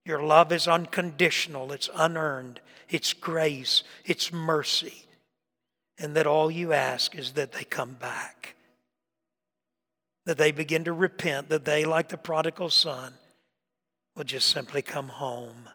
Your 0.05 0.21
love 0.21 0.51
is 0.51 0.67
unconditional, 0.67 1.71
it's 1.71 1.89
unearned, 1.95 2.61
it's 2.89 3.13
grace, 3.13 3.85
it's 4.05 4.33
mercy. 4.33 5.05
And 5.99 6.17
that 6.17 6.27
all 6.27 6.51
you 6.51 6.73
ask 6.73 7.15
is 7.15 7.33
that 7.33 7.53
they 7.53 7.63
come 7.63 7.93
back, 7.93 8.57
that 10.27 10.37
they 10.37 10.51
begin 10.51 10.83
to 10.85 10.93
repent, 10.93 11.49
that 11.51 11.65
they, 11.65 11.85
like 11.85 12.09
the 12.09 12.17
prodigal 12.17 12.71
son, 12.71 13.15
will 14.17 14.25
just 14.25 14.49
simply 14.49 14.83
come 14.83 15.09
home. 15.09 15.69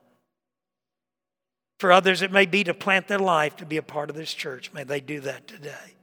For 1.80 1.92
others, 1.92 2.22
it 2.22 2.32
may 2.32 2.46
be 2.46 2.64
to 2.64 2.74
plant 2.74 3.08
their 3.08 3.20
life 3.20 3.58
to 3.58 3.66
be 3.66 3.78
a 3.78 3.84
part 3.84 4.10
of 4.10 4.16
this 4.16 4.34
church. 4.34 4.74
May 4.74 4.84
they 4.84 5.00
do 5.00 5.20
that 5.22 5.48
today. 5.48 5.96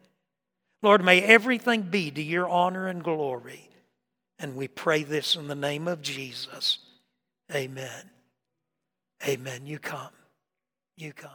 Lord, 0.83 1.05
may 1.05 1.21
everything 1.23 1.83
be 1.83 2.11
to 2.11 2.23
your 2.23 2.49
honor 2.49 2.87
and 2.87 3.03
glory. 3.03 3.71
And 4.39 4.57
we 4.57 4.69
pray 4.69 5.03
this 5.03 5.37
in 5.37 5.49
the 5.49 5.55
name 5.55 5.89
of 5.89 6.03
Jesus. 6.03 6.79
Amen. 7.53 8.11
Amen. 9.27 9.67
You 9.67 9.79
come. 9.79 10.11
You 10.97 11.13
come. 11.13 11.31